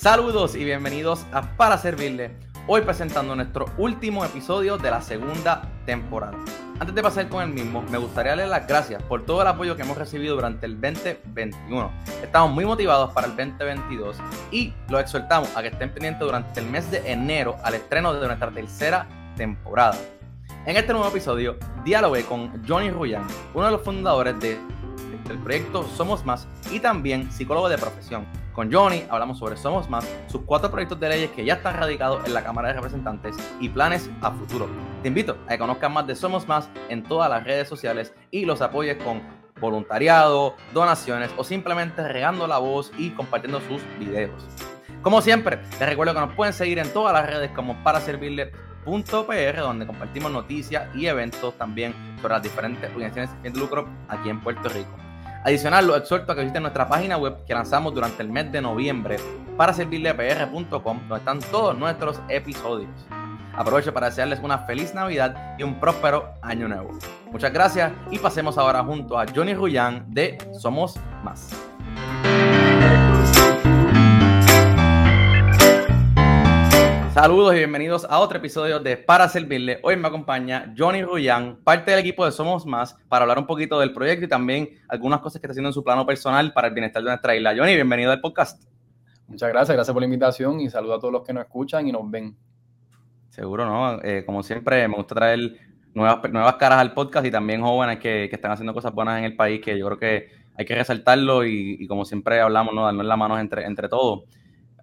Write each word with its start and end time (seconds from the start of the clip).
Saludos 0.00 0.54
y 0.54 0.64
bienvenidos 0.64 1.26
a 1.32 1.42
Para 1.56 1.76
Servirle. 1.76 2.30
Hoy 2.68 2.82
presentando 2.82 3.34
nuestro 3.34 3.66
último 3.78 4.24
episodio 4.24 4.78
de 4.78 4.92
la 4.92 5.02
segunda 5.02 5.62
temporada. 5.86 6.38
Antes 6.78 6.94
de 6.94 7.02
pasar 7.02 7.28
con 7.28 7.42
el 7.42 7.48
mismo, 7.48 7.82
me 7.82 7.98
gustaría 7.98 8.30
darle 8.30 8.46
las 8.46 8.68
gracias 8.68 9.02
por 9.02 9.26
todo 9.26 9.42
el 9.42 9.48
apoyo 9.48 9.74
que 9.74 9.82
hemos 9.82 9.98
recibido 9.98 10.36
durante 10.36 10.66
el 10.66 10.80
2021. 10.80 11.90
Estamos 12.22 12.52
muy 12.52 12.64
motivados 12.64 13.12
para 13.12 13.26
el 13.26 13.34
2022 13.34 14.18
y 14.52 14.72
los 14.88 15.00
exhortamos 15.00 15.48
a 15.56 15.62
que 15.62 15.68
estén 15.68 15.90
pendientes 15.90 16.20
durante 16.20 16.60
el 16.60 16.66
mes 16.66 16.88
de 16.92 16.98
enero 17.10 17.56
al 17.64 17.74
estreno 17.74 18.14
de 18.14 18.24
nuestra 18.24 18.52
tercera 18.52 19.08
temporada. 19.36 19.96
En 20.64 20.76
este 20.76 20.92
nuevo 20.92 21.08
episodio, 21.08 21.56
dialogué 21.84 22.24
con 22.24 22.64
Johnny 22.64 22.90
Ruyan, 22.90 23.26
uno 23.52 23.66
de 23.66 23.72
los 23.72 23.82
fundadores 23.82 24.38
de, 24.38 24.60
del 25.28 25.38
proyecto 25.38 25.86
Somos 25.96 26.24
Más 26.24 26.48
y 26.70 26.80
también 26.80 27.30
psicólogo 27.30 27.68
de 27.68 27.78
profesión. 27.78 28.26
Con 28.52 28.72
Johnny 28.72 29.04
hablamos 29.08 29.38
sobre 29.38 29.56
Somos 29.56 29.88
Más, 29.88 30.08
sus 30.26 30.42
cuatro 30.42 30.70
proyectos 30.70 30.98
de 30.98 31.08
leyes 31.08 31.30
que 31.30 31.44
ya 31.44 31.54
están 31.54 31.76
radicados 31.76 32.26
en 32.26 32.34
la 32.34 32.42
Cámara 32.42 32.68
de 32.68 32.74
Representantes 32.74 33.36
y 33.60 33.68
planes 33.68 34.10
a 34.20 34.32
futuro. 34.32 34.68
Te 35.02 35.08
invito 35.08 35.38
a 35.46 35.50
que 35.50 35.58
conozcas 35.58 35.90
más 35.90 36.06
de 36.06 36.16
Somos 36.16 36.48
Más 36.48 36.68
en 36.88 37.04
todas 37.04 37.30
las 37.30 37.44
redes 37.44 37.68
sociales 37.68 38.12
y 38.30 38.44
los 38.44 38.60
apoyes 38.60 38.96
con 39.02 39.22
voluntariado, 39.60 40.56
donaciones 40.72 41.30
o 41.36 41.44
simplemente 41.44 42.06
regando 42.06 42.46
la 42.46 42.58
voz 42.58 42.90
y 42.96 43.10
compartiendo 43.10 43.60
sus 43.60 43.82
videos. 43.98 44.44
Como 45.02 45.20
siempre, 45.22 45.60
les 45.78 45.88
recuerdo 45.88 46.14
que 46.14 46.20
nos 46.20 46.34
pueden 46.34 46.52
seguir 46.52 46.78
en 46.78 46.92
todas 46.92 47.12
las 47.12 47.26
redes 47.26 47.50
como 47.52 47.82
para 47.84 48.00
servirle 48.00 48.52
.pr, 48.84 49.60
donde 49.60 49.86
compartimos 49.86 50.32
noticias 50.32 50.88
y 50.94 51.06
eventos 51.06 51.54
también 51.58 51.94
sobre 52.20 52.34
las 52.34 52.42
diferentes 52.42 52.90
organizaciones 52.90 53.42
de 53.42 53.50
lucro 53.50 53.88
aquí 54.08 54.30
en 54.30 54.40
Puerto 54.40 54.68
Rico. 54.68 55.07
Adicional, 55.44 55.86
los 55.86 55.98
exhorto 55.98 56.32
a 56.32 56.34
que 56.34 56.42
visiten 56.42 56.62
nuestra 56.62 56.88
página 56.88 57.16
web 57.16 57.44
que 57.46 57.54
lanzamos 57.54 57.94
durante 57.94 58.22
el 58.22 58.28
mes 58.28 58.50
de 58.50 58.60
noviembre 58.60 59.16
para 59.56 59.72
servirlepr.com, 59.72 61.00
donde 61.00 61.16
están 61.16 61.38
todos 61.50 61.76
nuestros 61.76 62.20
episodios. 62.28 62.90
Aprovecho 63.54 63.92
para 63.92 64.08
desearles 64.08 64.40
una 64.40 64.58
feliz 64.58 64.94
Navidad 64.94 65.56
y 65.58 65.64
un 65.64 65.80
próspero 65.80 66.34
año 66.42 66.68
nuevo. 66.68 66.90
Muchas 67.32 67.52
gracias 67.52 67.92
y 68.10 68.18
pasemos 68.18 68.56
ahora 68.56 68.84
junto 68.84 69.18
a 69.18 69.26
Johnny 69.34 69.54
Ruyan 69.54 70.04
de 70.08 70.38
Somos 70.58 70.96
Más. 71.24 71.50
Saludos 77.20 77.52
y 77.54 77.58
bienvenidos 77.58 78.06
a 78.08 78.20
otro 78.20 78.38
episodio 78.38 78.78
de 78.78 78.96
Para 78.96 79.28
Servirle. 79.28 79.80
Hoy 79.82 79.96
me 79.96 80.06
acompaña 80.06 80.72
Johnny 80.78 81.02
Ruyan, 81.02 81.56
parte 81.64 81.90
del 81.90 81.98
equipo 81.98 82.24
de 82.24 82.30
Somos 82.30 82.64
Más, 82.64 82.96
para 83.08 83.24
hablar 83.24 83.40
un 83.40 83.46
poquito 83.48 83.80
del 83.80 83.92
proyecto 83.92 84.26
y 84.26 84.28
también 84.28 84.68
algunas 84.86 85.18
cosas 85.18 85.40
que 85.40 85.48
está 85.48 85.50
haciendo 85.50 85.70
en 85.70 85.72
su 85.72 85.82
plano 85.82 86.06
personal 86.06 86.52
para 86.52 86.68
el 86.68 86.74
bienestar 86.74 87.02
de 87.02 87.08
nuestra 87.08 87.34
isla. 87.34 87.56
Johnny, 87.56 87.74
bienvenido 87.74 88.12
al 88.12 88.20
podcast. 88.20 88.62
Muchas 89.26 89.48
gracias, 89.48 89.74
gracias 89.74 89.92
por 89.92 90.00
la 90.00 90.04
invitación 90.04 90.60
y 90.60 90.70
saludo 90.70 90.94
a 90.94 91.00
todos 91.00 91.12
los 91.12 91.26
que 91.26 91.32
nos 91.32 91.42
escuchan 91.42 91.88
y 91.88 91.90
nos 91.90 92.08
ven. 92.08 92.36
Seguro, 93.30 93.66
¿no? 93.66 94.00
Eh, 94.00 94.22
como 94.24 94.44
siempre, 94.44 94.86
me 94.86 94.94
gusta 94.94 95.16
traer 95.16 95.56
nuevas, 95.94 96.20
nuevas 96.30 96.54
caras 96.54 96.78
al 96.78 96.94
podcast 96.94 97.26
y 97.26 97.32
también 97.32 97.62
jóvenes 97.62 97.98
que, 97.98 98.28
que, 98.30 98.36
están 98.36 98.52
haciendo 98.52 98.72
cosas 98.72 98.92
buenas 98.94 99.18
en 99.18 99.24
el 99.24 99.34
país, 99.34 99.60
que 99.60 99.76
yo 99.76 99.86
creo 99.86 99.98
que 99.98 100.28
hay 100.56 100.64
que 100.64 100.76
resaltarlo 100.76 101.44
y, 101.44 101.78
y 101.80 101.88
como 101.88 102.04
siempre 102.04 102.40
hablamos, 102.40 102.72
¿no? 102.72 102.84
Darnos 102.84 103.06
la 103.06 103.16
mano 103.16 103.40
entre, 103.40 103.64
entre 103.64 103.88
todos. 103.88 104.22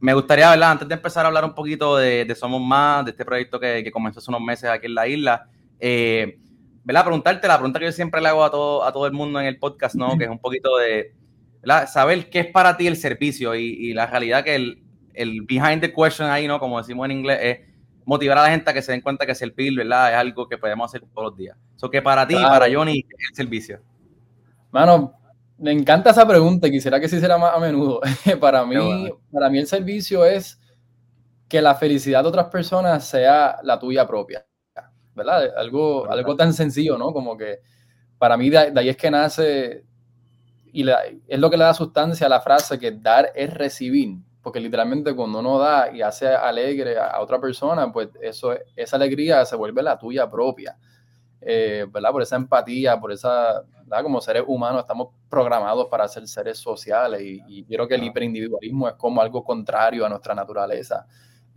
Me 0.01 0.13
gustaría, 0.13 0.49
¿verdad? 0.49 0.71
Antes 0.71 0.87
de 0.87 0.95
empezar 0.95 1.25
a 1.25 1.27
hablar 1.27 1.45
un 1.45 1.53
poquito 1.53 1.97
de, 1.97 2.25
de 2.25 2.35
Somos 2.35 2.61
Más, 2.61 3.05
de 3.05 3.11
este 3.11 3.25
proyecto 3.25 3.59
que, 3.59 3.83
que, 3.83 3.91
comenzó 3.91 4.19
hace 4.19 4.29
unos 4.29 4.41
meses 4.41 4.69
aquí 4.69 4.87
en 4.87 4.95
la 4.95 5.07
isla, 5.07 5.47
eh, 5.79 6.37
¿verdad? 6.83 7.03
Preguntarte 7.03 7.47
la 7.47 7.57
pregunta 7.57 7.79
que 7.79 7.85
yo 7.85 7.91
siempre 7.91 8.21
le 8.21 8.29
hago 8.29 8.43
a 8.43 8.51
todo, 8.51 8.83
a 8.83 8.91
todo 8.91 9.07
el 9.07 9.13
mundo 9.13 9.39
en 9.39 9.45
el 9.45 9.57
podcast, 9.57 9.95
¿no? 9.95 10.17
Que 10.17 10.25
es 10.25 10.29
un 10.29 10.39
poquito 10.39 10.77
de, 10.77 11.13
¿verdad? 11.61 11.89
Saber 11.89 12.29
qué 12.29 12.41
es 12.41 12.47
para 12.47 12.77
ti 12.77 12.87
el 12.87 12.97
servicio 12.97 13.55
y, 13.55 13.63
y 13.63 13.93
la 13.93 14.05
realidad 14.05 14.43
que 14.43 14.55
el, 14.55 14.83
el, 15.13 15.41
behind 15.41 15.81
the 15.81 15.91
question 15.91 16.29
ahí, 16.29 16.47
¿no? 16.47 16.59
Como 16.59 16.77
decimos 16.77 17.05
en 17.05 17.11
inglés, 17.11 17.39
es 17.41 17.59
motivar 18.05 18.37
a 18.37 18.43
la 18.43 18.49
gente 18.49 18.69
a 18.69 18.73
que 18.73 18.81
se 18.81 18.91
den 18.91 19.01
cuenta 19.01 19.25
que 19.25 19.33
servir, 19.33 19.75
¿verdad? 19.75 20.11
Es 20.11 20.17
algo 20.17 20.47
que 20.47 20.57
podemos 20.57 20.91
hacer 20.91 21.01
todos 21.13 21.29
los 21.29 21.37
días. 21.37 21.57
Eso 21.75 21.89
que 21.89 22.01
para 22.01 22.27
ti, 22.27 22.35
claro. 22.35 22.49
para 22.49 22.73
Johnny, 22.73 22.99
es 22.99 23.29
el 23.29 23.35
servicio. 23.35 23.79
Mano, 24.71 25.13
me 25.57 25.71
encanta 25.71 26.09
esa 26.09 26.27
pregunta 26.27 26.67
y 26.67 26.71
quisiera 26.71 26.99
que 26.99 27.07
se 27.07 27.17
hiciera 27.17 27.37
más 27.37 27.55
a 27.55 27.59
menudo. 27.59 28.01
para, 28.39 28.65
mí, 28.65 28.75
bueno. 28.75 29.19
para 29.31 29.49
mí 29.49 29.59
el 29.59 29.67
servicio 29.67 30.25
es 30.25 30.59
que 31.47 31.61
la 31.61 31.75
felicidad 31.75 32.23
de 32.23 32.29
otras 32.29 32.47
personas 32.47 33.05
sea 33.05 33.59
la 33.63 33.79
tuya 33.79 34.07
propia, 34.07 34.45
¿verdad? 35.13 35.53
Algo, 35.57 36.09
algo 36.09 36.35
tan 36.35 36.53
sencillo, 36.53 36.97
¿no? 36.97 37.13
Como 37.13 37.37
que 37.37 37.59
para 38.17 38.37
mí 38.37 38.49
de, 38.49 38.71
de 38.71 38.79
ahí 38.79 38.89
es 38.89 38.97
que 38.97 39.11
nace 39.11 39.85
y 40.73 40.83
la, 40.83 40.99
es 41.27 41.39
lo 41.39 41.49
que 41.49 41.57
le 41.57 41.63
da 41.63 41.73
sustancia 41.73 42.27
a 42.27 42.29
la 42.29 42.41
frase 42.41 42.77
que 42.77 42.91
dar 42.91 43.31
es 43.33 43.53
recibir, 43.53 44.17
porque 44.41 44.59
literalmente 44.59 45.15
cuando 45.15 45.39
uno 45.39 45.57
da 45.57 45.89
y 45.89 46.01
hace 46.01 46.27
alegre 46.27 46.97
a, 46.97 47.11
a 47.11 47.21
otra 47.21 47.39
persona, 47.39 47.91
pues 47.93 48.09
eso, 48.21 48.53
esa 48.75 48.95
alegría 48.97 49.45
se 49.45 49.55
vuelve 49.55 49.81
la 49.81 49.97
tuya 49.97 50.29
propia. 50.29 50.77
Eh, 51.47 51.85
¿verdad? 51.91 52.11
Por 52.11 52.23
esa 52.23 52.35
empatía, 52.37 52.99
por 52.99 53.11
esa, 53.11 53.63
¿verdad? 53.85 54.03
Como 54.03 54.19
seres 54.21 54.43
humanos 54.45 54.81
estamos 54.81 55.09
programados 55.29 55.87
para 55.89 56.07
ser 56.07 56.27
seres 56.27 56.57
sociales 56.57 57.21
y, 57.21 57.41
y 57.47 57.63
creo 57.63 57.87
que 57.87 57.95
el 57.95 58.03
hiperindividualismo 58.03 58.87
es 58.87 58.95
como 58.95 59.21
algo 59.21 59.43
contrario 59.43 60.05
a 60.05 60.09
nuestra 60.09 60.35
naturaleza. 60.35 61.05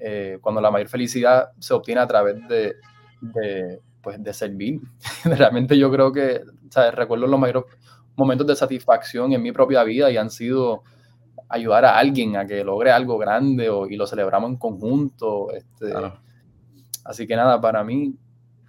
Eh, 0.00 0.38
cuando 0.40 0.60
la 0.60 0.70
mayor 0.70 0.88
felicidad 0.88 1.50
se 1.58 1.74
obtiene 1.74 2.00
a 2.00 2.06
través 2.06 2.36
de, 2.46 2.76
de, 3.20 3.80
pues, 4.00 4.22
de 4.22 4.32
servir. 4.32 4.80
Realmente 5.24 5.76
yo 5.76 5.90
creo 5.90 6.12
que, 6.12 6.42
¿sabes? 6.70 6.94
Recuerdo 6.94 7.26
los 7.26 7.40
mayores 7.40 7.64
momentos 8.14 8.46
de 8.46 8.54
satisfacción 8.54 9.32
en 9.32 9.42
mi 9.42 9.50
propia 9.50 9.82
vida 9.82 10.10
y 10.10 10.16
han 10.16 10.30
sido 10.30 10.84
ayudar 11.48 11.84
a 11.84 11.98
alguien 11.98 12.36
a 12.36 12.46
que 12.46 12.62
logre 12.62 12.92
algo 12.92 13.18
grande 13.18 13.70
o, 13.70 13.86
y 13.86 13.96
lo 13.96 14.06
celebramos 14.06 14.50
en 14.50 14.56
conjunto. 14.56 15.50
Este, 15.50 15.90
claro. 15.90 16.20
Así 17.04 17.26
que 17.26 17.34
nada, 17.34 17.60
para 17.60 17.82
mí 17.82 18.14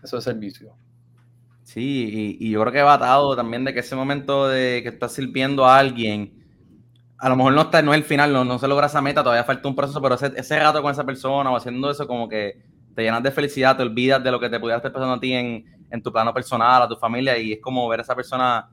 eso 0.01 0.17
es 0.17 0.23
servicio. 0.23 0.73
Sí, 1.69 2.38
y, 2.40 2.47
y, 2.47 2.50
yo 2.50 2.62
creo 2.62 2.74
que 2.74 2.81
va 2.81 2.96
atado 2.96 3.35
también 3.35 3.63
de 3.63 3.75
que 3.75 3.81
ese 3.81 3.96
momento 3.96 4.47
de 4.47 4.81
que 4.81 4.90
estás 4.90 5.13
sirviendo 5.13 5.66
a 5.68 5.78
alguien, 5.78 6.34
a 7.19 7.30
lo 7.30 7.35
mejor 7.35 7.53
no 7.53 7.62
está, 7.62 7.84
no 7.84 7.94
es 7.94 8.00
el 8.00 8.06
final, 8.06 8.34
no, 8.34 8.44
no 8.44 8.57
se 8.57 8.68
logra 8.68 8.88
esa 8.88 9.03
meta, 9.03 9.22
todavía 9.22 9.44
falta 9.44 9.68
un 9.68 9.75
proceso, 9.75 10.02
pero 10.02 10.16
ese, 10.16 10.34
ese 10.35 10.59
rato 10.59 10.81
con 10.81 10.91
esa 10.91 11.06
persona 11.06 11.52
o 11.52 11.56
haciendo 11.56 11.91
eso 11.91 12.07
como 12.07 12.28
que 12.28 12.59
te 12.96 13.03
llenas 13.03 13.22
de 13.22 13.30
felicidad, 13.30 13.78
te 13.78 13.84
olvidas 13.84 14.24
de 14.24 14.31
lo 14.31 14.40
que 14.40 14.50
te 14.50 14.59
pudiera 14.59 14.78
estar 14.78 14.91
pasando 14.91 15.13
a 15.13 15.19
ti 15.19 15.31
en, 15.31 15.63
en 15.91 16.02
tu 16.02 16.12
plano 16.12 16.34
personal, 16.34 16.81
a 16.81 16.88
tu 16.88 16.96
familia, 16.96 17.38
y 17.38 17.53
es 17.53 17.59
como 17.62 17.88
ver 17.88 18.00
a 18.00 18.01
esa 18.01 18.16
persona 18.16 18.68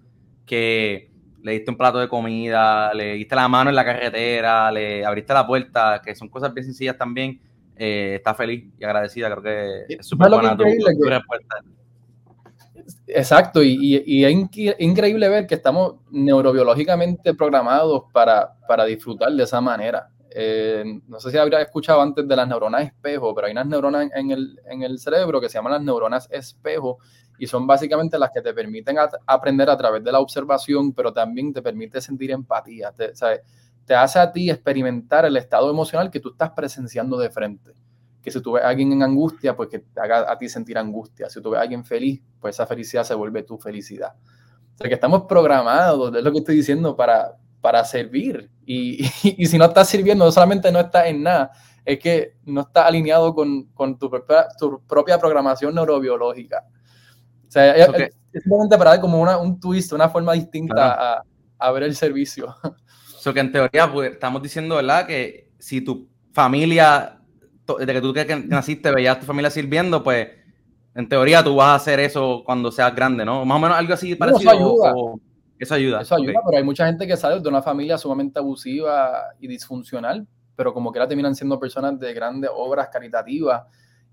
que 0.46 1.10
le 1.42 1.52
diste 1.52 1.70
un 1.70 1.76
plato 1.76 1.98
de 1.98 2.08
comida, 2.08 2.94
le 2.94 3.12
diste 3.12 3.36
la 3.36 3.46
mano 3.46 3.68
en 3.68 3.76
la 3.76 3.84
carretera, 3.84 4.72
le 4.72 5.04
abriste 5.04 5.34
la 5.34 5.46
puerta, 5.46 6.00
que 6.02 6.14
son 6.14 6.30
cosas 6.30 6.54
bien 6.54 6.64
sencillas 6.64 6.96
también, 6.96 7.42
eh, 7.76 8.14
está 8.16 8.32
feliz 8.32 8.64
y 8.80 8.84
agradecida, 8.84 9.30
creo 9.32 9.42
que 9.42 9.96
es 9.98 10.06
súper 10.06 10.30
buena 10.30 10.56
tu, 10.56 10.64
tu 10.64 11.08
respuesta. 11.10 11.56
Exacto, 13.06 13.62
y, 13.62 14.24
es 14.24 14.76
increíble 14.78 15.28
ver 15.28 15.46
que 15.46 15.54
estamos 15.54 15.96
neurobiológicamente 16.10 17.34
programados 17.34 18.04
para, 18.12 18.54
para 18.68 18.84
disfrutar 18.84 19.32
de 19.32 19.42
esa 19.42 19.60
manera. 19.60 20.10
Eh, 20.30 20.84
no 21.06 21.18
sé 21.18 21.30
si 21.30 21.38
habría 21.38 21.62
escuchado 21.62 22.02
antes 22.02 22.28
de 22.28 22.36
las 22.36 22.46
neuronas 22.46 22.82
espejo, 22.82 23.34
pero 23.34 23.46
hay 23.46 23.52
unas 23.52 23.66
neuronas 23.66 24.10
en 24.14 24.30
el, 24.30 24.60
en 24.66 24.82
el 24.82 24.98
cerebro 24.98 25.40
que 25.40 25.48
se 25.48 25.54
llaman 25.54 25.72
las 25.72 25.82
neuronas 25.82 26.28
espejo 26.30 26.98
y 27.38 27.46
son 27.46 27.66
básicamente 27.66 28.18
las 28.18 28.30
que 28.32 28.42
te 28.42 28.52
permiten 28.52 28.96
aprender 29.26 29.70
a 29.70 29.76
través 29.76 30.04
de 30.04 30.12
la 30.12 30.20
observación, 30.20 30.92
pero 30.92 31.12
también 31.12 31.52
te 31.52 31.62
permite 31.62 32.00
sentir 32.00 32.30
empatía. 32.30 32.92
Te, 32.92 33.12
te 33.84 33.94
hace 33.94 34.18
a 34.18 34.32
ti 34.32 34.50
experimentar 34.50 35.24
el 35.24 35.36
estado 35.36 35.70
emocional 35.70 36.10
que 36.10 36.20
tú 36.20 36.30
estás 36.30 36.50
presenciando 36.50 37.16
de 37.18 37.30
frente 37.30 37.72
que 38.26 38.32
si 38.32 38.40
tú 38.40 38.50
ves 38.50 38.64
a 38.64 38.70
alguien 38.70 38.90
en 38.90 39.04
angustia, 39.04 39.54
pues 39.54 39.68
que 39.68 39.78
te 39.78 40.00
haga 40.00 40.28
a 40.28 40.36
ti 40.36 40.48
sentir 40.48 40.76
angustia. 40.76 41.30
Si 41.30 41.40
tú 41.40 41.50
ves 41.50 41.60
a 41.60 41.62
alguien 41.62 41.84
feliz, 41.84 42.20
pues 42.40 42.56
esa 42.56 42.66
felicidad 42.66 43.04
se 43.04 43.14
vuelve 43.14 43.44
tu 43.44 43.56
felicidad. 43.56 44.14
O 44.74 44.76
sea, 44.76 44.88
que 44.88 44.94
estamos 44.94 45.26
programados, 45.28 46.12
es 46.12 46.24
lo 46.24 46.32
que 46.32 46.38
estoy 46.38 46.56
diciendo, 46.56 46.96
para, 46.96 47.36
para 47.60 47.84
servir. 47.84 48.50
Y, 48.64 49.04
y, 49.04 49.10
y 49.44 49.46
si 49.46 49.56
no 49.56 49.66
estás 49.66 49.88
sirviendo, 49.88 50.24
no 50.24 50.32
solamente 50.32 50.72
no 50.72 50.80
estás 50.80 51.06
en 51.06 51.22
nada, 51.22 51.52
es 51.84 52.00
que 52.00 52.34
no 52.46 52.62
estás 52.62 52.86
alineado 52.86 53.32
con, 53.32 53.66
con 53.66 53.96
tu, 53.96 54.10
propia, 54.10 54.48
tu, 54.58 54.82
propia, 54.88 55.20
programación 55.20 55.72
neurobiológica. 55.72 56.64
O 57.46 57.50
sea, 57.52 57.88
okay. 57.88 58.08
es 58.32 58.42
simplemente 58.42 58.76
para 58.76 58.90
dar 58.90 59.00
como 59.00 59.22
una, 59.22 59.38
un 59.38 59.60
twist, 59.60 59.92
una 59.92 60.08
forma 60.08 60.32
distinta 60.32 60.74
claro. 60.74 61.00
a, 61.00 61.22
a, 61.58 61.70
ver 61.70 61.84
el 61.84 61.94
servicio. 61.94 62.56
So 63.20 63.34
que 63.34 63.40
en 63.40 63.50
teoría, 63.50 63.92
pues, 63.92 64.12
estamos 64.12 64.40
diciendo, 64.40 64.76
¿verdad? 64.76 65.04
Que 65.04 65.50
si 65.58 65.80
tu 65.80 66.08
familia 66.32 67.15
desde 67.78 67.92
que 67.92 68.00
tú 68.00 68.12
que 68.12 68.44
naciste 68.46 68.90
veías 68.90 69.16
a 69.16 69.20
tu 69.20 69.26
familia 69.26 69.50
sirviendo, 69.50 70.02
pues 70.02 70.28
en 70.94 71.08
teoría 71.08 71.44
tú 71.44 71.56
vas 71.56 71.68
a 71.68 71.74
hacer 71.74 72.00
eso 72.00 72.42
cuando 72.44 72.72
seas 72.72 72.94
grande, 72.94 73.24
¿no? 73.24 73.44
Más 73.44 73.56
o 73.56 73.58
menos 73.60 73.76
algo 73.76 73.94
así 73.94 74.14
parecido. 74.14 74.52
No, 74.52 74.58
eso 74.58 74.64
ayuda. 74.64 74.92
O, 74.94 75.20
eso 75.58 75.74
ayuda. 75.74 76.00
Eso 76.02 76.14
ayuda, 76.14 76.30
okay. 76.32 76.42
pero 76.46 76.58
hay 76.58 76.64
mucha 76.64 76.86
gente 76.86 77.06
que 77.06 77.16
sale 77.16 77.40
de 77.40 77.48
una 77.48 77.62
familia 77.62 77.98
sumamente 77.98 78.38
abusiva 78.38 79.24
y 79.38 79.48
disfuncional, 79.48 80.26
pero 80.54 80.72
como 80.72 80.92
que 80.92 80.98
ahora 80.98 81.08
terminan 81.08 81.34
siendo 81.34 81.58
personas 81.58 81.98
de 81.98 82.12
grandes 82.14 82.50
obras 82.54 82.88
caritativas 82.90 83.64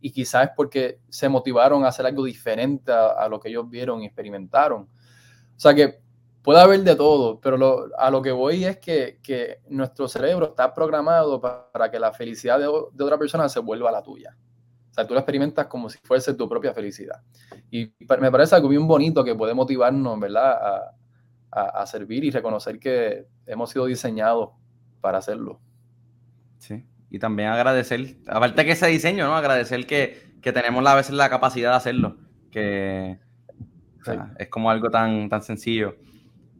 y 0.01 0.11
quizás 0.11 0.45
es 0.45 0.49
porque 0.55 0.99
se 1.09 1.29
motivaron 1.29 1.85
a 1.85 1.87
hacer 1.87 2.05
algo 2.05 2.25
diferente 2.25 2.91
a, 2.91 3.11
a 3.11 3.29
lo 3.29 3.39
que 3.39 3.49
ellos 3.49 3.69
vieron 3.69 4.01
y 4.01 4.05
experimentaron. 4.05 4.81
O 4.81 5.59
sea 5.59 5.73
que 5.73 5.99
puede 6.43 6.59
haber 6.59 6.81
de 6.81 6.95
todo, 6.95 7.39
pero 7.39 7.87
a 7.97 8.11
lo 8.11 8.21
que 8.21 8.31
voy 8.31 8.65
es 8.65 8.77
que, 8.77 9.19
que, 9.23 9.61
nuestro 9.69 10.07
cerebro 10.07 10.47
está 10.47 10.73
programado 10.73 11.41
para, 11.41 11.89
que 11.89 11.99
la 11.99 12.11
felicidad 12.11 12.59
de, 12.59 12.65
de, 12.65 13.03
otra 13.03 13.17
persona 13.17 13.49
se 13.49 13.59
vuelva 13.59 13.91
la 13.91 14.03
tuya. 14.03 14.35
O 14.91 14.93
sea, 14.93 15.07
tú 15.07 15.13
la 15.13 15.21
experimentas 15.21 15.65
como 15.67 15.89
si 15.89 15.97
fuese 16.03 16.35
tu 16.35 16.47
propia 16.47 16.73
felicidad. 16.73 17.23
Y 17.71 17.91
me 18.19 18.29
parece 18.29 18.55
algo 18.55 18.69
bien 18.69 18.85
bonito 18.87 19.23
que 19.23 19.33
puede 19.33 19.55
motivarnos, 19.55 20.19
¿verdad? 20.19 20.51
A, 20.51 20.95
a, 21.51 21.81
a 21.81 21.85
servir 21.87 22.23
y 22.23 22.29
reconocer 22.29 22.77
que 22.77 23.25
hemos 23.47 23.71
sido 23.71 23.85
diseñados 23.85 24.49
para 25.01 25.17
hacerlo. 25.17 25.59
Sí, 26.59 26.85
y 27.09 27.19
también 27.19 27.49
agradecer, 27.49 28.17
aparte 28.27 28.65
que 28.65 28.71
ese 28.71 28.87
diseño, 28.87 29.27
¿no? 29.27 29.35
Agradecer 29.35 29.85
que, 29.85 30.33
que 30.41 30.51
tenemos 30.51 30.85
a 30.85 30.95
veces 30.95 31.13
la 31.13 31.29
capacidad 31.29 31.71
de 31.71 31.77
hacerlo, 31.77 32.17
que 32.51 33.19
es 34.37 34.49
como 34.49 34.69
algo 34.69 34.89
tan, 34.89 35.29
tan 35.29 35.41
sencillo. 35.41 35.95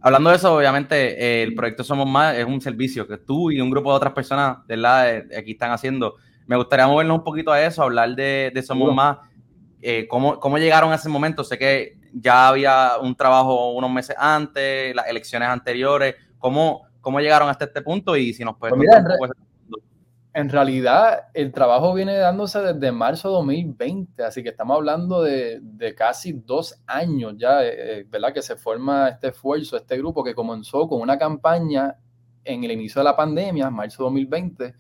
Hablando 0.05 0.31
de 0.31 0.35
eso, 0.35 0.53
obviamente, 0.53 1.43
el 1.43 1.55
proyecto 1.55 1.81
Somos 1.81 2.05
Más 2.05 2.35
es 2.35 2.45
un 2.45 2.59
servicio 2.59 3.07
que 3.07 3.17
tú 3.17 3.51
y 3.51 3.61
un 3.61 3.69
grupo 3.69 3.89
de 3.89 3.95
otras 3.95 4.11
personas 4.11 4.57
de 4.67 4.75
la 4.75 5.03
aquí 5.37 5.51
están 5.51 5.71
haciendo. 5.71 6.15
Me 6.45 6.57
gustaría 6.57 6.85
movernos 6.85 7.19
un 7.19 7.23
poquito 7.23 7.53
a 7.53 7.61
eso, 7.61 7.83
hablar 7.83 8.13
de, 8.13 8.51
de 8.53 8.61
Somos 8.61 8.93
Más. 8.93 9.19
Eh, 9.81 10.05
¿cómo, 10.09 10.41
¿Cómo 10.41 10.57
llegaron 10.57 10.91
a 10.91 10.95
ese 10.95 11.07
momento? 11.07 11.45
Sé 11.45 11.57
que 11.57 11.97
ya 12.11 12.49
había 12.49 12.97
un 13.01 13.15
trabajo 13.15 13.71
unos 13.71 13.89
meses 13.91 14.13
antes, 14.19 14.93
las 14.93 15.07
elecciones 15.07 15.47
anteriores. 15.47 16.15
¿Cómo, 16.37 16.81
cómo 16.99 17.21
llegaron 17.21 17.47
hasta 17.47 17.63
este 17.63 17.81
punto? 17.81 18.17
Y 18.17 18.33
si 18.33 18.43
nos 18.43 18.57
puedes 18.57 18.75
pues 18.75 19.31
en 19.31 19.52
realidad, 20.49 21.27
el 21.35 21.51
trabajo 21.51 21.93
viene 21.93 22.15
dándose 22.17 22.59
desde 22.59 22.91
marzo 22.91 23.29
de 23.29 23.35
2020, 23.35 24.23
así 24.23 24.41
que 24.41 24.49
estamos 24.49 24.75
hablando 24.75 25.21
de, 25.21 25.61
casi 25.95 26.33
dos 26.33 26.81
años 26.87 27.35
ya, 27.37 27.63
eh, 27.63 27.99
eh, 27.99 28.05
¿verdad? 28.09 28.33
Que 28.33 28.41
se 28.41 28.55
forma 28.55 29.09
este 29.09 29.27
esfuerzo, 29.27 29.77
este 29.77 29.95
grupo 29.97 30.23
que 30.23 30.33
comenzó 30.33 30.87
con 30.87 31.01
una 31.01 31.19
campaña 31.19 31.95
en 32.43 32.63
el 32.63 32.71
inicio 32.71 32.99
de 32.99 33.05
la 33.05 33.15
pandemia, 33.15 33.69
marzo 33.69 34.03
de 34.03 34.05
2020, 34.05 34.75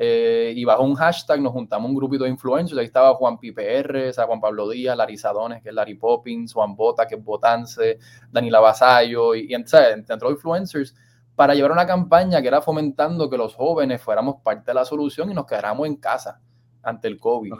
eh, 0.00 0.52
y 0.54 0.64
bajo 0.64 0.84
un 0.84 0.94
hashtag 0.94 1.40
nos 1.40 1.52
juntamos 1.52 1.88
un 1.88 1.96
grupito 1.96 2.24
de 2.24 2.30
influencers, 2.30 2.78
ahí 2.78 2.84
estaba 2.84 3.14
Juan 3.14 3.38
PPR, 3.38 4.10
o 4.10 4.12
sea, 4.12 4.26
Juan 4.26 4.40
Pablo 4.40 4.68
Díaz, 4.68 4.94
Larry 4.94 5.16
Sadones, 5.16 5.62
que 5.62 5.70
es 5.70 5.74
Larry 5.74 5.94
Poppins, 5.94 6.52
Juan 6.52 6.76
Bota, 6.76 7.06
que 7.06 7.14
es 7.14 7.24
Botance, 7.24 7.98
Daniela 8.30 8.60
Basayo, 8.60 9.34
y, 9.34 9.50
y 9.50 9.54
entre 9.54 10.02
otros 10.14 10.32
influencers, 10.32 10.94
para 11.38 11.54
llevar 11.54 11.70
una 11.70 11.86
campaña 11.86 12.42
que 12.42 12.48
era 12.48 12.60
fomentando 12.60 13.30
que 13.30 13.38
los 13.38 13.54
jóvenes 13.54 14.02
fuéramos 14.02 14.42
parte 14.42 14.72
de 14.72 14.74
la 14.74 14.84
solución 14.84 15.30
y 15.30 15.34
nos 15.34 15.46
quedáramos 15.46 15.86
en 15.86 15.94
casa 15.94 16.40
ante 16.82 17.06
el 17.06 17.16
COVID. 17.16 17.52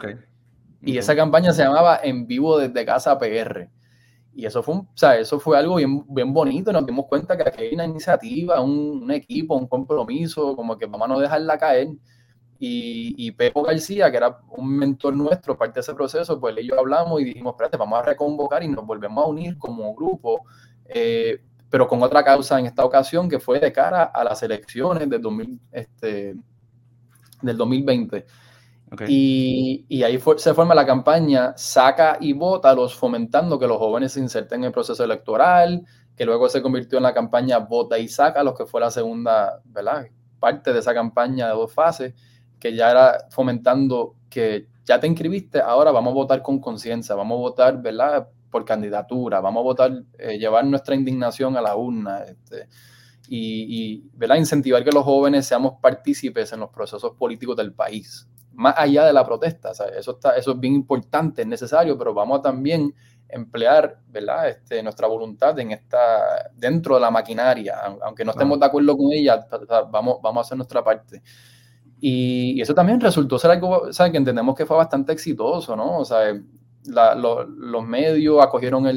Y 0.81 0.97
esa 0.97 1.15
campaña 1.15 1.53
se 1.53 1.63
llamaba 1.63 1.97
En 2.03 2.27
Vivo 2.27 2.57
desde 2.57 2.85
Casa 2.85 3.17
PR. 3.17 3.69
Y 4.33 4.45
eso 4.45 4.61
fue, 4.63 4.75
un, 4.75 4.81
o 4.81 4.91
sea, 4.95 5.15
eso 5.17 5.39
fue 5.39 5.57
algo 5.57 5.77
bien, 5.77 6.03
bien 6.13 6.33
bonito. 6.33 6.73
Nos 6.73 6.85
dimos 6.85 7.05
cuenta 7.05 7.37
que 7.37 7.43
aquí 7.47 7.63
hay 7.63 7.73
una 7.73 7.85
iniciativa, 7.85 8.59
un, 8.59 9.09
equipo, 9.11 9.55
un 9.55 9.67
compromiso, 9.67 10.57
como 10.57 10.77
que 10.77 10.85
vamos 10.85 11.05
a 11.05 11.13
no 11.13 11.19
dejarla 11.21 11.57
caer. 11.57 11.87
Y, 12.59 13.15
y, 13.17 13.31
Pepo 13.31 13.63
García, 13.63 14.11
que 14.11 14.17
era 14.17 14.41
un 14.57 14.75
mentor 14.75 15.15
nuestro, 15.15 15.57
parte 15.57 15.75
de 15.75 15.79
ese 15.79 15.93
proceso, 15.93 16.37
pues 16.37 16.53
él 16.57 16.65
y 16.65 16.67
yo 16.67 16.77
hablamos 16.77 17.21
y 17.21 17.23
dijimos, 17.23 17.53
espérate, 17.53 17.77
vamos 17.77 17.97
a 17.99 18.01
reconvocar 18.03 18.61
y 18.61 18.67
nos 18.67 18.85
volvemos 18.85 19.23
a 19.23 19.27
unir 19.27 19.57
como 19.57 19.95
grupo 19.95 20.43
eh, 20.83 21.39
pero 21.69 21.87
con 21.87 22.01
otra 22.01 22.23
causa 22.23 22.59
en 22.59 22.65
esta 22.65 22.83
ocasión 22.83 23.29
que 23.29 23.39
fue 23.39 23.59
de 23.59 23.71
cara 23.71 24.03
a 24.03 24.23
las 24.23 24.41
elecciones 24.43 25.09
del, 25.09 25.21
2000, 25.21 25.59
este, 25.71 26.35
del 27.41 27.57
2020. 27.57 28.25
Y, 29.07 29.85
y, 29.87 30.01
ahí 30.01 30.19
se 30.37 30.53
forma 30.55 30.73
la 30.73 30.85
campaña 30.85 31.53
Saca 31.55 32.17
y 32.19 32.33
vota 32.33 32.73
los 32.73 32.95
fomentando 32.95 33.59
que 33.59 33.67
los 33.67 33.77
jóvenes 33.77 34.13
se 34.13 34.19
inserten 34.19 34.61
en 34.61 34.65
el 34.65 34.71
proceso 34.71 35.03
electoral, 35.03 35.85
que 36.15 36.25
luego 36.25 36.49
se 36.49 36.61
convirtió 36.61 36.97
en 36.97 37.03
la 37.03 37.13
campaña 37.13 37.59
Vota 37.59 37.99
y 37.99 38.07
Saca, 38.07 38.43
los 38.43 38.57
que 38.57 38.65
fue 38.65 38.81
la 38.81 38.89
segunda 38.89 39.61
¿verdad? 39.63 40.07
parte 40.39 40.73
de 40.73 40.79
esa 40.79 40.93
campaña 40.93 41.47
de 41.47 41.53
dos 41.53 41.71
fases, 41.71 42.15
que 42.59 42.75
ya 42.75 42.89
era 42.89 43.27
fomentando 43.29 44.15
que 44.29 44.67
ya 44.85 44.99
te 44.99 45.07
inscribiste, 45.07 45.61
ahora 45.61 45.91
vamos 45.91 46.11
a 46.11 46.15
votar 46.15 46.41
con 46.41 46.59
conciencia, 46.59 47.13
vamos 47.13 47.37
a 47.37 47.41
votar 47.41 47.81
¿verdad? 47.81 48.27
Por 48.49 48.65
candidatura, 48.65 49.39
vamos 49.41 49.61
a 49.61 49.63
votar, 49.63 50.03
eh, 50.17 50.37
llevar 50.37 50.65
nuestra 50.65 50.95
indignación 50.95 51.55
a 51.57 51.61
la 51.61 51.75
urna 51.75 52.23
este, 52.23 52.67
y, 53.27 54.03
¿verdad? 54.13 54.37
incentivar 54.37 54.83
que 54.83 54.91
los 54.91 55.03
jóvenes 55.03 55.45
seamos 55.45 55.73
partícipes 55.81 56.51
en 56.51 56.61
los 56.61 56.69
procesos 56.69 57.13
políticos 57.15 57.55
del 57.55 57.73
país, 57.73 58.27
más 58.53 58.73
allá 58.77 59.05
de 59.05 59.13
la 59.13 59.25
protesta. 59.25 59.71
eso, 59.71 60.11
está, 60.11 60.31
eso 60.31 60.51
es 60.51 60.59
bien 60.59 60.73
importante, 60.73 61.43
es 61.43 61.47
necesario, 61.47 61.97
pero 61.97 62.13
vamos 62.13 62.39
a 62.39 62.41
también 62.41 62.93
emplear 63.29 63.99
¿verdad? 64.07 64.49
Este, 64.49 64.81
nuestra 64.81 65.07
voluntad 65.07 65.57
en 65.59 65.71
esta, 65.71 66.49
dentro 66.55 66.95
de 66.95 67.01
la 67.01 67.11
maquinaria, 67.11 67.77
aunque 68.01 68.25
no 68.25 68.31
estemos 68.31 68.59
de 68.59 68.65
acuerdo 68.65 68.97
con 68.97 69.11
ella, 69.11 69.45
vamos, 69.91 70.17
vamos 70.21 70.37
a 70.37 70.41
hacer 70.41 70.57
nuestra 70.57 70.83
parte. 70.83 71.21
Y, 72.01 72.61
eso 72.61 72.73
también 72.73 72.99
resultó 72.99 73.37
ser 73.37 73.51
algo 73.51 73.89
que 73.91 74.17
entendemos 74.17 74.55
que 74.55 74.65
fue 74.65 74.77
bastante 74.77 75.11
exitoso, 75.11 75.75
¿no? 75.75 75.99
O 75.99 76.05
sea, 76.05 76.33
los 76.85 77.85
medios 77.85 78.43
acogieron 78.43 78.87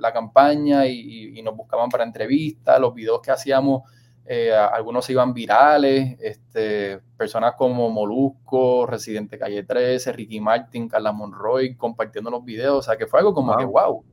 la 0.00 0.12
campaña 0.12 0.86
y, 0.86 1.40
nos 1.42 1.56
buscaban 1.56 1.88
para 1.88 2.04
entrevistas, 2.04 2.80
los 2.80 2.94
videos 2.94 3.20
que 3.22 3.30
hacíamos, 3.30 3.82
eh, 4.26 4.52
algunos 4.52 5.06
se 5.06 5.12
iban 5.12 5.32
virales, 5.32 6.18
este, 6.20 7.00
personas 7.16 7.54
como 7.56 7.88
Molusco, 7.88 8.86
Residente 8.86 9.38
Calle 9.38 9.62
13, 9.62 10.12
Ricky 10.12 10.40
Martin, 10.40 10.88
Carla 10.88 11.12
Monroy 11.12 11.76
compartiendo 11.76 12.30
los 12.30 12.44
videos, 12.44 12.78
o 12.78 12.82
sea 12.82 12.96
que 12.96 13.06
fue 13.06 13.20
algo 13.20 13.32
como 13.32 13.56
que 13.56 13.64
wow. 13.64 13.96
O 13.96 14.04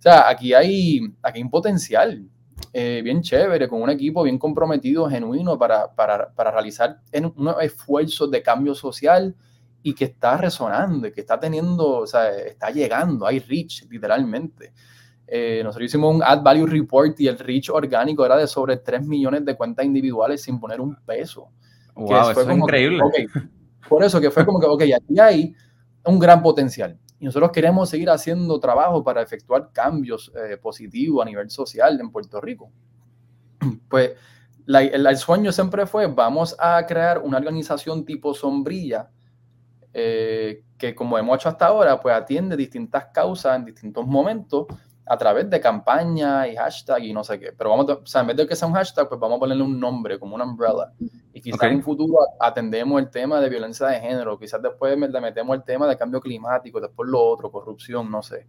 sea, 0.00 0.28
aquí 0.28 0.52
hay, 0.52 1.00
aquí 1.22 1.38
hay 1.38 1.42
un 1.42 1.50
potencial 1.50 2.28
eh, 2.74 3.00
bien 3.02 3.22
chévere, 3.22 3.68
con 3.68 3.80
un 3.80 3.88
equipo 3.88 4.22
bien 4.22 4.38
comprometido, 4.38 5.08
genuino 5.08 5.58
para, 5.58 5.94
para, 5.94 6.30
para 6.34 6.50
realizar 6.50 7.00
unos 7.36 7.56
esfuerzos 7.62 8.30
de 8.30 8.42
cambio 8.42 8.74
social 8.74 9.34
y 9.86 9.94
que 9.94 10.06
está 10.06 10.38
resonando, 10.38 11.12
que 11.12 11.20
está 11.20 11.38
teniendo, 11.38 11.98
o 11.98 12.06
sea, 12.06 12.34
está 12.34 12.70
llegando, 12.70 13.26
hay 13.26 13.38
reach 13.38 13.86
literalmente. 13.90 14.72
Eh, 15.26 15.60
nosotros 15.62 15.90
hicimos 15.90 16.14
un 16.14 16.22
Ad 16.22 16.42
Value 16.42 16.66
Report 16.66 17.20
y 17.20 17.28
el 17.28 17.38
reach 17.38 17.68
orgánico 17.68 18.24
era 18.24 18.38
de 18.38 18.46
sobre 18.46 18.78
3 18.78 19.06
millones 19.06 19.44
de 19.44 19.54
cuentas 19.54 19.84
individuales 19.84 20.40
sin 20.42 20.58
poner 20.58 20.80
un 20.80 20.96
peso. 21.04 21.50
Wow, 21.94 22.30
eso 22.30 22.40
es 22.40 22.56
increíble. 22.56 22.98
por 23.86 24.02
eso 24.02 24.18
que 24.22 24.30
fue 24.30 24.46
como 24.46 24.58
que, 24.58 24.66
ok, 24.66 24.82
aquí 24.96 25.20
hay 25.20 25.54
un 26.06 26.18
gran 26.18 26.42
potencial. 26.42 26.98
Y 27.20 27.26
nosotros 27.26 27.50
queremos 27.52 27.90
seguir 27.90 28.08
haciendo 28.08 28.58
trabajo 28.58 29.04
para 29.04 29.20
efectuar 29.20 29.68
cambios 29.70 30.32
eh, 30.34 30.56
positivos 30.56 31.20
a 31.20 31.26
nivel 31.26 31.50
social 31.50 32.00
en 32.00 32.10
Puerto 32.10 32.40
Rico. 32.40 32.70
Pues 33.90 34.12
el, 34.66 35.16
sueño 35.18 35.52
siempre 35.52 35.84
fue, 35.84 36.06
vamos 36.06 36.56
a 36.58 36.86
crear 36.86 37.18
una 37.18 37.36
organización 37.36 38.06
tipo 38.06 38.32
sombrilla 38.32 39.10
eh, 39.96 40.64
que 40.76 40.92
como 40.92 41.16
hemos 41.16 41.36
hecho 41.36 41.48
hasta 41.48 41.66
ahora, 41.66 42.00
pues 42.00 42.14
atiende 42.16 42.56
distintas 42.56 43.06
causas 43.14 43.56
en 43.56 43.64
distintos 43.64 44.04
momentos 44.04 44.66
a 45.06 45.16
través 45.16 45.48
de 45.48 45.60
campañas 45.60 46.48
y 46.48 46.56
hashtag 46.56 47.04
y 47.04 47.12
no 47.12 47.22
sé 47.22 47.38
qué. 47.38 47.52
Pero 47.52 47.70
vamos, 47.70 47.88
o 47.88 48.06
sea, 48.06 48.22
en 48.22 48.28
vez 48.28 48.36
de 48.36 48.46
que 48.46 48.56
sea 48.56 48.66
un 48.66 48.74
hashtag, 48.74 49.08
pues 49.08 49.20
vamos 49.20 49.36
a 49.36 49.40
ponerle 49.40 49.62
un 49.62 49.78
nombre, 49.78 50.18
como 50.18 50.34
una 50.34 50.44
umbrella. 50.44 50.92
Y 51.32 51.40
quizás 51.40 51.62
en 51.64 51.76
un 51.76 51.82
futuro 51.82 52.18
atendemos 52.40 53.00
el 53.00 53.08
tema 53.08 53.40
de 53.40 53.48
violencia 53.48 53.86
de 53.86 54.00
género, 54.00 54.36
quizás 54.38 54.60
después 54.60 54.98
le 54.98 55.20
metemos 55.20 55.56
el 55.56 55.62
tema 55.62 55.86
de 55.86 55.96
cambio 55.96 56.20
climático, 56.20 56.80
después 56.80 57.08
lo 57.08 57.22
otro, 57.22 57.52
corrupción, 57.52 58.10
no 58.10 58.22
sé. 58.22 58.48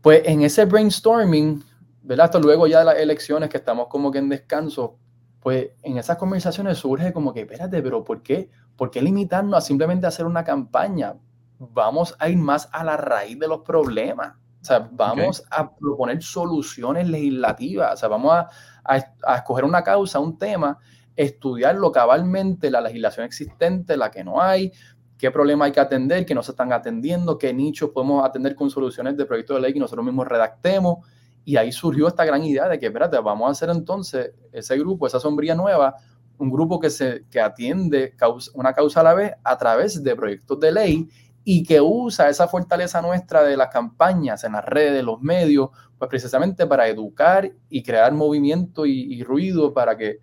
Pues 0.00 0.22
en 0.24 0.42
ese 0.42 0.64
brainstorming, 0.64 1.62
¿verdad? 2.02 2.24
Hasta 2.24 2.40
luego 2.40 2.66
ya 2.66 2.80
de 2.80 2.86
las 2.86 2.96
elecciones 2.96 3.48
que 3.48 3.58
estamos 3.58 3.86
como 3.86 4.10
que 4.10 4.18
en 4.18 4.28
descanso, 4.28 4.98
pues 5.42 5.70
en 5.82 5.98
esas 5.98 6.16
conversaciones 6.16 6.78
surge 6.78 7.12
como 7.12 7.34
que, 7.34 7.40
espérate, 7.40 7.82
pero 7.82 8.04
¿por 8.04 8.22
qué? 8.22 8.48
¿Por 8.76 8.90
qué 8.90 9.02
limitarnos 9.02 9.58
a 9.58 9.60
simplemente 9.60 10.06
hacer 10.06 10.24
una 10.24 10.44
campaña? 10.44 11.14
Vamos 11.58 12.14
a 12.18 12.28
ir 12.28 12.38
más 12.38 12.68
a 12.72 12.84
la 12.84 12.96
raíz 12.96 13.38
de 13.38 13.48
los 13.48 13.60
problemas. 13.60 14.34
O 14.60 14.64
sea, 14.64 14.88
vamos 14.92 15.42
a 15.50 15.74
proponer 15.74 16.22
soluciones 16.22 17.08
legislativas. 17.08 17.94
O 17.94 17.96
sea, 17.96 18.08
vamos 18.08 18.32
a, 18.32 18.48
a, 18.84 19.36
escoger 19.36 19.64
una 19.64 19.82
causa, 19.82 20.20
un 20.20 20.38
tema, 20.38 20.78
estudiarlo 21.16 21.90
cabalmente, 21.90 22.70
la 22.70 22.80
legislación 22.80 23.26
existente, 23.26 23.96
la 23.96 24.12
que 24.12 24.22
no 24.22 24.40
hay, 24.40 24.72
qué 25.18 25.32
problema 25.32 25.64
hay 25.64 25.72
que 25.72 25.80
atender, 25.80 26.24
que 26.24 26.34
no 26.34 26.42
se 26.44 26.52
están 26.52 26.72
atendiendo, 26.72 27.38
qué 27.38 27.52
nichos 27.52 27.90
podemos 27.90 28.24
atender 28.24 28.54
con 28.54 28.70
soluciones 28.70 29.16
de 29.16 29.24
proyecto 29.24 29.54
de 29.54 29.60
ley 29.60 29.72
que 29.72 29.80
nosotros 29.80 30.04
mismos 30.04 30.28
redactemos. 30.28 30.98
Y 31.44 31.56
ahí 31.56 31.72
surgió 31.72 32.08
esta 32.08 32.24
gran 32.24 32.44
idea 32.44 32.68
de 32.68 32.78
que, 32.78 32.86
espérate, 32.86 33.18
vamos 33.18 33.48
a 33.48 33.50
hacer 33.52 33.70
entonces 33.70 34.32
ese 34.52 34.78
grupo, 34.78 35.06
esa 35.06 35.18
sombría 35.18 35.54
nueva, 35.54 35.96
un 36.38 36.50
grupo 36.50 36.78
que, 36.80 36.90
se, 36.90 37.24
que 37.30 37.40
atiende 37.40 38.14
una 38.54 38.72
causa 38.72 39.00
a 39.00 39.02
la 39.04 39.14
vez 39.14 39.32
a 39.42 39.56
través 39.58 40.02
de 40.02 40.16
proyectos 40.16 40.58
de 40.60 40.72
ley 40.72 41.08
y 41.44 41.62
que 41.64 41.80
usa 41.80 42.28
esa 42.28 42.46
fortaleza 42.48 43.02
nuestra 43.02 43.42
de 43.42 43.56
las 43.56 43.68
campañas 43.68 44.44
en 44.44 44.52
las 44.52 44.64
redes, 44.64 45.02
los 45.02 45.20
medios, 45.20 45.70
pues 45.98 46.08
precisamente 46.08 46.66
para 46.66 46.88
educar 46.88 47.50
y 47.68 47.82
crear 47.82 48.12
movimiento 48.12 48.86
y, 48.86 49.22
ruido 49.24 49.72
para 49.72 49.96
que, 49.96 50.18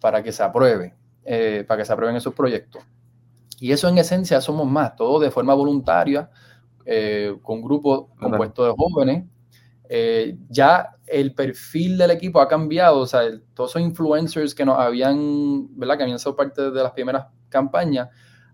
para 0.00 0.22
que 0.22 0.32
se 0.32 0.42
apruebe, 0.42 0.94
eh, 1.24 1.64
para 1.66 1.82
que 1.82 1.84
se 1.84 1.92
aprueben 1.92 2.16
esos 2.16 2.34
proyectos. 2.34 2.82
Y 3.60 3.72
eso 3.72 3.88
en 3.88 3.98
esencia 3.98 4.40
somos 4.40 4.66
más, 4.66 4.94
todo 4.96 5.18
de 5.18 5.30
forma 5.30 5.54
voluntaria, 5.54 6.30
eh, 6.84 7.36
con 7.42 7.60
grupos 7.60 8.06
compuestos 8.18 8.66
de 8.66 8.74
jóvenes. 8.76 9.24
Eh, 9.90 10.36
ya 10.50 10.96
el 11.06 11.34
perfil 11.34 11.96
del 11.96 12.10
equipo 12.10 12.40
ha 12.40 12.48
cambiado, 12.48 12.98
o 12.98 13.06
sea, 13.06 13.22
todos 13.54 13.70
esos 13.70 13.80
influencers 13.80 14.54
que 14.54 14.64
nos 14.64 14.78
habían, 14.78 15.78
¿verdad? 15.78 15.96
Que 15.96 16.02
habían 16.02 16.18
sido 16.18 16.36
parte 16.36 16.70
de 16.70 16.82
las 16.82 16.92
primeras 16.92 17.26
campañas, 17.48 18.08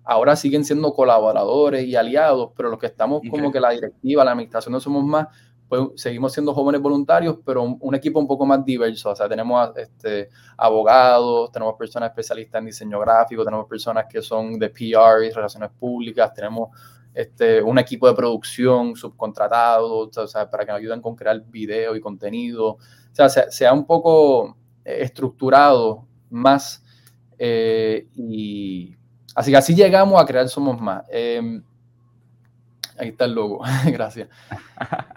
ahora 0.04 0.36
siguen 0.36 0.64
siendo 0.64 0.92
colaboradores 0.94 1.84
y 1.86 1.96
aliados, 1.96 2.52
pero 2.56 2.68
los 2.68 2.78
que 2.78 2.86
estamos 2.86 3.20
como 3.28 3.50
que 3.50 3.58
la 3.58 3.70
directiva, 3.70 4.24
la 4.24 4.30
administración 4.30 4.72
no 4.72 4.80
somos 4.80 5.02
más, 5.02 5.26
pues 5.68 5.82
seguimos 5.96 6.32
siendo 6.32 6.54
jóvenes 6.54 6.80
voluntarios, 6.80 7.38
pero 7.44 7.62
un, 7.62 7.94
equipo 7.96 8.20
un 8.20 8.28
poco 8.28 8.46
más 8.46 8.64
diverso, 8.64 9.10
o 9.10 9.16
sea, 9.16 9.28
tenemos 9.28 9.76
este, 9.76 10.28
abogados, 10.56 11.50
tenemos 11.50 11.74
personas 11.74 12.10
especialistas 12.10 12.60
en 12.60 12.66
diseño 12.66 13.00
gráfico, 13.00 13.44
tenemos 13.44 13.66
personas 13.66 14.04
que 14.08 14.22
son 14.22 14.58
de 14.58 14.68
PR 14.68 15.24
y 15.24 15.30
relaciones 15.30 15.70
públicas, 15.70 16.32
tenemos 16.32 16.68
este, 17.14 17.62
un 17.62 17.78
equipo 17.78 18.08
de 18.08 18.14
producción 18.14 18.96
subcontratado, 18.96 20.10
para 20.50 20.66
que 20.66 20.72
nos 20.72 20.80
ayuden 20.80 21.00
con 21.00 21.14
crear 21.14 21.40
video 21.46 21.94
y 21.94 22.00
contenido. 22.00 22.78
O 23.16 23.28
sea, 23.28 23.72
un 23.72 23.86
poco 23.86 24.56
eh, 24.84 24.98
estructurado 25.02 26.06
más 26.30 26.84
eh, 27.38 28.08
y 28.14 28.96
así 29.34 29.50
que 29.50 29.56
así 29.56 29.74
llegamos 29.74 30.20
a 30.20 30.26
crear 30.26 30.48
Somos 30.48 30.80
Más. 30.80 31.04
Em, 31.08 31.62
ahí 32.98 33.08
está 33.08 33.24
el 33.26 33.32
logo, 33.32 33.60
gracias. 33.86 34.28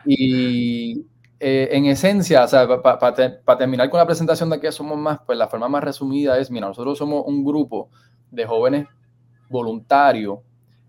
Y 0.06 1.06
eh, 1.40 1.70
en 1.72 1.86
esencia, 1.86 2.46
para 2.82 3.58
terminar 3.58 3.90
con 3.90 4.00
la 4.00 4.06
presentación 4.06 4.50
de 4.50 4.60
qué 4.60 4.72
somos 4.72 4.98
más, 4.98 5.20
pues 5.26 5.38
la 5.38 5.48
forma 5.48 5.68
más 5.68 5.84
resumida 5.84 6.38
es, 6.38 6.52
mira, 6.52 6.68
nosotros 6.68 6.98
somos 6.98 7.24
un 7.26 7.44
grupo 7.44 7.90
de 8.32 8.46
jóvenes 8.46 8.88
voluntarios 9.50 10.40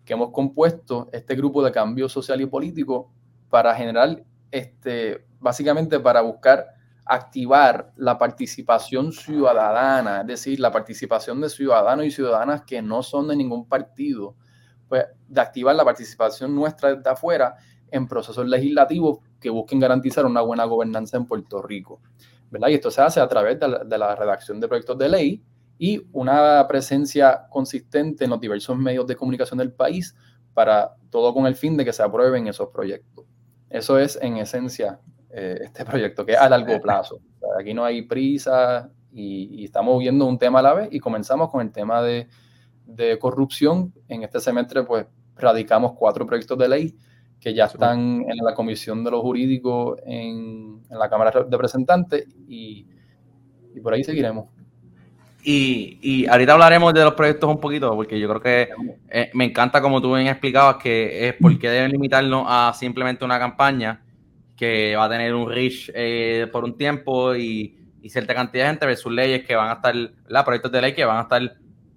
que 0.08 0.14
hemos 0.14 0.30
compuesto 0.30 1.10
este 1.12 1.34
grupo 1.34 1.62
de 1.62 1.70
cambio 1.70 2.08
social 2.08 2.40
y 2.40 2.46
político 2.46 3.12
para 3.50 3.74
generar, 3.74 4.24
este, 4.50 5.26
básicamente 5.38 6.00
para 6.00 6.22
buscar 6.22 6.66
activar 7.04 7.92
la 7.96 8.16
participación 8.16 9.12
ciudadana, 9.12 10.22
es 10.22 10.26
decir, 10.26 10.60
la 10.60 10.72
participación 10.72 11.42
de 11.42 11.50
ciudadanos 11.50 12.06
y 12.06 12.10
ciudadanas 12.10 12.62
que 12.62 12.80
no 12.80 13.02
son 13.02 13.28
de 13.28 13.36
ningún 13.36 13.68
partido, 13.68 14.34
pues 14.88 15.04
de 15.28 15.40
activar 15.42 15.76
la 15.76 15.84
participación 15.84 16.54
nuestra 16.54 16.94
desde 16.94 17.10
afuera 17.10 17.56
en 17.90 18.08
procesos 18.08 18.46
legislativos 18.46 19.18
que 19.38 19.50
busquen 19.50 19.78
garantizar 19.78 20.24
una 20.24 20.40
buena 20.40 20.64
gobernanza 20.64 21.18
en 21.18 21.26
Puerto 21.26 21.60
Rico. 21.60 22.00
¿verdad? 22.50 22.68
Y 22.68 22.74
esto 22.74 22.90
se 22.90 23.02
hace 23.02 23.20
a 23.20 23.28
través 23.28 23.60
de 23.60 23.68
la, 23.68 23.84
de 23.84 23.98
la 23.98 24.16
redacción 24.16 24.58
de 24.58 24.68
proyectos 24.68 24.96
de 24.96 25.08
ley 25.10 25.42
y 25.78 26.06
una 26.12 26.66
presencia 26.68 27.46
consistente 27.50 28.24
en 28.24 28.30
los 28.30 28.40
diversos 28.40 28.76
medios 28.76 29.06
de 29.06 29.16
comunicación 29.16 29.58
del 29.58 29.72
país 29.72 30.14
para 30.52 30.96
todo 31.10 31.32
con 31.32 31.46
el 31.46 31.54
fin 31.54 31.76
de 31.76 31.84
que 31.84 31.92
se 31.92 32.02
aprueben 32.02 32.48
esos 32.48 32.68
proyectos. 32.68 33.24
Eso 33.70 33.98
es 33.98 34.18
en 34.20 34.38
esencia 34.38 35.00
eh, 35.30 35.58
este 35.62 35.84
proyecto, 35.84 36.26
que 36.26 36.32
es 36.32 36.38
a 36.38 36.48
largo 36.48 36.80
plazo. 36.80 37.20
aquí 37.58 37.74
no 37.74 37.84
hay 37.84 38.02
prisa 38.02 38.90
y, 39.12 39.64
estamos 39.64 39.98
viendo 40.00 40.26
un 40.26 40.38
tema 40.38 40.58
a 40.58 40.62
la 40.62 40.74
vez 40.74 40.88
y 40.90 40.98
comenzamos 40.98 41.50
con 41.50 41.60
el 41.60 41.70
tema 41.70 42.02
de, 42.02 42.28
de 42.86 43.18
corrupción. 43.18 43.92
En 44.08 44.24
este 44.24 44.40
semestre 44.40 44.82
pues 44.82 45.06
radicamos 45.36 45.92
cuatro 45.92 46.26
proyectos 46.26 46.58
de 46.58 46.68
ley 46.68 46.96
que 47.38 47.54
ya 47.54 47.66
están 47.66 48.24
en 48.28 48.36
la 48.44 48.52
Comisión 48.54 49.04
de 49.04 49.12
los 49.12 49.20
Jurídicos 49.20 50.00
en, 50.04 50.82
en 50.90 50.98
la 50.98 51.08
Cámara 51.08 51.30
de 51.30 51.50
Representantes 51.50 52.26
y, 52.48 52.84
y 53.74 53.80
por 53.80 53.92
ahí 53.92 54.02
seguiremos. 54.02 54.57
Y, 55.50 56.26
ahorita 56.26 56.52
hablaremos 56.52 56.92
de 56.92 57.02
los 57.02 57.14
proyectos 57.14 57.48
un 57.48 57.58
poquito, 57.58 57.94
porque 57.96 58.20
yo 58.20 58.28
creo 58.28 58.40
que 58.42 58.68
eh, 59.08 59.30
me 59.32 59.46
encanta 59.46 59.80
como 59.80 59.98
tú 60.02 60.14
bien 60.14 60.26
explicabas 60.26 60.76
que 60.76 61.26
es 61.26 61.34
porque 61.40 61.70
deben 61.70 61.90
limitarnos 61.90 62.44
a 62.46 62.74
simplemente 62.74 63.24
una 63.24 63.38
campaña 63.38 64.02
que 64.54 64.94
va 64.94 65.06
a 65.06 65.08
tener 65.08 65.34
un 65.34 65.50
reach 65.50 65.90
eh, 65.94 66.48
por 66.52 66.64
un 66.64 66.76
tiempo 66.76 67.34
y, 67.34 67.74
cierta 68.10 68.34
cantidad 68.34 68.64
de 68.64 68.70
gente 68.70 68.86
versus 68.86 69.12
leyes 69.12 69.46
que 69.46 69.54
van 69.54 69.68
a 69.68 69.74
estar, 69.74 69.94
la 70.28 70.44
proyectos 70.44 70.72
de 70.72 70.80
ley 70.80 70.94
que 70.94 71.04
van 71.04 71.18
a 71.18 71.22
estar 71.22 71.56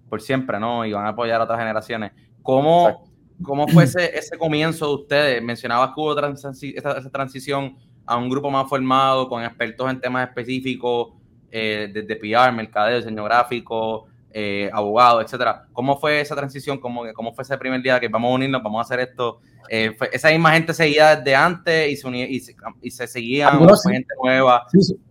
por 0.10 0.22
siempre, 0.22 0.60
¿no? 0.60 0.86
Y 0.86 0.92
van 0.92 1.06
a 1.06 1.10
apoyar 1.10 1.40
a 1.40 1.46
otras 1.46 1.60
generaciones. 1.60 2.12
¿Cómo, 2.42 3.06
cómo 3.42 3.66
fue 3.68 3.86
ese, 3.86 4.18
ese, 4.18 4.38
comienzo 4.38 4.88
de 4.88 4.94
ustedes? 4.94 5.44
Mencionabas 5.44 5.90
que 5.90 6.02
hubo 6.02 6.18
esa 6.18 7.10
transición 7.12 7.78
a 8.06 8.18
un 8.18 8.30
grupo 8.30 8.50
más 8.50 8.68
formado, 8.68 9.30
con 9.30 9.42
expertos 9.44 9.90
en 9.90 10.02
temas 10.02 10.28
específicos 10.28 11.21
eh, 11.52 11.90
desde 11.94 12.16
PR, 12.16 12.52
mercadeo, 12.52 12.98
diseño 12.98 13.24
gráfico, 13.26 14.08
eh, 14.32 14.70
abogado, 14.72 15.22
etcétera. 15.22 15.68
¿Cómo 15.74 15.98
fue 15.98 16.22
esa 16.22 16.36
transición? 16.36 16.80
¿Cómo, 16.80 17.04
¿Cómo 17.14 17.34
fue 17.34 17.44
ese 17.44 17.58
primer 17.58 17.82
día 17.82 18.00
que 18.00 18.08
vamos 18.08 18.32
a 18.32 18.36
unirnos, 18.36 18.64
vamos 18.64 18.80
a 18.80 18.82
hacer 18.84 19.02
esto? 19.02 19.40
Eh, 19.70 19.96
¿Esa 20.12 20.30
misma 20.30 20.54
gente 20.54 20.74
seguía 20.74 21.16
desde 21.16 21.36
antes 21.36 21.92
y 21.92 21.96
se, 21.98 22.08
unía, 22.08 22.30
y 22.30 22.40
se, 22.40 22.56
y 22.82 22.92
se 22.92 23.08
seguían 23.08 23.60
gente 23.60 24.14
nueva? 24.24 24.66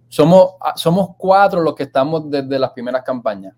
Somos, 0.09 0.54
ah, 0.61 0.73
somos 0.75 1.11
cuatro 1.16 1.61
los 1.61 1.75
que 1.75 1.85
estamos 1.85 2.30
desde 2.30 2.59
las 2.59 2.70
primeras 2.73 3.02
campañas. 3.02 3.54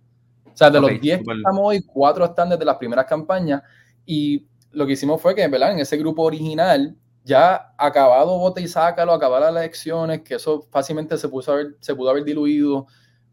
O 0.53 0.57
sea, 0.57 0.69
de 0.69 0.81
los 0.81 1.01
diez 1.01 1.23
que 1.23 1.33
estamos 1.33 1.63
hoy, 1.63 1.83
cuatro 1.83 2.25
están 2.25 2.51
desde 2.51 2.65
las 2.65 2.77
primeras 2.77 3.07
campañas. 3.07 3.63
Y 4.05 4.45
lo 4.73 4.87
que 4.87 4.93
hicimos 4.93 5.21
fue 5.21 5.35
que, 5.35 5.47
¿verdad? 5.49 5.73
En 5.73 5.79
ese 5.79 5.97
grupo 5.97 6.23
original, 6.23 6.97
ya 7.25 7.75
acabado 7.79 8.39
bote 8.39 8.61
y 8.61 8.69
sácalo, 8.69 9.13
acabar 9.13 9.43
las 9.43 9.51
elecciones, 9.51 10.23
que 10.23 10.35
eso 10.35 10.67
fácilmente 10.71 11.17
se, 11.19 11.29
puso 11.29 11.55
se 11.81 11.95
pudo 11.95 12.11
haber 12.11 12.25
diluido. 12.25 12.87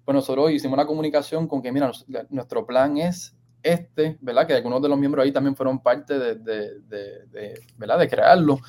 Pues 0.06 0.16
nosotros 0.16 0.52
hicimos 0.52 0.76
una 0.76 0.86
comunicación 0.86 1.48
con 1.48 1.62
que, 1.62 1.72
mira, 1.72 1.92
nuestro 2.30 2.66
plan 2.66 2.98
es 2.98 3.36
este, 3.64 4.18
¿verdad? 4.22 4.48
Que 4.48 4.54
algunos 4.54 4.82
de 4.82 4.90
los 4.90 4.98
miembros 4.98 5.24
ahí 5.24 5.32
también 5.32 5.56
fueron 5.56 5.80
parte 5.82 6.18
de, 6.18 6.36
de, 6.36 6.80
de, 6.82 7.62
¿verdad? 7.78 8.00
de 8.00 8.08
crearlo. 8.08 8.60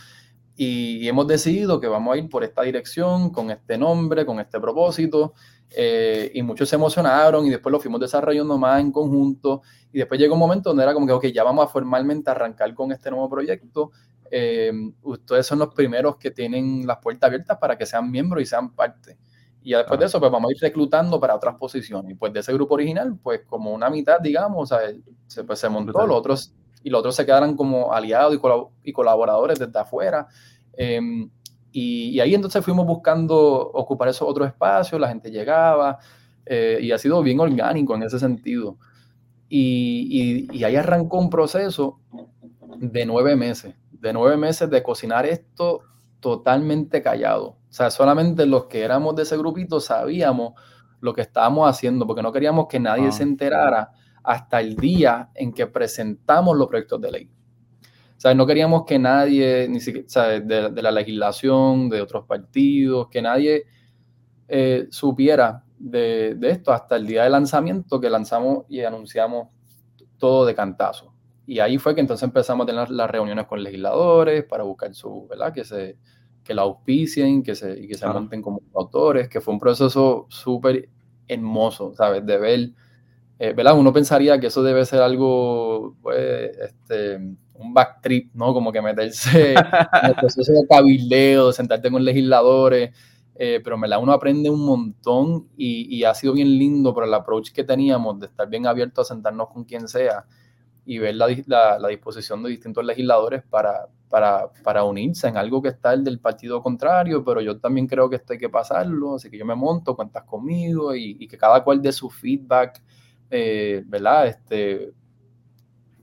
Y, 0.57 1.09
hemos 1.09 1.27
decidido 1.27 1.81
que 1.81 1.87
vamos 1.87 2.15
a 2.15 2.19
ir 2.19 2.29
por 2.29 2.45
esta 2.45 2.63
dirección, 2.63 3.31
con 3.31 3.51
este 3.51 3.79
nombre, 3.79 4.27
con 4.27 4.41
este 4.41 4.61
propósito. 4.61 5.35
Eh, 5.71 6.33
y 6.35 6.43
muchos 6.43 6.69
se 6.69 6.75
emocionaron 6.75 7.47
y 7.47 7.51
después 7.51 7.73
lo 7.73 7.79
fuimos 7.79 8.01
desarrollando 8.01 8.59
más 8.59 8.81
en 8.81 8.93
conjunto. 8.93 9.63
Y 9.93 9.99
después 9.99 10.21
llegó 10.21 10.35
un 10.35 10.41
momento 10.41 10.71
donde 10.71 10.83
era 10.83 10.93
como 10.93 11.07
que, 11.07 11.13
ok, 11.13 11.27
ya 11.27 11.45
vamos 11.45 11.65
a 11.65 11.69
formalmente 11.69 12.31
arrancar 12.31 12.75
con 12.75 12.93
este 12.93 13.11
nuevo 13.11 13.31
proyecto 13.31 13.93
eh, 14.31 14.73
ustedes 15.03 15.47
son 15.47 15.59
los 15.59 15.75
primeros 15.75 16.17
que 16.17 16.31
tienen 16.31 16.87
las 16.87 16.99
puertas 16.99 17.29
abiertas 17.29 17.59
para 17.59 17.77
que 17.77 17.85
sean 17.85 18.11
miembros 18.11 18.43
y 18.43 18.47
sean 18.47 18.75
parte. 18.75 19.19
Y 19.63 19.73
después 19.73 20.01
de 20.01 20.07
eso, 20.07 20.19
pues 20.21 20.33
vamos 20.33 20.51
a 20.51 20.53
ir 20.53 20.61
reclutando 20.61 21.21
para 21.21 21.35
otras 21.35 21.57
posiciones. 21.57 22.13
Y 22.13 22.15
pues 22.15 22.33
de 22.33 22.41
ese 22.41 22.53
grupo 22.53 22.75
original, 22.75 23.19
pues 23.23 23.43
como 23.47 23.73
una 23.73 23.91
mitad, 23.91 24.21
digamos, 24.21 24.73
se, 25.27 25.45
pues, 25.45 25.59
se 25.59 25.69
montó, 25.69 26.07
los 26.07 26.17
otros, 26.17 26.55
y 26.83 26.89
los 26.89 27.01
otros 27.01 27.17
se 27.17 27.27
quedaron 27.27 27.57
como 27.57 27.93
aliados 27.93 28.39
y, 28.83 28.93
colaboradores 28.93 29.59
desde 29.59 29.79
afuera. 29.79 30.29
Em, 30.73 31.29
y, 31.73 32.19
ahí 32.21 32.35
entonces 32.35 32.65
fuimos 32.65 32.87
buscando 32.87 33.37
ocupar 33.37 34.09
esos 34.09 34.27
otros 34.27 34.49
espacios, 34.49 35.01
la 35.01 35.09
gente 35.09 35.31
llegaba, 35.31 35.99
eh, 36.47 36.79
y 36.81 36.93
ha 36.93 36.99
sido 36.99 37.23
bien 37.23 37.39
orgánico 37.41 37.95
en 37.95 38.05
ese 38.05 38.19
sentido. 38.19 38.79
Y, 39.49 40.49
y, 40.53 40.65
ahí 40.65 40.77
arrancó 40.77 41.19
un 41.19 41.29
proceso 41.29 42.01
de 42.79 43.05
nueve 43.05 43.37
meses 43.37 43.75
de 44.01 44.13
nueve 44.13 44.37
meses 44.37 44.69
de 44.71 44.83
cocinar 44.83 45.27
esto 45.27 45.83
totalmente 46.21 47.03
callado. 47.03 47.49
O 47.49 47.73
sea, 47.73 47.91
solamente 47.91 48.47
los 48.47 48.67
que 48.67 48.83
éramos 48.83 49.15
de 49.15 49.23
ese 49.23 49.37
grupito 49.37 49.81
sabíamos 49.81 50.55
lo 51.01 51.15
que 51.15 51.23
estábamos 51.23 51.69
haciendo, 51.69 52.07
porque 52.07 52.23
no 52.23 52.33
queríamos 52.33 52.67
que 52.69 52.81
nadie 52.81 53.09
ah. 53.09 53.13
se 53.13 53.23
enterara 53.23 53.91
hasta 54.23 54.61
el 54.61 54.77
día 54.77 55.31
en 55.35 55.53
que 55.53 55.67
presentamos 55.67 56.57
los 56.57 56.69
proyectos 56.69 57.01
de 57.01 57.11
ley. 57.11 57.31
O 58.17 58.21
sea, 58.21 58.35
no 58.35 58.47
queríamos 58.47 58.85
que 58.85 58.99
nadie, 58.99 59.67
ni 59.69 59.81
siquiera, 59.81 60.41
de, 60.41 60.83
la 60.83 60.91
legislación, 60.91 61.89
de 61.89 62.03
otros 62.03 62.27
partidos, 62.27 63.09
que 63.09 63.23
nadie 63.23 63.65
eh, 64.47 64.89
supiera 64.91 65.65
de, 65.79 66.35
de, 66.35 66.51
esto 66.51 66.71
hasta 66.71 66.97
el 66.97 67.07
día 67.07 67.25
de 67.25 67.31
lanzamiento 67.31 67.99
que 67.99 68.11
lanzamos 68.11 68.67
y 68.69 68.83
anunciamos 68.83 69.49
todo 70.19 70.45
de 70.45 70.55
cantazo. 70.55 71.10
Y 71.51 71.59
ahí 71.59 71.79
fue 71.79 71.97
que 71.97 72.01
entonces 72.01 72.23
empezamos 72.23 72.63
a 72.63 72.67
tener 72.69 72.91
las 72.93 73.11
reuniones 73.11 73.45
con 73.49 73.61
legisladores 73.61 74.45
para 74.45 74.63
buscar 74.63 74.95
su, 74.95 75.27
¿verdad? 75.27 75.53
Que 75.53 75.65
se 75.65 75.97
que 76.45 76.55
la 76.55 76.63
auspicien, 76.63 77.43
que 77.43 77.57
se, 77.57 77.77
y 77.77 77.89
que 77.89 77.97
se 77.97 78.07
monten 78.07 78.41
como 78.41 78.61
autores, 78.73 79.29
que 79.29 79.41
fue 79.41 79.55
un 79.55 79.59
proceso 79.59 80.27
súper 80.29 80.89
hermoso, 81.27 81.93
¿sabes? 81.97 82.25
De 82.25 82.39
ver, 82.39 82.71
eh, 83.41 83.53
¿verdad? 83.53 83.77
Uno 83.77 83.93
pensaría 83.93 84.39
que 84.39 84.47
eso 84.47 84.63
debe 84.63 84.85
ser 84.85 85.03
algo, 85.03 85.97
pues, 86.01 86.57
este, 86.57 87.17
un 87.55 87.75
backtrip, 87.75 88.33
¿no? 88.33 88.55
Como 88.55 88.71
que 88.71 88.81
meterse 88.81 89.55
en 89.55 90.07
el 90.07 90.15
proceso 90.15 90.53
de 90.53 90.69
cabildeo, 90.69 91.51
sentarte 91.51 91.91
con 91.91 92.05
legisladores, 92.05 92.97
eh, 93.35 93.61
pero 93.65 93.77
la 93.77 93.99
uno 93.99 94.13
aprende 94.13 94.51
un 94.51 94.65
montón 94.65 95.49
y, 95.57 95.97
y, 95.97 96.05
ha 96.05 96.15
sido 96.15 96.33
bien 96.33 96.57
lindo 96.57 96.95
por 96.95 97.03
el 97.03 97.13
approach 97.13 97.51
que 97.51 97.65
teníamos 97.65 98.21
de 98.21 98.27
estar 98.27 98.49
bien 98.49 98.69
abierto 98.69 99.01
a 99.01 99.05
sentarnos 99.05 99.49
con 99.49 99.65
quien 99.65 99.89
sea 99.89 100.27
y 100.85 100.99
ver 100.99 101.15
la, 101.15 101.29
la, 101.79 101.89
disposición 101.89 102.43
de 102.43 102.51
distintos 102.51 102.85
legisladores 102.85 103.43
para, 103.49 103.87
para, 104.09 104.51
para, 104.65 104.85
unirse 104.85 105.29
en 105.29 105.37
algo 105.37 105.63
que 105.63 105.69
está 105.69 105.93
el 105.93 106.03
del 106.05 106.19
partido 106.19 106.63
contrario, 106.63 107.25
pero 107.25 107.41
yo 107.41 107.59
también 107.59 107.87
creo 107.87 108.09
que 108.09 108.17
esto 108.17 108.33
hay 108.33 108.39
que 108.39 108.49
pasarlo, 108.49 109.15
así 109.17 109.31
que 109.31 109.39
yo 109.39 109.45
me 109.45 109.55
monto, 109.55 109.95
cuentas 109.95 110.25
conmigo 110.25 110.95
y, 110.95 111.17
y 111.21 111.29
que 111.29 111.39
cada 111.39 111.63
cual 111.63 111.81
dé 111.81 111.93
su 111.93 112.11
feedback, 112.11 112.83
eh, 113.31 113.83
¿verdad? 113.87 114.27
Este, 114.27 114.93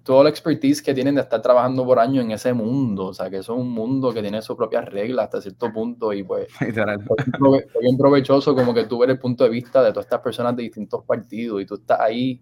todo 0.07 0.24
la 0.24 0.29
expertise 0.29 0.81
que 0.81 0.93
tienen 0.93 1.15
de 1.15 1.22
estar 1.22 1.41
trabajando 1.41 1.86
por 1.86 2.00
años 2.00 2.24
en 2.24 2.31
ese 2.31 2.53
mundo, 2.53 3.07
o 3.07 3.13
sea, 3.13 3.29
que 3.29 3.39
eso 3.39 3.53
es 3.53 3.60
un 3.60 3.69
mundo 3.69 4.13
que 4.13 4.22
tiene 4.22 4.41
sus 4.41 4.55
propias 4.55 4.86
reglas 4.86 5.25
hasta 5.25 5.41
cierto 5.41 5.72
punto 5.74 6.13
y 6.13 6.24
pues 6.24 6.48
fue 6.57 7.65
bien 7.81 7.98
provechoso 7.98 8.55
como 8.55 8.74
que 8.74 8.86
tú 8.86 9.00
ver 9.00 9.10
el 9.10 9.19
punto 9.19 9.43
de 9.43 9.50
vista 9.50 9.84
de 9.84 9.91
todas 9.91 10.05
estas 10.05 10.22
personas 10.22 10.55
de 10.55 10.63
distintos 10.63 11.03
partidos 11.03 11.62
y 11.62 11.65
tú 11.65 11.75
estás 11.75 12.00
ahí, 12.00 12.41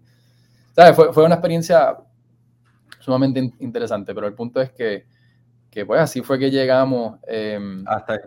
¿sabes? 0.76 0.94
Fue, 0.94 1.12
fue 1.12 1.24
una 1.24 1.34
experiencia 1.34 1.96
sumamente 3.06 3.52
interesante, 3.60 4.14
pero 4.14 4.26
el 4.26 4.34
punto 4.34 4.60
es 4.60 4.70
que, 4.72 5.06
que 5.70 5.86
pues 5.86 6.00
así 6.00 6.20
fue 6.20 6.38
que 6.38 6.50
llegamos 6.50 7.18
em, 7.26 7.84
hasta 7.86 8.20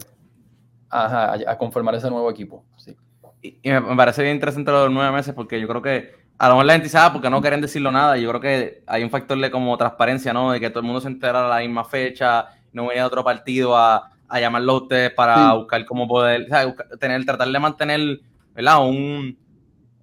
a, 0.89 1.33
a, 1.33 1.57
conformar 1.57 1.93
ese 1.95 2.09
nuevo 2.09 2.31
equipo, 2.31 2.65
sí. 2.77 2.95
Y, 3.41 3.59
me 3.69 3.95
parece 3.95 4.23
bien 4.23 4.35
interesante 4.35 4.71
los 4.71 4.89
nueve 4.89 5.11
meses 5.11 5.33
porque 5.33 5.59
yo 5.61 5.67
creo 5.67 5.81
que 5.81 6.11
a 6.37 6.47
lo 6.47 6.55
mejor 6.55 6.65
la 6.65 6.73
gente 6.73 6.89
sabe 6.89 7.07
ah, 7.07 7.13
porque 7.13 7.29
no 7.29 7.41
quieren 7.41 7.61
decirlo 7.61 7.91
nada. 7.91 8.17
Yo 8.17 8.29
creo 8.29 8.41
que 8.41 8.83
hay 8.87 9.03
un 9.03 9.09
factor 9.09 9.37
de 9.39 9.51
como 9.51 9.77
transparencia, 9.77 10.33
¿no? 10.33 10.51
De 10.51 10.59
que 10.59 10.69
todo 10.69 10.79
el 10.79 10.85
mundo 10.85 11.01
se 11.01 11.09
entera 11.09 11.45
a 11.45 11.49
la 11.49 11.59
misma 11.59 11.83
fecha, 11.83 12.47
no 12.71 12.87
venía 12.87 13.03
de 13.03 13.07
otro 13.07 13.23
partido 13.23 13.77
a, 13.77 14.11
a 14.27 14.39
llamarlo 14.39 14.73
a 14.73 14.77
ustedes 14.77 15.11
para 15.11 15.53
buscar 15.53 15.85
cómo 15.85 16.07
poder, 16.07 16.43
o 16.43 16.47
sea, 16.47 16.73
tener, 16.99 17.25
tratar 17.25 17.49
de 17.49 17.59
mantener, 17.59 18.19
¿verdad? 18.53 18.85
Un, 18.87 19.37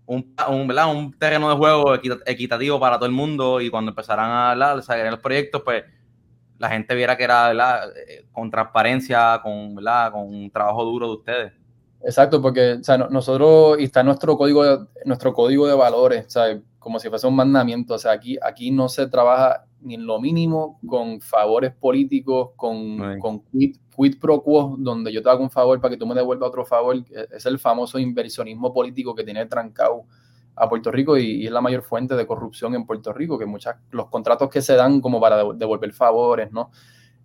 un, 0.06 0.34
un, 0.48 1.14
terreno 1.18 1.50
de 1.50 1.56
juego 1.56 1.94
equitativo 1.94 2.80
para 2.80 2.96
todo 2.96 3.06
el 3.06 3.12
mundo 3.12 3.60
y 3.60 3.70
cuando 3.70 3.90
empezaran 3.90 4.30
a 4.30 4.50
hablar, 4.52 4.82
en 4.88 5.10
los 5.10 5.20
proyectos, 5.20 5.62
pues 5.64 5.84
la 6.58 6.70
gente 6.70 6.94
viera 6.94 7.16
que 7.16 7.25
era. 7.25 7.84
Eh, 7.86 8.26
con 8.32 8.50
transparencia, 8.50 9.40
con. 9.42 9.75
Con 9.75 10.22
un 10.22 10.50
trabajo 10.50 10.84
duro 10.84 11.08
de 11.08 11.12
ustedes. 11.14 11.52
Exacto, 12.02 12.40
porque 12.40 12.75
o 12.75 12.84
sea, 12.84 12.98
nosotros, 12.98 13.80
y 13.80 13.84
está 13.84 14.02
nuestro 14.02 14.36
código, 14.36 14.88
nuestro 15.04 15.32
código 15.32 15.66
de 15.66 15.75
valores, 15.75 16.26
sea, 16.28 16.60
como 16.78 17.00
si 17.00 17.08
fuese 17.08 17.26
un 17.26 17.34
mandamiento, 17.34 17.94
o 17.94 17.98
sea, 17.98 18.12
aquí, 18.12 18.38
aquí 18.40 18.70
no 18.70 18.88
se 18.88 19.08
trabaja 19.08 19.65
ni 19.86 19.94
en 19.94 20.04
lo 20.04 20.20
mínimo 20.20 20.80
con 20.86 21.20
favores 21.20 21.72
políticos, 21.72 22.50
con, 22.56 23.18
con 23.20 23.40
quid, 23.44 23.76
pro 24.20 24.42
quo, 24.42 24.76
donde 24.78 25.12
yo 25.12 25.22
te 25.22 25.30
hago 25.30 25.42
un 25.42 25.50
favor 25.50 25.80
para 25.80 25.92
que 25.92 25.96
tú 25.96 26.06
me 26.06 26.14
devuelvas 26.14 26.48
otro 26.48 26.66
favor, 26.66 26.96
es 27.32 27.46
el 27.46 27.58
famoso 27.58 27.98
inversionismo 27.98 28.74
político 28.74 29.14
que 29.14 29.24
tiene 29.24 29.46
trancado 29.46 30.04
a 30.56 30.68
Puerto 30.68 30.90
Rico 30.90 31.16
y, 31.16 31.46
es 31.46 31.52
la 31.52 31.60
mayor 31.60 31.82
fuente 31.82 32.16
de 32.16 32.26
corrupción 32.26 32.74
en 32.74 32.84
Puerto 32.84 33.12
Rico, 33.12 33.38
que 33.38 33.46
muchas, 33.46 33.76
los 33.90 34.08
contratos 34.08 34.50
que 34.50 34.60
se 34.60 34.74
dan 34.74 35.00
como 35.00 35.20
para 35.20 35.44
devolver 35.54 35.92
favores, 35.92 36.50
¿no? 36.50 36.70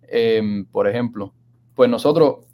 Em, 0.02 0.66
por 0.66 0.86
ejemplo, 0.86 1.32
pues 1.74 1.90
nosotros 1.90 2.46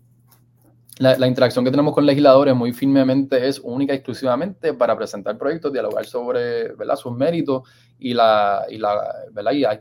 la, 0.99 1.27
interacción 1.27 1.65
que 1.65 1.71
tenemos 1.71 1.95
con 1.95 2.05
legisladores 2.05 2.55
muy 2.55 2.73
firmemente 2.73 3.47
es 3.47 3.61
única 3.61 3.93
y 3.93 3.97
exclusivamente 3.97 4.75
para 4.75 4.97
presentar 4.97 5.39
proyectos, 5.39 5.73
dialogar 5.73 6.05
sobre 6.07 6.73
¿verdad? 6.75 6.97
sus 6.97 7.13
méritos 7.13 7.63
y, 7.99 8.15
la, 8.15 8.67
y, 8.69 8.79
la. 8.79 9.15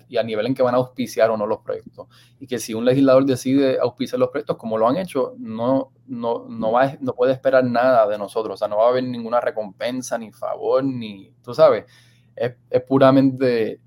Y, 0.08 0.18
nivel 0.26 0.48
en 0.48 0.54
que 0.54 0.62
van 0.62 0.76
a 0.76 0.78
auspiciar 0.78 1.32
o 1.32 1.38
no 1.38 1.48
los 1.48 1.60
proyectos. 1.60 2.08
Y 2.40 2.46
que 2.46 2.60
si 2.60 2.74
un 2.74 2.86
legislador 2.86 3.26
decide 3.26 3.80
auspiciar 3.80 4.20
los 4.20 4.30
proyectos 4.30 4.58
como 4.58 4.78
lo 4.78 4.88
han 4.88 4.98
hecho, 4.98 5.34
no, 5.40 5.92
no, 6.06 6.46
no, 6.48 6.72
va, 6.72 6.98
no 7.00 7.14
puede 7.14 7.34
esperar 7.34 7.64
nada 7.64 8.08
de 8.08 8.18
nosotros. 8.18 8.54
O 8.54 8.58
sea, 8.58 8.68
no 8.68 8.78
va 8.78 8.86
a 8.86 8.90
haber 8.90 9.04
ninguna 9.04 9.42
recompensa, 9.42 10.18
ni 10.18 10.32
favor, 10.32 10.84
ni, 10.84 11.34
tú 11.44 11.54
sabes, 11.54 11.86
es, 12.36 12.56
es 12.70 12.82
puramente... 12.84 13.82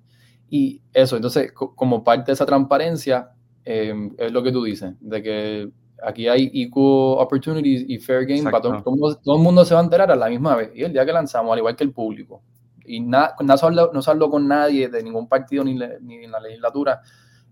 Y 0.53 0.83
eso, 0.93 1.15
entonces, 1.15 1.53
como 1.53 2.03
parte 2.03 2.27
de 2.27 2.33
esa 2.33 2.45
transparencia, 2.45 3.31
eh, 3.65 3.95
es 4.19 4.33
lo 4.33 4.43
que 4.43 4.51
tú 4.51 4.65
dices, 4.65 4.95
de 4.99 5.23
que 5.23 5.71
aquí 6.02 6.28
hay 6.28 6.50
equal 6.54 7.19
opportunities 7.19 7.85
y 7.88 7.99
fair 7.99 8.26
game 8.26 8.45
para 8.45 8.61
todo, 8.61 8.83
todo, 8.83 9.37
el 9.37 9.42
mundo 9.42 9.64
se 9.64 9.75
va 9.75 9.80
a 9.80 9.85
enterar 9.85 10.11
a 10.11 10.16
la 10.16 10.28
misma 10.28 10.57
vez. 10.57 10.71
Y 10.75 10.83
el 10.83 10.92
día 10.92 11.04
que 11.04 11.12
lanzamos, 11.12 11.52
al 11.52 11.59
igual 11.59 11.76
que 11.76 11.85
el 11.85 11.92
público. 11.92 12.42
Y 12.85 13.00
nada, 13.00 13.37
no 13.40 13.57
se 14.02 14.11
habló 14.11 14.30
con 14.30 14.49
nadie 14.49 14.88
de 14.88 15.02
ningún 15.02 15.28
partido 15.28 15.62
ni, 15.64 15.75
ni 15.75 16.25
en 16.25 16.30
la 16.30 16.40
legislatura 16.40 17.00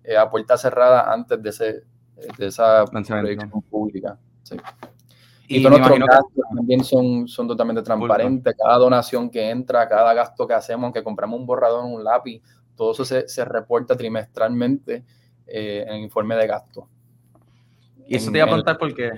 eh, 0.02 0.16
a 0.16 0.28
puerta 0.28 0.56
cerrada 0.56 1.12
antes 1.12 1.40
de, 1.42 1.50
ese, 1.50 1.82
de 2.38 2.46
esa 2.46 2.84
proyección 2.86 3.62
pública. 3.62 4.18
Y, 5.46 5.62
todos 5.62 5.78
nuestros 5.78 6.08
gastos 6.08 6.44
también 6.56 6.84
son, 6.84 7.28
son 7.28 7.48
totalmente 7.48 7.82
transparentes. 7.82 8.54
Cada 8.56 8.76
donación 8.78 9.30
que 9.30 9.50
entra, 9.50 9.88
cada 9.88 10.14
gasto 10.14 10.46
que 10.46 10.54
hacemos, 10.54 10.84
aunque 10.84 11.02
compramos 11.02 11.38
un 11.38 11.46
borrador, 11.46 11.84
un 11.84 12.02
lápiz, 12.02 12.42
todo 12.74 12.92
eso 12.92 13.04
se, 13.04 13.28
se 13.28 13.44
reporta 13.44 13.96
trimestralmente 13.96 15.04
eh, 15.46 15.84
en 15.86 15.94
el 15.94 16.02
informe 16.02 16.36
de 16.36 16.46
gastos. 16.46 16.84
Y 18.08 18.16
eso 18.16 18.30
te 18.32 18.38
iba 18.38 18.44
a 18.44 18.48
preguntar 18.48 18.78
porque 18.78 19.10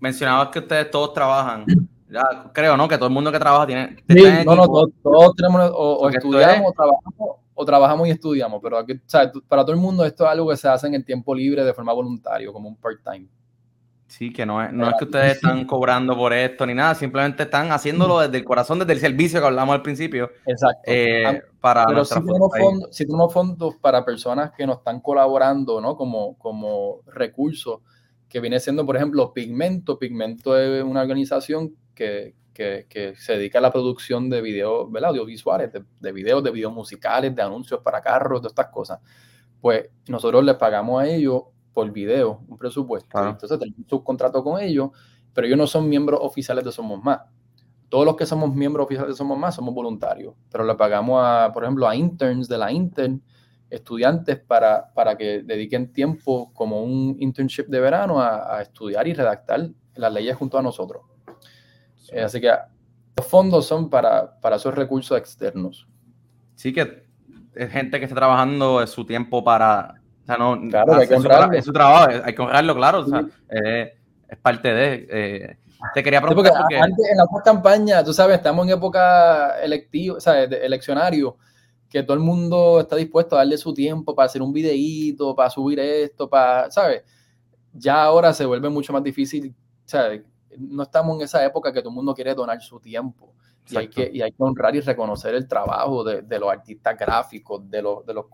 mencionabas 0.00 0.48
que 0.48 0.58
ustedes 0.58 0.90
todos 0.90 1.12
trabajan. 1.12 1.64
Ya, 2.08 2.50
creo, 2.52 2.76
¿no? 2.76 2.86
Que 2.86 2.96
todo 2.96 3.08
el 3.08 3.14
mundo 3.14 3.32
que 3.32 3.38
trabaja 3.38 3.66
tiene. 3.66 3.96
Sí, 4.08 4.22
no, 4.44 4.54
no, 4.54 4.68
todos, 4.68 5.34
tenemos, 5.34 5.70
o, 5.74 6.08
estudiamos, 6.08 6.70
o 6.70 6.72
trabajamos, 6.72 7.30
o 7.54 7.64
trabajamos 7.64 8.08
y 8.08 8.10
estudiamos, 8.10 8.60
pero 8.62 8.78
aquí, 8.78 9.00
para 9.48 9.62
todo 9.62 9.72
el 9.72 9.80
mundo 9.80 10.04
esto 10.04 10.24
es 10.24 10.30
algo 10.30 10.50
que 10.50 10.56
se 10.56 10.68
hace 10.68 10.86
en 10.86 10.94
el 10.94 11.04
tiempo 11.04 11.34
libre 11.34 11.64
de 11.64 11.74
forma 11.74 11.92
voluntaria, 11.92 12.52
como 12.52 12.68
un 12.68 12.76
part-time. 12.76 13.26
Sí, 14.06 14.32
que 14.32 14.46
no 14.46 14.62
es, 14.62 14.72
no 14.72 14.88
es 14.88 14.94
que 14.98 15.04
ustedes 15.04 15.34
están 15.34 15.64
cobrando 15.66 16.16
por 16.16 16.32
esto 16.32 16.64
ni 16.64 16.74
nada, 16.74 16.94
simplemente 16.94 17.42
están 17.42 17.72
haciéndolo 17.72 18.20
desde 18.20 18.36
el 18.36 18.44
corazón, 18.44 18.78
desde 18.78 18.92
el 18.92 19.00
servicio 19.00 19.40
que 19.40 19.46
hablamos 19.46 19.74
al 19.74 19.82
principio. 19.82 20.30
Exacto. 20.46 20.82
Eh, 20.86 21.42
para 21.60 21.86
Pero 21.86 22.04
si 22.04 22.14
tenemos, 22.14 22.50
fondos, 22.56 22.88
si 22.92 23.04
tenemos 23.04 23.32
fondos 23.32 23.74
para 23.76 24.04
personas 24.04 24.52
que 24.56 24.64
nos 24.64 24.78
están 24.78 25.00
colaborando, 25.00 25.80
¿no? 25.80 25.96
Como, 25.96 26.38
como 26.38 27.00
recursos 27.06 27.80
que 28.28 28.40
viene 28.40 28.60
siendo, 28.60 28.84
por 28.84 28.96
ejemplo, 28.96 29.32
Pigmento. 29.32 29.98
Pigmento 29.98 30.58
es 30.58 30.82
una 30.82 31.02
organización 31.02 31.74
que, 31.94 32.34
se 32.54 33.32
dedica 33.34 33.58
a 33.58 33.62
la 33.62 33.72
producción 33.72 34.30
de 34.30 34.40
videos, 34.40 34.90
¿verdad? 34.90 35.10
Audiovisuales, 35.10 35.70
de, 36.00 36.12
videos, 36.12 36.42
de 36.42 36.50
videos 36.50 36.72
musicales, 36.72 37.34
de 37.34 37.42
anuncios 37.42 37.80
para 37.80 38.00
carros, 38.00 38.42
de 38.42 38.48
estas 38.48 38.68
cosas. 38.68 39.00
Pues 39.60 39.88
nosotros 40.08 40.42
les 40.44 40.56
pagamos 40.56 41.02
a 41.02 41.06
ellos 41.06 41.42
por 41.74 41.90
video, 41.92 42.42
un 42.48 42.56
presupuesto. 42.56 43.18
Entonces 43.18 43.58
tenemos 43.58 43.92
un 43.92 44.02
contrato 44.02 44.42
con 44.42 44.60
ellos, 44.60 44.90
pero 45.34 45.46
ellos 45.46 45.58
no 45.58 45.66
son 45.66 45.88
miembros 45.88 46.20
oficiales 46.22 46.64
de 46.64 46.72
Somos 46.72 47.02
Más. 47.02 47.20
Todos 47.90 48.06
los 48.06 48.16
que 48.16 48.26
somos 48.26 48.54
miembros 48.54 48.86
oficiales 48.86 49.12
de 49.12 49.16
Somos 49.16 49.38
Más 49.38 49.54
somos 49.54 49.74
voluntarios, 49.74 50.34
pero 50.50 50.64
le 50.64 50.74
pagamos, 50.74 51.22
a, 51.22 51.50
por 51.52 51.62
ejemplo, 51.62 51.86
a 51.86 51.94
interns 51.94 52.48
de 52.48 52.58
la 52.58 52.72
Intern 52.72 53.22
estudiantes 53.70 54.38
para, 54.38 54.92
para 54.94 55.16
que 55.16 55.42
dediquen 55.42 55.92
tiempo 55.92 56.52
como 56.54 56.82
un 56.82 57.16
internship 57.18 57.66
de 57.66 57.80
verano 57.80 58.20
a, 58.20 58.60
estudiar 58.62 59.08
y 59.08 59.14
redactar 59.14 59.68
las 59.94 60.12
leyes 60.12 60.36
junto 60.36 60.58
a 60.58 60.62
nosotros. 60.62 61.02
Eh, 62.12 62.22
así 62.22 62.40
que 62.40 62.50
los 63.16 63.26
fondos 63.26 63.66
son 63.66 63.90
para, 63.90 64.38
para 64.40 64.56
esos 64.56 64.74
recursos 64.74 65.18
externos. 65.18 65.88
Sí 66.54 66.72
que 66.72 67.06
es 67.54 67.70
gente 67.70 67.98
que 67.98 68.04
está 68.04 68.16
trabajando 68.16 68.86
su 68.86 69.04
tiempo 69.04 69.42
para... 69.42 69.94
O 70.22 70.26
sea, 70.26 70.36
no, 70.36 70.60
claro, 70.68 70.94
hay 70.94 71.08
que 71.08 71.14
honrarlo. 71.14 71.56
Es 71.56 71.64
su 71.64 71.72
trabajo, 71.72 72.10
hay 72.24 72.34
que 72.34 72.42
honrarlo, 72.42 72.74
claro. 72.74 73.00
O 73.00 73.06
sea, 73.06 73.24
es 73.48 74.38
parte 74.42 74.72
de... 74.72 75.06
Eh, 75.10 75.56
te 75.94 76.02
quería 76.02 76.20
preguntar 76.20 76.52
porque 76.58 76.78
Antes, 76.78 77.06
en 77.10 77.16
la 77.16 77.26
campaña, 77.44 78.02
tú 78.02 78.12
sabes, 78.12 78.36
estamos 78.36 78.66
en 78.66 78.72
época 78.72 79.60
electiva, 79.60 80.16
o 80.16 80.20
sea, 80.20 80.42
eleccionario 80.42 81.36
que 81.88 82.02
todo 82.02 82.14
el 82.16 82.22
mundo 82.22 82.80
está 82.80 82.96
dispuesto 82.96 83.36
a 83.36 83.38
darle 83.38 83.58
su 83.58 83.72
tiempo 83.72 84.14
para 84.14 84.26
hacer 84.26 84.42
un 84.42 84.52
videíto, 84.52 85.34
para 85.34 85.50
subir 85.50 85.78
esto, 85.78 86.28
para, 86.28 86.70
¿sabes? 86.70 87.02
Ya 87.72 88.02
ahora 88.02 88.32
se 88.32 88.44
vuelve 88.44 88.68
mucho 88.68 88.92
más 88.92 89.02
difícil, 89.02 89.54
¿sabes? 89.84 90.22
No 90.58 90.82
estamos 90.82 91.16
en 91.16 91.22
esa 91.22 91.44
época 91.44 91.72
que 91.72 91.80
todo 91.80 91.90
el 91.90 91.96
mundo 91.96 92.14
quiere 92.14 92.34
donar 92.34 92.60
su 92.60 92.80
tiempo. 92.80 93.34
Y 93.68 93.76
hay, 93.76 93.88
que, 93.88 94.10
y 94.12 94.22
hay, 94.22 94.30
que, 94.30 94.42
honrar 94.42 94.76
y 94.76 94.80
reconocer 94.80 95.34
el 95.34 95.48
trabajo 95.48 96.04
de, 96.04 96.22
de 96.22 96.38
los 96.38 96.50
artistas 96.50 96.96
gráficos, 96.96 97.68
de 97.68 97.82
los, 97.82 98.06
de 98.06 98.14
los 98.14 98.26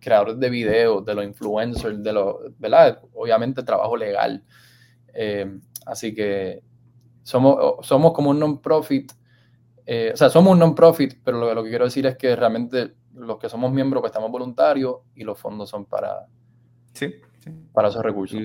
creadores 0.00 0.38
de 0.38 0.50
videos, 0.50 1.04
de 1.04 1.14
los 1.14 1.24
influencers, 1.24 2.02
de 2.02 2.12
los, 2.12 2.36
¿verdad? 2.58 3.00
Obviamente 3.14 3.60
el 3.60 3.66
trabajo 3.66 3.96
legal. 3.96 4.44
Eh, 5.12 5.58
así 5.84 6.14
que 6.14 6.62
somos, 7.22 7.84
somos 7.86 8.12
como 8.12 8.30
un 8.30 8.38
non-profit 8.38 9.12
eh, 9.86 10.10
o 10.12 10.16
sea, 10.16 10.28
somos 10.28 10.52
un 10.52 10.58
non-profit, 10.58 11.20
pero 11.22 11.54
lo, 11.54 11.62
que 11.62 11.70
quiero 11.70 11.84
decir 11.84 12.06
es 12.06 12.16
que 12.16 12.34
realmente 12.34 12.94
los 13.14 13.38
que 13.38 13.48
somos 13.48 13.72
miembros 13.72 14.00
pues 14.00 14.10
estamos 14.10 14.32
voluntarios 14.32 14.96
y 15.14 15.22
los 15.22 15.38
fondos 15.38 15.70
son 15.70 15.84
para, 15.86 16.26
sí, 16.92 17.14
para 17.72 17.88
esos 17.88 18.02
recursos. 18.02 18.40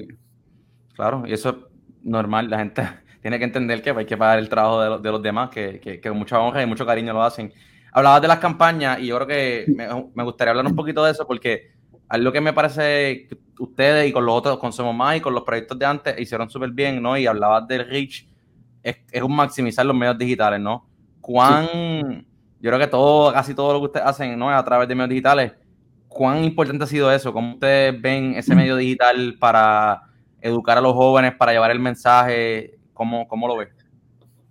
claro, 0.94 1.24
y 1.26 1.34
eso 1.34 1.50
es 1.50 1.56
normal, 2.04 2.48
la 2.48 2.60
gente 2.60 2.84
tiene 3.24 3.40
que 3.40 3.46
entender 3.46 3.82
que 3.82 3.90
hay 3.90 4.06
que 4.06 4.18
pagar 4.18 4.38
el 4.38 4.50
trabajo 4.50 5.00
de, 5.00 5.12
los 5.12 5.22
demás, 5.24 5.50
que, 5.50 5.80
que, 5.80 6.00
que, 6.00 6.12
mucha 6.12 6.40
honra 6.40 6.62
y 6.62 6.68
mucho 6.68 6.86
cariño 6.86 7.12
lo 7.12 7.24
hacen. 7.24 7.52
Hablabas 7.92 8.22
de 8.22 8.28
las 8.28 8.38
campañas 8.38 9.00
y 9.00 9.08
yo 9.08 9.16
creo 9.16 9.28
que 9.28 9.66
me, 10.14 10.24
gustaría 10.24 10.52
hablar 10.52 10.68
un 10.68 10.76
poquito 10.76 11.04
de 11.04 11.12
eso 11.12 11.28
porque 11.28 11.72
algo 12.08 12.32
que 12.32 12.40
me 12.40 12.54
parece 12.54 13.28
que 13.28 13.38
ustedes 13.60 14.08
y 14.08 14.14
con 14.14 14.26
los 14.26 14.36
otros, 14.36 14.60
con 14.60 14.72
Somos 14.72 14.96
Más 14.96 15.18
y 15.18 15.22
con 15.22 15.34
los 15.34 15.44
proyectos 15.44 15.78
de 15.78 15.86
antes 15.86 16.20
hicieron 16.20 16.50
súper 16.50 16.70
bien, 16.72 17.02
¿no? 17.02 17.18
Y 17.18 17.26
hablabas 17.26 17.68
del 17.68 17.90
reach, 17.90 18.28
es, 18.84 18.98
es 19.12 19.22
un 19.22 19.36
maximizar 19.36 19.86
los 19.86 19.96
medios 19.96 20.18
digitales, 20.18 20.60
¿no? 20.60 20.91
Cuán, 21.22 22.26
yo 22.60 22.70
creo 22.70 22.80
que 22.80 22.88
todo, 22.88 23.32
casi 23.32 23.54
todo 23.54 23.74
lo 23.74 23.80
que 23.80 23.86
ustedes 23.86 24.06
hacen, 24.06 24.38
¿no? 24.38 24.50
A 24.50 24.64
través 24.64 24.88
de 24.88 24.96
medios 24.96 25.10
digitales, 25.10 25.54
¿cuán 26.08 26.44
importante 26.44 26.84
ha 26.84 26.88
sido 26.88 27.12
eso? 27.12 27.32
¿Cómo 27.32 27.54
ustedes 27.54 28.00
ven 28.02 28.36
ese 28.36 28.56
medio 28.56 28.76
digital 28.76 29.38
para 29.40 30.02
educar 30.42 30.78
a 30.78 30.82
los 30.82 30.94
jóvenes, 30.94 31.36
para 31.36 31.54
llevar 31.54 31.72
el 31.72 31.80
mensaje? 31.80 32.80
¿Cómo, 32.94 33.28
cómo 33.28 33.48
lo 33.48 33.58
ves? 33.58 33.70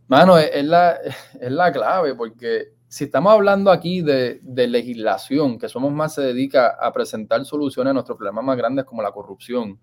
Mano, 0.09 0.39
es, 0.39 0.65
la, 0.65 0.97
es 1.41 1.53
la 1.53 1.71
clave, 1.71 2.15
porque 2.15 2.73
si 2.89 3.05
estamos 3.05 3.33
hablando 3.33 3.71
aquí 3.71 4.03
de, 4.03 4.41
legislación, 4.43 5.57
que 5.59 5.69
Somos 5.69 5.93
Más 5.93 6.15
se 6.15 6.23
dedica 6.23 6.77
a 6.81 6.93
presentar 6.93 7.45
soluciones 7.45 7.93
a 7.93 7.95
nuestros 7.95 8.19
problemas 8.19 8.45
más 8.45 8.57
grandes 8.57 8.85
como 8.85 9.03
la 9.03 9.13
corrupción, 9.13 9.79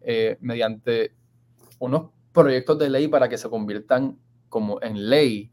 eh, 0.00 0.36
mediante 0.40 1.14
unos 1.78 2.10
proyectos 2.32 2.76
de 2.80 2.90
ley 2.90 3.06
para 3.06 3.28
que 3.28 3.38
se 3.38 3.48
conviertan 3.48 4.18
como 4.48 4.82
en 4.82 5.08
ley, 5.08 5.52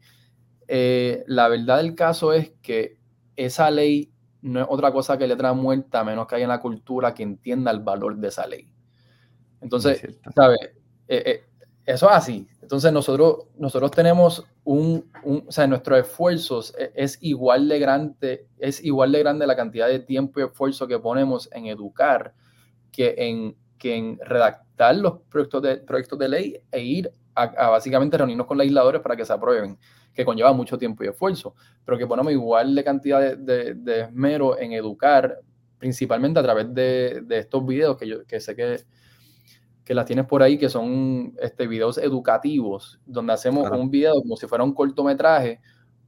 eh, 0.68 1.24
la 1.26 1.48
verdad 1.48 1.78
del 1.78 1.94
caso 1.94 2.32
es 2.32 2.52
que 2.62 2.98
esa 3.36 3.70
ley 3.70 4.12
no 4.42 4.60
es 4.60 4.66
otra 4.68 4.92
cosa 4.92 5.18
que 5.18 5.26
letra 5.26 5.52
muerta, 5.52 6.00
a 6.00 6.04
menos 6.04 6.26
que 6.26 6.36
haya 6.36 6.44
en 6.44 6.50
la 6.50 6.60
cultura 6.60 7.14
que 7.14 7.22
entienda 7.22 7.70
el 7.70 7.80
valor 7.80 8.16
de 8.16 8.28
esa 8.28 8.46
ley. 8.46 8.72
Entonces, 9.60 10.06
¿sabes? 10.34 10.58
Eh, 11.08 11.44
eso 11.88 12.06
es 12.10 12.16
así. 12.16 12.46
Entonces 12.60 12.92
nosotros, 12.92 13.46
nosotros 13.56 13.90
tenemos 13.90 14.44
un, 14.64 15.10
o 15.24 15.50
sea, 15.50 15.66
nuestros 15.66 16.00
esfuerzos 16.00 16.74
e, 16.78 16.92
es, 16.94 17.16
igual 17.22 17.66
de 17.66 17.78
grande, 17.78 18.46
es 18.58 18.84
igual 18.84 19.10
de 19.10 19.20
grande 19.20 19.46
la 19.46 19.56
cantidad 19.56 19.88
de 19.88 20.00
tiempo 20.00 20.38
y 20.38 20.42
esfuerzo 20.42 20.86
que 20.86 20.98
ponemos 20.98 21.48
en 21.50 21.64
educar 21.64 22.34
que 22.92 23.14
en, 23.16 23.56
que 23.78 23.96
en 23.96 24.18
redactar 24.22 24.96
los 24.96 25.20
proyectos 25.30 25.62
de, 25.62 25.76
proyectos 25.78 26.18
de 26.18 26.28
ley 26.28 26.60
e 26.70 26.80
ir 26.82 27.10
a, 27.34 27.70
básicamente 27.70 28.18
reunirnos 28.18 28.46
con 28.46 28.58
legisladores 28.58 29.00
para 29.00 29.16
que 29.16 29.24
se 29.24 29.32
aprueben, 29.32 29.78
que 30.14 30.24
conlleva 30.24 30.52
mucho 30.52 30.78
tiempo 30.78 31.04
y 31.04 31.08
esfuerzo, 31.08 31.54
pero 31.84 31.96
que 31.96 32.06
ponemos 32.06 32.32
igual 32.32 32.74
de 32.74 32.84
cantidad 32.84 33.36
de, 33.36 33.74
de, 33.74 34.00
esmero 34.00 34.58
en 34.58 34.72
educar, 34.72 35.38
principalmente 35.78 36.40
a 36.40 36.42
través 36.42 36.74
de, 36.74 37.22
de 37.24 37.38
estos 37.38 37.64
videos 37.64 37.96
que 37.96 38.08
yo 38.08 38.26
que 38.26 38.40
sé 38.40 38.56
que 38.56 38.84
que 39.88 39.94
las 39.94 40.04
tienes 40.04 40.26
por 40.26 40.42
ahí, 40.42 40.58
que 40.58 40.68
son 40.68 41.32
este, 41.40 41.66
videos 41.66 41.96
educativos, 41.96 43.00
donde 43.06 43.32
hacemos 43.32 43.70
un 43.70 43.90
video 43.90 44.20
como 44.20 44.36
si 44.36 44.46
fuera 44.46 44.62
un 44.62 44.74
cortometraje 44.74 45.62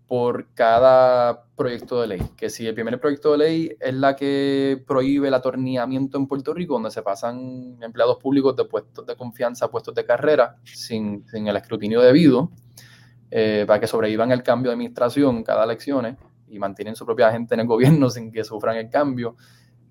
por 0.07 0.53
cada 0.53 1.47
proyecto 1.57 2.03
de 2.03 2.09
ley. 2.09 2.23
Que 2.37 2.51
si 2.51 2.67
el 2.67 2.75
primer 2.75 3.01
proyecto 3.01 3.33
de 3.33 3.39
ley 3.39 3.77
es 3.81 3.95
la 3.95 4.17
que 4.17 4.85
prohíbe 4.87 5.29
el 5.29 5.35
atornillamiento 5.35 6.19
en 6.19 6.27
Puerto 6.27 6.53
Rico, 6.53 6.75
donde 6.75 6.91
se 6.91 7.01
pasan 7.01 7.79
empleados 7.81 8.19
públicos 8.19 8.55
de 8.55 8.67
puestos 8.67 9.07
de 9.07 9.17
confianza 9.17 9.65
a 9.65 9.71
puestos 9.71 9.95
de 9.95 10.05
carrera 10.05 10.57
sin, 10.63 11.27
sin 11.29 11.49
el 11.49 11.57
escrutinio 11.57 12.03
debido, 12.03 12.51
eh, 13.31 13.65
para 13.67 13.81
que 13.81 13.87
sobrevivan 13.87 14.33
el 14.33 14.43
cambio 14.43 14.71
de 14.71 14.75
administración 14.75 15.43
cada 15.43 15.65
elección 15.65 16.17
y 16.49 16.59
mantienen 16.59 16.97
su 16.97 17.07
propia 17.07 17.31
gente 17.31 17.55
en 17.55 17.61
el 17.61 17.67
gobierno 17.67 18.11
sin 18.11 18.33
que 18.33 18.45
sufran 18.45 18.77
el 18.77 18.91
cambio 18.91 19.37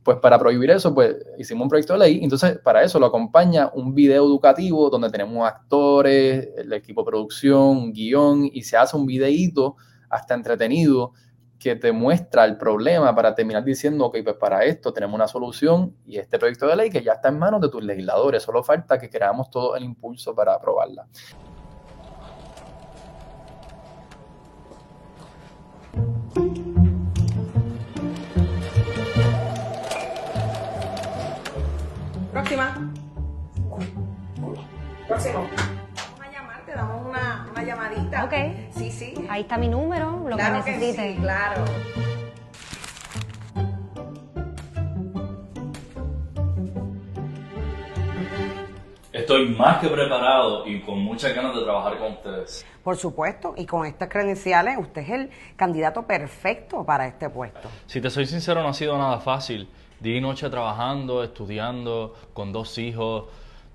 pues 0.03 0.17
para 0.17 0.39
prohibir 0.39 0.71
eso, 0.71 0.93
pues 0.93 1.17
hicimos 1.37 1.63
un 1.63 1.69
proyecto 1.69 1.93
de 1.93 1.99
ley. 1.99 2.19
Entonces, 2.23 2.57
para 2.59 2.83
eso 2.83 2.99
lo 2.99 3.05
acompaña 3.05 3.69
un 3.73 3.93
video 3.93 4.25
educativo 4.25 4.89
donde 4.89 5.09
tenemos 5.09 5.47
actores, 5.47 6.49
el 6.57 6.73
equipo 6.73 7.01
de 7.01 7.05
producción, 7.05 7.91
guion, 7.91 8.49
y 8.51 8.63
se 8.63 8.77
hace 8.77 8.95
un 8.95 9.05
videíto 9.05 9.75
hasta 10.09 10.33
entretenido 10.33 11.13
que 11.59 11.75
te 11.75 11.91
muestra 11.91 12.45
el 12.45 12.57
problema 12.57 13.13
para 13.13 13.35
terminar 13.35 13.65
diciendo, 13.65 14.05
ok, 14.05 14.17
pues 14.23 14.35
para 14.37 14.63
esto 14.63 14.93
tenemos 14.93 15.13
una 15.13 15.27
solución 15.27 15.93
y 16.05 16.17
este 16.17 16.39
proyecto 16.39 16.67
de 16.67 16.77
ley 16.77 16.89
que 16.89 17.03
ya 17.03 17.13
está 17.13 17.27
en 17.27 17.37
manos 17.37 17.59
de 17.59 17.69
tus 17.69 17.83
legisladores. 17.83 18.41
Solo 18.41 18.63
falta 18.63 18.97
que 18.97 19.09
creamos 19.09 19.49
todo 19.49 19.75
el 19.75 19.83
impulso 19.83 20.33
para 20.33 20.53
aprobarla. 20.53 21.05
Próxima. 32.31 32.91
Próximo. 35.07 35.39
Vamos 35.39 36.21
a 36.21 36.31
llamar, 36.31 36.61
te 36.65 36.71
damos 36.73 37.05
una, 37.07 37.47
una 37.51 37.63
llamadita. 37.63 38.25
Ok. 38.25 38.33
Sí, 38.77 38.91
sí. 38.91 39.13
Ahí 39.29 39.41
está 39.41 39.57
mi 39.57 39.67
número, 39.67 40.23
lo 40.27 40.35
claro 40.35 40.63
que 40.63 40.71
necesite. 40.71 41.13
sí, 41.15 41.19
claro. 41.21 41.63
Estoy 49.29 49.49
más 49.49 49.77
que 49.77 49.87
preparado 49.87 50.65
y 50.65 50.81
con 50.81 50.97
muchas 50.97 51.35
ganas 51.35 51.53
de 51.53 51.61
trabajar 51.61 51.99
con 51.99 52.13
ustedes. 52.13 52.65
Por 52.83 52.97
supuesto, 52.97 53.53
y 53.55 53.67
con 53.67 53.85
estas 53.85 54.09
credenciales, 54.09 54.75
usted 54.79 55.01
es 55.01 55.09
el 55.11 55.29
candidato 55.55 56.01
perfecto 56.01 56.83
para 56.83 57.05
este 57.05 57.29
puesto. 57.29 57.69
Si 57.85 58.01
te 58.01 58.09
soy 58.09 58.25
sincero, 58.25 58.63
no 58.63 58.69
ha 58.69 58.73
sido 58.73 58.97
nada 58.97 59.19
fácil 59.19 59.69
día 59.99 60.17
y 60.17 60.21
noche 60.21 60.49
trabajando, 60.49 61.23
estudiando, 61.23 62.15
con 62.33 62.51
dos 62.51 62.79
hijos. 62.79 63.25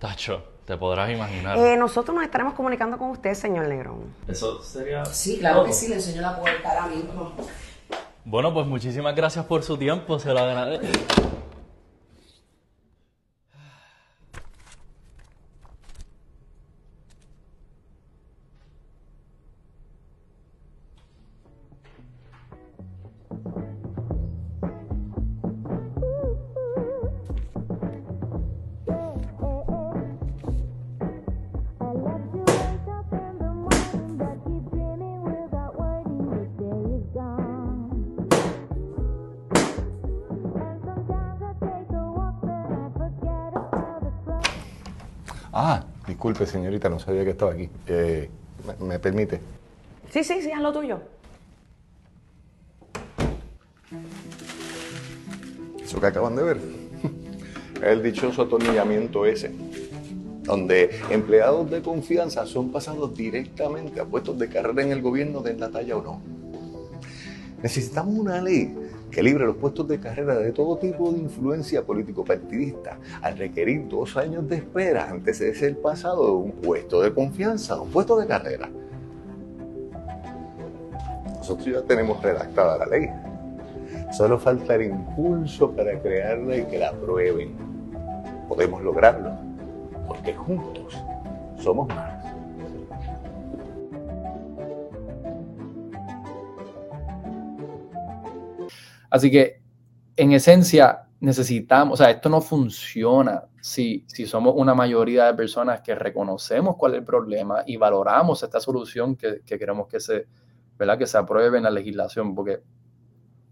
Tacho, 0.00 0.42
te 0.64 0.76
podrás 0.76 1.08
imaginar. 1.12 1.56
Eh, 1.56 1.76
nosotros 1.76 2.16
nos 2.16 2.24
estaremos 2.24 2.54
comunicando 2.54 2.98
con 2.98 3.10
usted, 3.10 3.34
señor 3.34 3.68
Negrón. 3.68 4.12
Eso 4.26 4.60
sería. 4.60 5.04
Sí, 5.04 5.38
claro 5.38 5.62
que 5.62 5.72
sí, 5.72 5.86
le 5.86 5.94
enseño 5.94 6.20
la 6.20 6.36
puerta 6.36 6.68
ahora 6.68 6.92
mismo. 6.92 7.32
Bueno, 8.24 8.52
pues 8.52 8.66
muchísimas 8.66 9.14
gracias 9.14 9.44
por 9.44 9.62
su 9.62 9.76
tiempo, 9.76 10.18
se 10.18 10.32
lo 10.32 10.40
agradezco. 10.40 10.88
Disculpe, 46.24 46.50
señorita, 46.50 46.88
no 46.88 46.98
sabía 46.98 47.22
que 47.22 47.30
estaba 47.32 47.52
aquí. 47.52 47.68
Eh, 47.86 48.30
¿me, 48.80 48.98
permite? 48.98 49.40
Sí, 50.10 50.24
sí, 50.24 50.40
sí, 50.40 50.50
haz 50.50 50.62
lo 50.62 50.72
tuyo. 50.72 50.98
Eso 55.84 56.00
que 56.00 56.06
acaban 56.06 56.34
de 56.34 56.42
ver. 56.42 56.60
El 57.82 58.02
dichoso 58.02 58.40
atornillamiento 58.40 59.26
ese, 59.26 59.52
donde 60.44 60.98
empleados 61.10 61.70
de 61.70 61.82
confianza 61.82 62.46
son 62.46 62.72
pasados 62.72 63.14
directamente 63.14 64.00
a 64.00 64.06
puestos 64.06 64.38
de 64.38 64.48
carrera 64.48 64.82
en 64.82 64.92
el 64.92 65.02
gobierno 65.02 65.42
de 65.42 65.52
la 65.58 65.68
talla 65.68 65.94
o 65.98 66.02
no. 66.02 66.22
Necesitamos 67.62 68.14
una 68.14 68.40
ley 68.40 68.74
que 69.14 69.22
libre 69.22 69.46
los 69.46 69.54
puestos 69.56 69.86
de 69.86 70.00
carrera 70.00 70.34
de 70.34 70.50
todo 70.50 70.76
tipo 70.76 71.12
de 71.12 71.20
influencia 71.20 71.82
político-partidista 71.82 72.98
al 73.22 73.38
requerir 73.38 73.86
dos 73.86 74.16
años 74.16 74.48
de 74.48 74.56
espera 74.56 75.08
antes 75.08 75.38
de 75.38 75.54
ser 75.54 75.80
pasado 75.80 76.26
de 76.26 76.32
un 76.32 76.50
puesto 76.50 77.00
de 77.00 77.14
confianza 77.14 77.74
a 77.74 77.82
un 77.82 77.90
puesto 77.90 78.18
de 78.18 78.26
carrera. 78.26 78.68
Nosotros 81.36 81.66
ya 81.66 81.82
tenemos 81.82 82.20
redactada 82.20 82.76
la 82.78 82.86
ley. 82.86 83.08
Solo 84.10 84.36
falta 84.36 84.74
el 84.74 84.86
impulso 84.86 85.70
para 85.70 85.96
crearla 86.00 86.56
y 86.56 86.64
que 86.64 86.78
la 86.80 86.88
aprueben. 86.88 87.54
Podemos 88.48 88.82
lograrlo, 88.82 89.30
porque 90.08 90.34
juntos 90.34 91.00
somos 91.56 91.86
más. 91.86 92.23
Así 99.14 99.30
que, 99.30 99.62
en 100.16 100.32
esencia, 100.32 101.06
necesitamos, 101.20 102.00
o 102.00 102.02
sea, 102.02 102.10
esto 102.10 102.28
no 102.28 102.40
funciona 102.40 103.44
si, 103.60 104.04
si 104.08 104.26
somos 104.26 104.54
una 104.56 104.74
mayoría 104.74 105.26
de 105.26 105.34
personas 105.34 105.82
que 105.82 105.94
reconocemos 105.94 106.74
cuál 106.76 106.94
es 106.94 106.98
el 106.98 107.04
problema 107.04 107.62
y 107.64 107.76
valoramos 107.76 108.42
esta 108.42 108.58
solución 108.58 109.14
que, 109.14 109.42
queremos 109.44 109.86
que 109.86 110.00
se, 110.00 110.26
¿verdad? 110.76 110.98
que 110.98 111.06
se 111.06 111.16
apruebe 111.16 111.58
en 111.58 111.62
la 111.62 111.70
legislación, 111.70 112.34
porque 112.34 112.62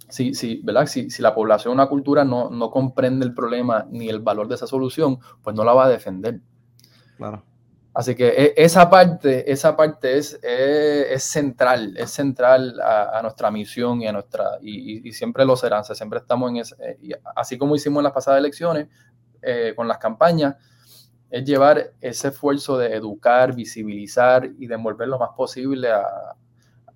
si, 0.09 0.35
si, 0.35 0.61
¿verdad? 0.65 0.87
si, 0.87 1.11
si 1.11 1.23
la 1.23 1.33
población, 1.33 1.75
una 1.75 1.87
cultura 1.87 2.25
no, 2.25 2.51
no 2.51 2.69
comprende 2.69 3.25
el 3.25 3.33
problema 3.33 3.87
ni 3.89 4.09
el 4.09 4.19
valor 4.19 4.49
de 4.49 4.57
esa 4.57 4.67
solución, 4.67 5.21
pues 5.45 5.55
no 5.55 5.63
la 5.63 5.75
va 5.75 5.85
a 5.85 5.91
defender. 5.91 6.41
Claro. 7.19 7.45
Así 7.95 8.15
que 8.15 8.29
e, 8.29 8.55
esa 8.57 8.89
parte, 8.89 9.51
esa 9.51 9.77
parte 9.77 10.17
es, 10.17 10.39
es, 10.43 11.23
central, 11.23 11.95
es 11.97 12.11
central 12.11 12.81
a, 12.81 13.21
nuestra 13.23 13.51
misión 13.51 14.01
y 14.01 14.07
a 14.07 14.13
nuestra, 14.13 14.59
y, 14.63 15.13
siempre 15.13 15.45
lo 15.45 15.57
será, 15.57 15.83
siempre 15.85 16.21
estamos 16.21 16.51
en 16.51 16.57
ese, 16.59 16.75
eh, 16.81 17.21
así 17.37 17.59
como 17.59 17.77
hicimos 17.77 18.01
en 18.01 18.05
las 18.05 18.13
pasadas 18.13 18.41
elecciones, 18.41 18.89
eh, 19.43 19.75
con 19.77 19.89
las 19.89 19.99
campañas, 19.99 20.57
es 21.29 21.45
llevar 21.45 21.93
ese 22.01 22.29
esfuerzo 22.29 22.79
de 22.79 22.95
educar, 22.95 23.55
visibilizar 23.55 24.49
y 24.59 24.67
de 24.67 24.75
envolver 24.75 25.09
lo 25.09 25.19
más 25.19 25.31
posible 25.37 25.91
a, 25.91 26.07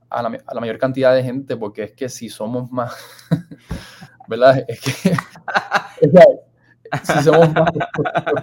a, 0.09 0.23
la, 0.23 0.61
mayor 0.61 0.79
cantidad 0.79 1.15
de 1.15 1.23
gente, 1.23 1.57
porque 1.57 1.85
es 1.85 1.93
que 1.93 2.09
si 2.09 2.29
somos 2.31 2.71
más, 2.71 2.95
¿verdad? 4.29 4.65
Es 4.67 4.81
que, 4.81 5.13
si 7.03 7.23
somos 7.23 7.53
más, 7.53 7.71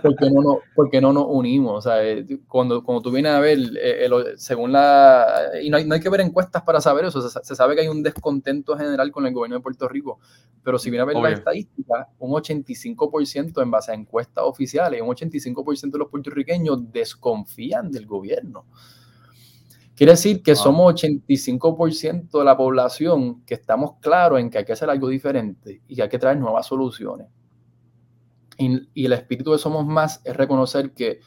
¿por 0.01 0.15
qué 0.15 0.29
no, 0.29 0.41
no, 0.41 0.59
porque 0.75 1.01
no 1.01 1.13
nos 1.13 1.25
unimos? 1.27 1.77
O 1.77 1.81
sea, 1.81 2.03
eh, 2.03 2.25
cuando, 2.47 2.83
cuando 2.83 3.01
tú 3.01 3.11
vienes 3.11 3.31
a 3.31 3.39
ver, 3.39 3.59
eh, 3.81 4.09
según 4.37 4.71
la... 4.71 5.51
Y 5.61 5.69
no 5.69 5.77
hay, 5.77 5.85
no 5.85 5.95
hay, 5.95 6.01
que 6.01 6.09
ver 6.09 6.21
encuestas 6.21 6.63
para 6.63 6.81
saber 6.81 7.05
eso, 7.05 7.21
se, 7.27 7.55
sabe 7.55 7.75
que 7.75 7.81
hay 7.81 7.87
un 7.87 8.03
descontento 8.03 8.77
general 8.77 9.11
con 9.11 9.25
el 9.25 9.33
gobierno 9.33 9.57
de 9.57 9.61
Puerto 9.61 9.87
Rico, 9.87 10.19
pero 10.63 10.79
si 10.79 10.89
viene 10.89 11.03
a 11.03 11.05
ver 11.05 11.17
la 11.17 11.31
estadística, 11.31 12.09
un 12.19 12.31
85% 12.31 13.61
en 13.61 13.71
base 13.71 13.91
a 13.91 13.95
encuestas 13.95 14.43
oficiales, 14.43 15.01
un 15.01 15.09
85% 15.09 15.91
de 15.91 15.99
los 15.99 16.09
puertorriqueños 16.09 16.91
desconfían 16.91 17.91
del 17.91 18.05
gobierno. 18.05 18.65
Quiere 19.95 20.13
decir 20.13 20.41
que 20.41 20.55
somos 20.55 20.95
85% 20.95 22.39
de 22.39 22.43
la 22.43 22.57
población 22.57 23.43
que 23.45 23.53
estamos 23.53 23.97
claros 23.99 24.39
en 24.39 24.49
que 24.49 24.57
hay 24.57 24.65
que 24.65 24.73
hacer 24.73 24.89
algo 24.89 25.07
diferente 25.07 25.81
y 25.87 25.95
que 25.95 26.01
hay 26.01 26.09
que 26.09 26.17
traer 26.17 26.37
nuevas 26.37 26.65
soluciones. 26.65 27.27
Y, 28.57 29.05
el 29.05 29.13
espíritu 29.13 29.51
de 29.51 29.57
Somos 29.57 29.85
Más 29.85 30.21
es 30.23 30.35
reconocer 30.35 30.93
que, 30.93 31.19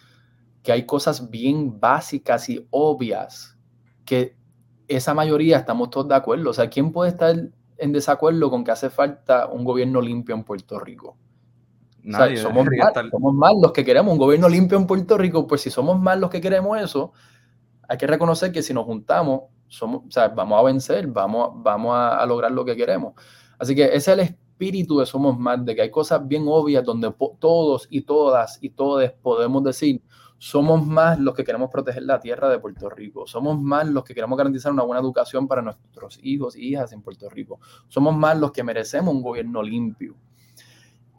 que 0.62 0.72
hay 0.72 0.86
cosas 0.86 1.30
bien 1.30 1.80
básicas 1.80 2.48
y 2.48 2.66
obvias 2.70 3.58
que 4.04 4.36
esa 4.88 5.14
mayoría 5.14 5.58
estamos 5.58 5.90
todos 5.90 6.08
de 6.08 6.14
acuerdo. 6.14 6.50
O 6.50 6.52
sea, 6.52 6.70
¿quién 6.70 6.92
puede 6.92 7.10
estar 7.10 7.34
en 7.78 7.92
desacuerdo 7.92 8.50
con 8.50 8.64
que 8.64 8.70
hace 8.70 8.90
falta 8.90 9.46
un 9.46 9.64
gobierno 9.64 10.00
limpio 10.00 10.34
en 10.34 10.44
Puerto 10.44 10.78
Rico? 10.78 11.16
Nadie, 12.02 12.36
somos, 12.36 12.64
más, 12.64 12.92
somos 13.10 13.34
más 13.34 13.52
los 13.60 13.72
que 13.72 13.84
queremos 13.84 14.12
un 14.12 14.18
gobierno 14.18 14.48
limpio 14.48 14.78
en 14.78 14.86
Puerto 14.86 15.18
Rico, 15.18 15.48
pues 15.48 15.62
si 15.62 15.70
somos 15.70 16.00
más 16.00 16.16
los 16.16 16.30
que 16.30 16.40
queremos 16.40 16.80
eso, 16.80 17.12
hay 17.88 17.98
que 17.98 18.06
reconocer 18.06 18.52
que 18.52 18.62
si 18.62 18.72
nos 18.72 18.84
juntamos, 18.84 19.42
somos, 19.66 20.02
o 20.06 20.10
sea, 20.12 20.28
vamos 20.28 20.60
a 20.60 20.62
vencer, 20.62 21.08
vamos, 21.08 21.50
vamos 21.56 21.96
a, 21.96 22.18
a, 22.18 22.26
lograr 22.26 22.52
lo 22.52 22.64
que 22.64 22.76
queremos. 22.76 23.14
Así 23.58 23.74
que 23.74 23.86
ese 23.86 23.96
es 23.96 24.08
el 24.08 24.20
espíritu 24.56 24.98
de 24.98 25.06
Somos 25.06 25.38
Más, 25.38 25.62
de 25.64 25.74
que 25.74 25.82
hay 25.82 25.90
cosas 25.90 26.26
bien 26.26 26.44
obvias 26.48 26.82
donde 26.82 27.12
todos 27.38 27.86
y 27.90 28.00
todas 28.00 28.58
y 28.62 28.70
todos 28.70 29.10
podemos 29.22 29.62
decir, 29.62 30.00
somos 30.38 30.86
más 30.86 31.18
los 31.18 31.34
que 31.34 31.44
queremos 31.44 31.70
proteger 31.70 32.02
la 32.02 32.18
tierra 32.18 32.48
de 32.48 32.58
Puerto 32.58 32.88
Rico, 32.88 33.26
somos 33.26 33.60
más 33.60 33.86
los 33.86 34.02
que 34.02 34.14
queremos 34.14 34.36
garantizar 34.36 34.72
una 34.72 34.82
buena 34.82 35.00
educación 35.00 35.46
para 35.46 35.60
nuestros 35.60 36.18
hijos 36.22 36.56
y 36.56 36.70
hijas 36.70 36.92
en 36.92 37.02
Puerto 37.02 37.28
Rico, 37.28 37.60
somos 37.88 38.16
más 38.16 38.38
los 38.38 38.50
que 38.50 38.64
merecemos 38.64 39.14
un 39.14 39.22
gobierno 39.22 39.62
limpio. 39.62 40.16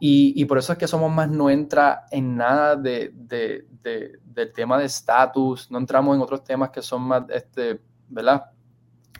Y, 0.00 0.40
y 0.40 0.44
por 0.44 0.58
eso 0.58 0.72
es 0.72 0.78
que 0.78 0.86
Somos 0.86 1.12
Más 1.12 1.28
no 1.28 1.50
entra 1.50 2.06
en 2.12 2.36
nada 2.36 2.76
de, 2.76 3.10
de, 3.12 3.66
de, 3.82 4.20
del 4.24 4.52
tema 4.52 4.78
de 4.78 4.84
estatus, 4.84 5.68
no 5.72 5.78
entramos 5.78 6.14
en 6.14 6.22
otros 6.22 6.44
temas 6.44 6.70
que 6.70 6.82
son 6.82 7.02
más, 7.02 7.24
este, 7.30 7.80
¿verdad? 8.08 8.44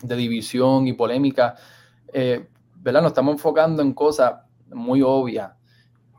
De 0.01 0.15
división 0.15 0.87
y 0.87 0.93
polémica. 0.93 1.57
Eh, 2.13 2.49
¿verdad? 2.81 3.03
Nos 3.03 3.11
estamos 3.11 3.35
enfocando 3.35 3.83
en 3.83 3.93
cosas 3.93 4.35
muy 4.71 5.03
obvias, 5.03 5.53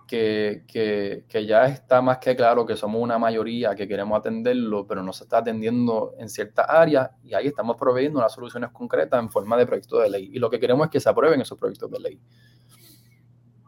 que, 0.07 0.63
que, 0.67 1.25
que, 1.29 1.45
ya 1.45 1.65
está 1.67 2.01
más 2.01 2.17
que 2.17 2.35
claro 2.35 2.65
que 2.65 2.75
somos 2.75 2.99
una 2.99 3.19
mayoría 3.19 3.75
que 3.75 3.87
queremos 3.87 4.17
atenderlo, 4.17 4.87
pero 4.87 5.03
no 5.03 5.13
se 5.13 5.23
está 5.23 5.37
atendiendo 5.37 6.15
en 6.17 6.29
ciertas 6.29 6.65
áreas 6.67 7.11
y 7.23 7.35
ahí 7.35 7.45
estamos 7.45 7.77
proveyendo 7.77 8.17
unas 8.17 8.33
soluciones 8.33 8.71
concretas 8.71 9.19
en 9.19 9.29
forma 9.29 9.55
de 9.55 9.67
proyectos 9.67 10.01
de 10.01 10.09
ley. 10.09 10.31
Y 10.33 10.39
lo 10.39 10.49
que 10.49 10.59
queremos 10.59 10.85
es 10.85 10.91
que 10.91 10.99
se 10.99 11.09
aprueben 11.09 11.41
esos 11.41 11.59
proyectos 11.59 11.91
de 11.91 11.99
ley. 11.99 12.19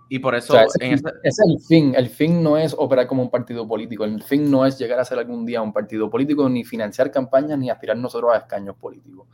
Y 0.10 0.18
por 0.18 0.34
eso... 0.34 0.60
ese, 0.60 0.96
es 1.24 1.40
el 1.48 1.60
fin. 1.60 1.94
El 1.96 2.10
fin 2.10 2.42
no 2.42 2.58
es 2.58 2.74
operar 2.78 3.06
como 3.06 3.22
un 3.22 3.30
partido 3.30 3.68
político. 3.68 4.04
El 4.04 4.24
fin 4.24 4.50
no 4.50 4.66
es 4.66 4.80
llegar 4.80 5.00
a 5.00 5.06
ser 5.06 5.20
algún 5.20 5.46
día 5.46 5.62
un 5.62 5.72
partido 5.72 6.10
político, 6.10 6.50
ni 6.50 6.64
financiar 6.64 7.12
campañas, 7.12 7.60
ni 7.60 7.70
aspirar 7.70 7.98
nosotros 7.98 8.34
a 8.34 8.38
escaños 8.38 8.76
políticos 8.78 9.28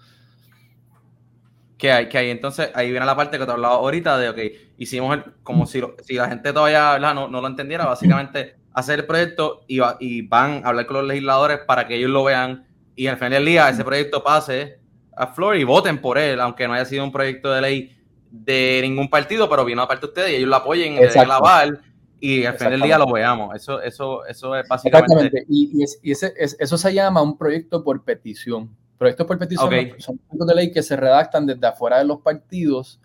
que 1.78 1.92
hay, 1.92 2.10
que 2.10 2.18
hay. 2.18 2.30
Entonces, 2.30 2.72
ahí 2.74 2.92
viene 2.92 3.06
la 3.06 3.16
parte 3.16 3.38
que 3.38 3.46
te 3.46 3.52
hablaba 3.52 3.76
ahorita 3.76 4.18
de, 4.18 4.30
ok, 4.30 4.38
hicimos 4.78 5.16
el, 5.16 5.24
como 5.44 5.66
si, 5.66 5.82
si 6.04 6.16
la 6.16 6.28
gente 6.28 6.52
todavía 6.54 6.98
no, 7.00 7.28
no, 7.28 7.42
lo 7.42 7.48
entendiera, 7.48 7.86
básicamente 7.86 8.56
hacer 8.74 9.00
el 9.00 9.06
proyecto 9.06 9.62
y, 9.68 9.80
y, 10.00 10.22
van 10.22 10.62
a 10.64 10.70
hablar 10.70 10.86
con 10.86 10.98
los 10.98 11.06
legisladores 11.06 11.60
para 11.60 11.88
que 11.88 11.96
ellos 11.96 12.12
lo 12.12 12.24
vean 12.24 12.68
y 12.96 13.08
al 13.08 13.18
final 13.18 13.34
del 13.34 13.46
día 13.46 13.70
ese 13.70 13.84
proyecto 13.84 14.24
pase 14.24 14.80
a 15.16 15.28
Flor 15.28 15.58
y 15.58 15.64
voten 15.64 16.00
por 16.00 16.18
él, 16.18 16.40
aunque 16.40 16.68
no 16.68 16.74
haya 16.74 16.86
sido 16.86 17.04
un 17.04 17.12
proyecto 17.12 17.52
de 17.52 17.62
ley 17.62 17.98
de 18.30 18.80
ningún 18.84 19.10
partido, 19.10 19.50
pero 19.50 19.66
vino 19.66 19.82
aparte 19.82 20.06
de 20.06 20.10
ustedes 20.10 20.32
y 20.32 20.36
ellos 20.36 20.50
lo 20.50 20.56
apoyen, 20.58 20.94
y 20.94 21.26
lavar 21.26 21.80
y 22.20 22.46
al 22.46 22.58
final 22.58 22.74
del 22.74 22.82
día 22.82 22.98
lo 22.98 23.12
veamos. 23.12 23.56
Eso, 23.56 23.82
eso, 23.82 24.26
eso 24.26 24.56
es 24.56 24.68
básicamente. 24.68 25.14
Exactamente. 25.14 25.46
Y, 25.50 25.84
y, 26.02 26.12
ese, 26.12 26.34
eso 26.38 26.78
se 26.78 26.94
llama 26.94 27.22
un 27.22 27.38
proyecto 27.38 27.84
por 27.84 28.04
petición. 28.04 28.76
Proyectos 28.98 29.28
por 29.28 29.38
petición 29.38 29.70
son 30.00 30.18
proyectos 30.18 30.48
de 30.48 30.56
ley 30.56 30.72
que 30.72 30.82
se 30.82 30.96
redactan 30.96 31.46
desde 31.46 31.68
afuera 31.68 32.00
de 32.00 32.06
los 32.06 32.22
partidos 32.22 33.00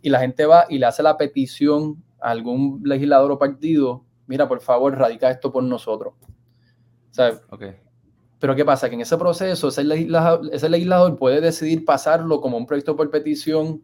y 0.00 0.08
la 0.08 0.20
gente 0.20 0.46
va 0.46 0.66
y 0.68 0.78
le 0.78 0.86
hace 0.86 1.02
la 1.02 1.16
petición 1.16 2.02
a 2.20 2.30
algún 2.30 2.80
legislador 2.84 3.30
o 3.32 3.38
partido, 3.38 4.04
mira, 4.26 4.48
por 4.48 4.60
favor, 4.60 4.96
radica 4.96 5.30
esto 5.30 5.52
por 5.52 5.62
nosotros. 5.62 6.14
Pero 8.38 8.54
¿qué 8.54 8.64
pasa? 8.64 8.88
Que 8.88 8.94
en 8.94 9.02
ese 9.02 9.16
proceso 9.16 9.68
ese 9.68 9.84
legislador, 9.84 11.18
puede 11.18 11.40
decidir 11.40 11.84
pasarlo 11.84 12.40
como 12.40 12.56
un 12.56 12.66
proyecto 12.66 12.96
por 12.96 13.10
petición 13.10 13.82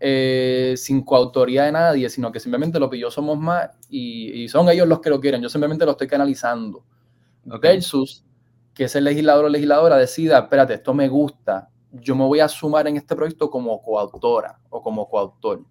eh, 0.00 0.74
sin 0.76 1.02
coautoría 1.02 1.64
de 1.64 1.72
nadie, 1.72 2.08
sino 2.08 2.30
que 2.30 2.38
simplemente 2.38 2.78
lo 2.78 2.88
que 2.88 2.98
yo 2.98 3.10
somos 3.10 3.36
más 3.38 3.70
y, 3.88 4.46
son 4.48 4.68
ellos 4.68 4.86
los 4.86 5.00
que 5.00 5.10
lo 5.10 5.20
quieren. 5.20 5.42
Yo 5.42 5.48
simplemente 5.48 5.84
lo 5.84 5.92
estoy 5.92 6.06
canalizando. 6.06 6.84
Versus 7.44 8.24
que 8.78 8.84
ese 8.84 9.00
legislador 9.00 9.46
o 9.46 9.48
legisladora 9.48 9.96
decida, 9.96 10.38
espérate, 10.38 10.74
esto 10.74 10.94
me 10.94 11.08
gusta, 11.08 11.68
yo 11.90 12.14
me 12.14 12.24
voy 12.24 12.38
a 12.38 12.46
sumar 12.46 12.86
en 12.86 12.96
este 12.96 13.16
proyecto 13.16 13.50
como 13.50 13.82
coautora 13.82 14.60
o 14.70 14.80
como 14.80 15.08
coautor, 15.08 15.64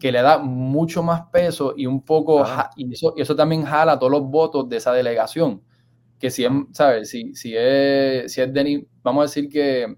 que 0.00 0.10
le 0.10 0.20
da 0.20 0.38
mucho 0.38 1.00
más 1.00 1.22
peso 1.30 1.74
y 1.76 1.86
un 1.86 2.04
poco, 2.04 2.44
y, 2.74 2.92
eso, 2.92 3.14
y 3.16 3.20
eso 3.22 3.36
también 3.36 3.62
jala 3.62 3.96
todos 3.96 4.10
los 4.10 4.24
votos 4.24 4.68
de 4.68 4.78
esa 4.78 4.92
delegación, 4.92 5.62
que 6.18 6.32
si 6.32 6.44
es, 6.44 6.50
¿sabes? 6.72 7.10
Si, 7.10 7.32
si 7.36 7.54
es, 7.56 8.32
si 8.32 8.40
es 8.40 8.52
Denis, 8.52 8.84
vamos 9.04 9.20
a 9.20 9.26
decir 9.26 9.48
que, 9.48 9.96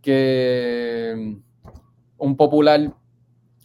que 0.00 1.36
un 2.16 2.36
popular 2.38 2.90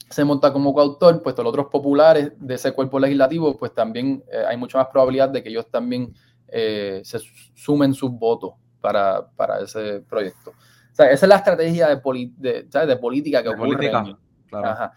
se 0.10 0.26
monta 0.26 0.52
como 0.52 0.74
coautor, 0.74 1.24
pues 1.24 1.34
todos 1.34 1.46
los 1.46 1.54
otros 1.54 1.68
populares 1.72 2.34
de 2.38 2.56
ese 2.56 2.74
cuerpo 2.74 3.00
legislativo, 3.00 3.58
pues 3.58 3.74
también 3.74 4.22
eh, 4.30 4.44
hay 4.46 4.58
mucha 4.58 4.80
más 4.80 4.88
probabilidad 4.88 5.30
de 5.30 5.42
que 5.42 5.48
ellos 5.48 5.72
también 5.72 6.14
eh, 6.52 7.02
se 7.04 7.20
sumen 7.56 7.94
sus 7.94 8.12
votos 8.12 8.54
para, 8.80 9.26
para, 9.36 9.62
ese 9.62 10.02
proyecto. 10.02 10.52
O 10.52 10.96
sea, 10.96 11.10
esa 11.12 11.26
es 11.26 11.30
la 11.30 11.38
estrategia 11.38 11.88
de, 11.88 12.32
de, 12.38 12.86
de 12.86 12.98
política 12.98 13.42
que 13.42 13.50
ocurre. 13.50 13.90
Claro. 14.48 14.92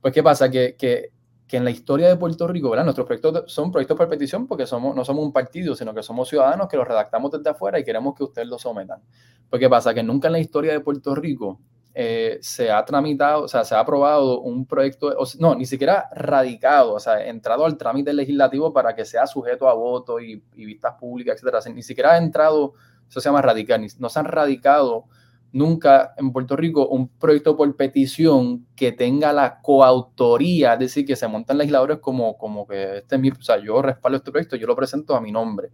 Pues, 0.00 0.12
¿qué 0.12 0.22
pasa? 0.22 0.50
Que, 0.50 0.74
que, 0.76 1.10
que, 1.46 1.56
en 1.56 1.64
la 1.64 1.70
historia 1.70 2.08
de 2.08 2.16
Puerto 2.16 2.48
Rico, 2.48 2.70
¿verdad? 2.70 2.84
Nuestros 2.84 3.06
proyectos 3.06 3.52
son 3.52 3.70
proyectos 3.70 3.96
por 3.96 4.08
petición 4.08 4.46
porque 4.46 4.66
somos, 4.66 4.96
no 4.96 5.04
somos 5.04 5.24
un 5.24 5.32
partido, 5.32 5.76
sino 5.76 5.94
que 5.94 6.02
somos 6.02 6.28
ciudadanos 6.28 6.68
que 6.68 6.76
los 6.76 6.88
redactamos 6.88 7.30
desde 7.30 7.50
afuera 7.50 7.78
y 7.78 7.84
queremos 7.84 8.14
que 8.16 8.24
ustedes 8.24 8.48
lo 8.48 8.58
sometan. 8.58 9.00
Pues, 9.48 9.60
¿qué 9.60 9.68
pasa? 9.68 9.94
Que 9.94 10.02
nunca 10.02 10.28
en 10.28 10.32
la 10.32 10.40
historia 10.40 10.72
de 10.72 10.80
Puerto 10.80 11.14
Rico 11.14 11.60
eh, 11.92 12.38
se 12.40 12.70
ha 12.70 12.84
tramitado, 12.84 13.44
o 13.44 13.48
sea, 13.48 13.64
se 13.64 13.74
ha 13.74 13.80
aprobado 13.80 14.40
un 14.40 14.64
proyecto, 14.64 15.12
no, 15.40 15.56
ni 15.56 15.66
siquiera 15.66 16.08
radicado, 16.14 16.94
o 16.94 17.00
sea, 17.00 17.26
entrado 17.26 17.64
al 17.64 17.76
trámite 17.76 18.12
legislativo 18.12 18.72
para 18.72 18.94
que 18.94 19.04
sea 19.04 19.26
sujeto 19.26 19.68
a 19.68 19.74
voto 19.74 20.20
y, 20.20 20.42
vistas 20.54 20.94
públicas, 21.00 21.34
etcétera. 21.34 21.60
Ni 21.74 21.82
siquiera 21.82 22.12
ha 22.12 22.18
entrado, 22.18 22.74
eso 23.08 23.20
se 23.20 23.28
llama 23.28 23.42
radicar, 23.42 23.80
no 23.98 24.08
se 24.08 24.18
han 24.18 24.26
radicado 24.26 25.06
nunca 25.52 26.14
en 26.16 26.32
Puerto 26.32 26.56
Rico 26.56 26.86
un 26.86 27.08
proyecto 27.08 27.56
por 27.56 27.74
petición 27.74 28.66
que 28.76 28.92
tenga 28.92 29.32
la 29.32 29.60
coautoría, 29.60 30.74
es 30.74 30.78
decir, 30.78 31.04
que 31.04 31.16
se 31.16 31.26
montan 31.26 31.58
legisladores 31.58 31.98
como, 31.98 32.38
como 32.38 32.68
que 32.68 32.98
este 32.98 33.16
es 33.16 33.20
mi, 33.20 33.30
o 33.30 33.42
sea, 33.42 33.58
yo 33.58 33.82
respaldo 33.82 34.18
este 34.18 34.30
proyecto, 34.30 34.54
yo 34.54 34.68
lo 34.68 34.76
presento 34.76 35.16
a 35.16 35.20
mi 35.20 35.32
nombre. 35.32 35.70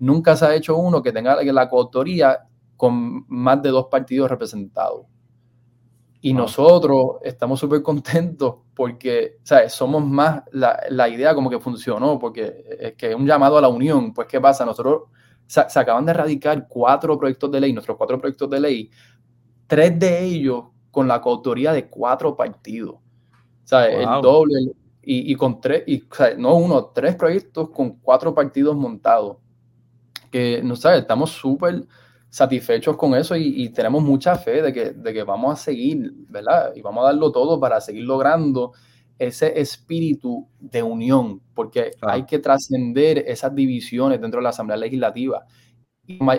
Nunca 0.00 0.34
se 0.34 0.46
ha 0.46 0.54
hecho 0.54 0.76
uno 0.76 1.00
que 1.00 1.12
tenga 1.12 1.40
la 1.42 1.68
coautoría 1.68 2.40
con 2.76 3.24
más 3.28 3.62
de 3.62 3.68
dos 3.68 3.86
partidos 3.86 4.28
representados. 4.28 5.06
Y 6.24 6.32
nosotros 6.32 7.16
estamos 7.20 7.60
súper 7.60 7.82
contentos 7.82 8.54
porque, 8.74 9.40
¿sabes? 9.42 9.74
Somos 9.74 10.02
más, 10.06 10.42
la, 10.52 10.80
la, 10.88 11.06
idea 11.06 11.34
como 11.34 11.50
que 11.50 11.60
funcionó, 11.60 12.18
porque 12.18 12.64
es 12.80 12.94
que 12.94 13.10
es 13.10 13.14
un 13.14 13.26
llamado 13.26 13.58
a 13.58 13.60
la 13.60 13.68
unión. 13.68 14.14
Pues, 14.14 14.26
¿qué 14.26 14.40
pasa? 14.40 14.64
Nosotros 14.64 15.02
se, 15.46 15.60
acaban 15.60 16.06
de 16.06 16.12
erradicar 16.12 16.66
cuatro 16.66 17.18
proyectos 17.18 17.50
de 17.50 17.60
ley, 17.60 17.74
nuestros 17.74 17.98
cuatro 17.98 18.18
proyectos 18.18 18.48
de 18.48 18.58
ley, 18.58 18.90
tres 19.66 19.98
de 19.98 20.24
ellos 20.24 20.64
con 20.90 21.06
la 21.06 21.20
coautoría 21.20 21.74
de 21.74 21.90
cuatro 21.90 22.34
partidos. 22.34 22.96
¿Sabes? 23.64 23.94
El 23.96 24.22
doble, 24.22 24.72
y, 25.02 25.30
y 25.30 25.34
con 25.34 25.60
tres, 25.60 25.82
y, 25.86 26.04
no 26.38 26.54
uno, 26.54 26.86
tres 26.86 27.16
proyectos 27.16 27.68
con 27.68 27.98
cuatro 27.98 28.34
partidos 28.34 28.74
montados. 28.74 29.36
Que, 30.30 30.62
no 30.64 30.74
sabes, 30.74 31.02
estamos 31.02 31.32
súper 31.32 31.84
satisfechos 32.34 32.96
con 32.96 33.14
eso 33.14 33.36
y, 33.36 33.68
tenemos 33.68 34.02
mucha 34.02 34.34
fe 34.34 34.60
de 34.60 34.72
que, 34.72 34.90
de 34.90 35.12
que 35.12 35.22
vamos 35.22 35.52
a 35.52 35.62
seguir, 35.62 36.12
¿verdad? 36.28 36.72
Y 36.74 36.82
vamos 36.82 37.04
a 37.04 37.06
darlo 37.06 37.30
todo 37.30 37.60
para 37.60 37.80
seguir 37.80 38.02
logrando 38.02 38.72
ese 39.16 39.60
espíritu 39.60 40.48
de 40.58 40.82
unión, 40.82 41.40
porque 41.54 41.92
hay 42.00 42.24
que 42.24 42.40
trascender 42.40 43.18
esas 43.18 43.54
divisiones 43.54 44.20
dentro 44.20 44.40
de 44.40 44.42
la 44.42 44.48
Asamblea 44.48 44.76
Legislativa. 44.78 45.46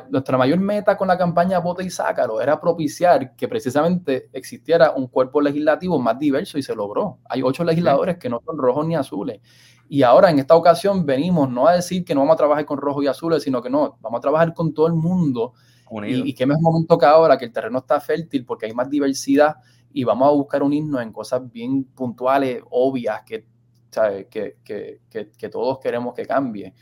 nuestra 0.09 0.37
mayor 0.37 0.59
meta 0.59 0.97
con 0.97 1.07
la 1.07 1.17
campaña 1.17 1.59
Vote 1.59 1.85
y 1.85 1.89
Sácalo 1.89 2.41
era 2.41 2.59
propiciar 2.59 3.33
que 3.37 3.47
precisamente 3.47 4.27
existiera 4.33 4.91
un 4.91 5.07
cuerpo 5.07 5.39
legislativo 5.39 5.97
más 5.97 6.19
diverso 6.19 6.57
y 6.57 6.63
se 6.63 6.75
logró. 6.75 7.19
Hay 7.29 7.41
ocho 7.41 7.63
legisladores 7.63 8.17
que 8.17 8.27
no 8.27 8.41
son 8.45 8.57
rojos 8.57 8.85
ni 8.85 8.95
azules. 8.95 9.39
Y 9.87 10.03
ahora 10.03 10.29
en 10.29 10.39
esta 10.39 10.57
ocasión 10.57 11.05
venimos 11.05 11.49
no 11.49 11.67
a 11.67 11.75
decir 11.75 12.03
que 12.03 12.13
no 12.13 12.19
vamos 12.19 12.33
a 12.33 12.37
trabajar 12.37 12.65
con 12.65 12.79
rojos 12.79 13.05
y 13.05 13.07
azules, 13.07 13.43
sino 13.43 13.61
que 13.61 13.69
no, 13.69 13.97
vamos 14.01 14.17
a 14.17 14.21
trabajar 14.21 14.53
con 14.53 14.73
todo 14.73 14.87
el 14.87 14.93
mundo. 14.93 15.53
Y, 16.05 16.29
y 16.29 16.33
qué 16.33 16.45
mejor 16.45 16.63
momento 16.63 16.97
que 16.97 17.05
ahora 17.05 17.37
que 17.37 17.45
el 17.45 17.51
terreno 17.51 17.79
está 17.79 17.99
fértil 17.99 18.43
porque 18.43 18.65
hay 18.65 18.73
más 18.73 18.89
diversidad 18.89 19.57
y 19.93 20.03
vamos 20.03 20.27
a 20.27 20.31
buscar 20.31 20.63
unirnos 20.63 21.01
en 21.01 21.13
cosas 21.13 21.49
bien 21.51 21.85
puntuales, 21.85 22.61
obvias, 22.69 23.21
que, 23.23 23.45
que, 24.29 24.57
que, 24.63 24.99
que 25.09 25.49
todos 25.49 25.79
queremos 25.79 26.13
que 26.13 26.25
cambie. 26.25 26.73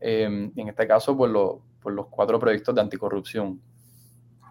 Eh, 0.00 0.50
en 0.56 0.68
este 0.68 0.86
caso, 0.86 1.16
pues 1.16 1.30
lo, 1.30 1.62
por 1.80 1.92
los 1.92 2.06
cuatro 2.06 2.38
proyectos 2.38 2.74
de 2.74 2.80
anticorrupción. 2.80 3.60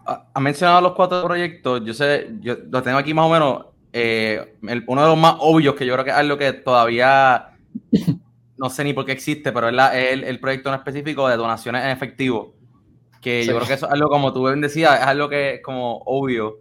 Ha 0.06 0.40
mencionado 0.40 0.82
los 0.82 0.92
cuatro 0.92 1.24
proyectos, 1.24 1.82
yo 1.84 1.94
sé, 1.94 2.36
yo 2.40 2.56
lo 2.70 2.82
tengo 2.82 2.98
aquí 2.98 3.14
más 3.14 3.24
o 3.24 3.30
menos, 3.30 3.66
eh, 3.90 4.56
uno 4.86 5.02
de 5.02 5.08
los 5.08 5.18
más 5.18 5.36
obvios 5.40 5.74
que 5.74 5.86
yo 5.86 5.94
creo 5.94 6.04
que 6.04 6.10
es 6.10 6.16
algo 6.16 6.36
que 6.36 6.52
todavía 6.52 7.56
no 8.58 8.68
sé 8.68 8.84
ni 8.84 8.92
por 8.92 9.06
qué 9.06 9.12
existe, 9.12 9.50
pero 9.50 9.68
es, 9.68 10.22
el, 10.24 10.40
proyecto 10.40 10.68
en 10.68 10.74
específico 10.74 11.26
de 11.26 11.36
donaciones 11.36 11.84
en 11.84 11.90
efectivo, 11.90 12.54
que 13.24 13.44
yo 13.46 13.56
creo 13.56 13.66
que 13.66 13.72
eso 13.72 13.86
es 13.86 13.92
algo 13.92 14.10
como 14.10 14.34
tú 14.34 14.46
bien 14.46 14.60
decías, 14.60 15.00
es 15.00 15.06
algo 15.06 15.30
que 15.30 15.54
es 15.54 15.62
como 15.62 15.96
obvio. 16.04 16.58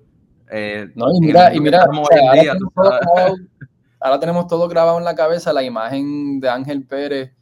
Eh, 0.49 0.87
no, 0.95 1.07
y 1.13 1.19
mira, 1.19 1.53
y 1.53 1.59
mira, 1.59 1.83
ahora 3.99 4.19
tenemos 4.19 4.47
todo 4.47 4.69
grabado 4.69 4.97
en 4.97 5.03
la 5.03 5.13
cabeza, 5.13 5.51
la 5.51 5.61
imagen 5.61 6.39
de 6.39 6.49
Ángel 6.49 6.85
Pérez 6.85 7.33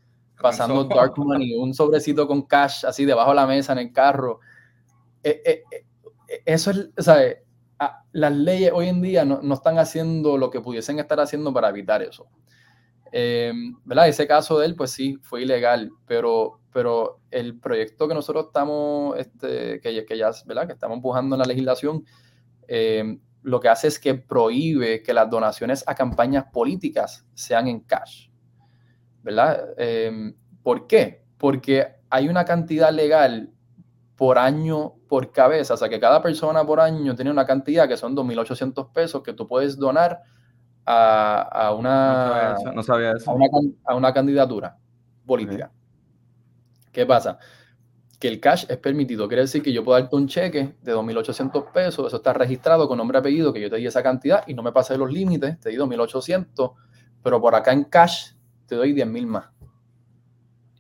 pasando 0.41 0.86
dark 0.86 1.13
money, 1.17 1.53
un 1.53 1.71
sobrecito 1.71 2.27
con 2.27 2.41
cash 2.41 2.84
así 2.84 3.05
debajo 3.05 3.29
de 3.29 3.36
la 3.36 3.45
mesa 3.45 3.73
en 3.73 3.79
el 3.79 3.93
carro. 3.93 4.39
Eh, 5.21 5.39
eh, 5.45 5.63
eso 6.43 6.71
es, 6.71 6.89
¿sabes? 6.97 7.38
Ah, 7.77 8.03
las 8.13 8.34
leyes 8.34 8.71
hoy 8.73 8.88
en 8.88 9.03
día 9.03 9.23
no, 9.23 9.53
están 9.53 9.77
haciendo 9.77 10.36
lo 10.36 10.49
que 10.49 10.62
pudiesen 10.62 10.97
estar 10.97 11.19
haciendo 11.19 11.53
para 11.53 11.69
evitar 11.69 12.01
eso. 12.01 12.27
¿verdad? 13.84 14.07
Ese 14.07 14.25
caso 14.25 14.57
de 14.57 14.65
él, 14.65 14.75
pues 14.75 14.89
sí, 14.89 15.19
fue 15.21 15.43
ilegal, 15.43 15.91
pero, 16.07 16.60
pero 16.73 17.20
el 17.32 17.60
proyecto 17.60 18.08
que 18.08 18.13
nosotros 18.13 18.48
estamos, 18.48 19.17
este, 19.17 19.80
que, 19.80 20.06
que 20.06 20.17
ya, 20.17 20.32
¿verdad? 20.46 20.67
Que 20.67 20.74
estamos 20.74 20.98
empujando 20.98 21.36
en 21.36 21.39
la 21.39 21.46
legislación, 21.46 22.06
lo 23.44 23.60
que 23.60 23.70
hace 23.70 23.88
es 23.88 24.00
que 24.00 24.13
prohíbe 24.13 25.02
que 25.02 25.13
las 25.13 25.30
donaciones 25.30 25.84
a 25.88 25.96
campañas 25.96 26.46
políticas 26.54 27.26
sean 27.34 27.67
en 27.67 27.82
cash. 27.82 28.32
¿verdad? 29.24 29.70
Em, 29.78 30.36
¿Por 30.63 30.88
qué? 30.88 31.24
Porque 31.38 31.88
hay 32.10 32.28
una 32.28 32.46
cantidad 32.46 32.91
legal 32.91 33.52
por 34.15 34.38
año 34.38 34.96
por 35.08 35.32
cabeza, 35.32 35.74
o 35.74 35.78
sea 35.78 35.89
que 35.89 36.00
cada 36.00 36.22
persona 36.22 36.65
por 36.65 36.80
año 36.80 37.15
tiene 37.15 37.32
una 37.32 37.46
cantidad 37.46 37.88
que 37.88 37.98
son 37.98 38.15
2.800 38.15 38.91
pesos 38.91 39.24
que 39.24 39.34
tú 39.34 39.48
puedes 39.48 39.78
donar 39.78 40.22
a, 40.86 41.74
una, 41.78 42.56
no 42.74 42.84
sabía 42.84 43.12
eso, 43.12 43.32
A, 43.86 43.96
una, 43.96 44.13
candidatura 44.13 44.78
política. 45.26 45.72
¿Qué 46.91 47.06
pasa? 47.06 47.39
Que 48.19 48.27
el 48.27 48.39
cash 48.39 48.65
es 48.69 48.77
permitido, 48.77 49.27
quiere 49.27 49.43
decir 49.43 49.63
que 49.63 49.73
yo 49.73 49.84
puedo 49.84 49.99
darte 49.99 50.15
un 50.15 50.27
cheque 50.27 50.75
de 50.82 50.93
2.800 50.93 51.71
pesos, 51.71 52.08
eso 52.08 52.17
está 52.17 52.34
registrado 52.34 52.88
con 52.88 52.97
nombre 52.97 53.17
y 53.17 53.19
apellido, 53.19 53.54
que 53.54 53.62
yo 53.62 53.69
te 53.69 53.77
di 53.77 53.88
esa 53.88 54.04
cantidad 54.04 54.43
y 54.47 54.54
no 54.54 54.62
me 54.62 54.71
pasé 54.71 54.97
los 54.97 55.12
límites, 55.12 55.60
te 55.60 55.69
di 55.69 55.77
2.800, 55.77 56.73
pero 57.23 57.41
por 57.41 57.56
acá 57.56 57.71
en 57.71 57.86
cash 57.86 58.34
te 58.67 58.75
doy 58.75 58.93
10 58.93 59.08
mil 59.08 59.27
más. 59.27 59.49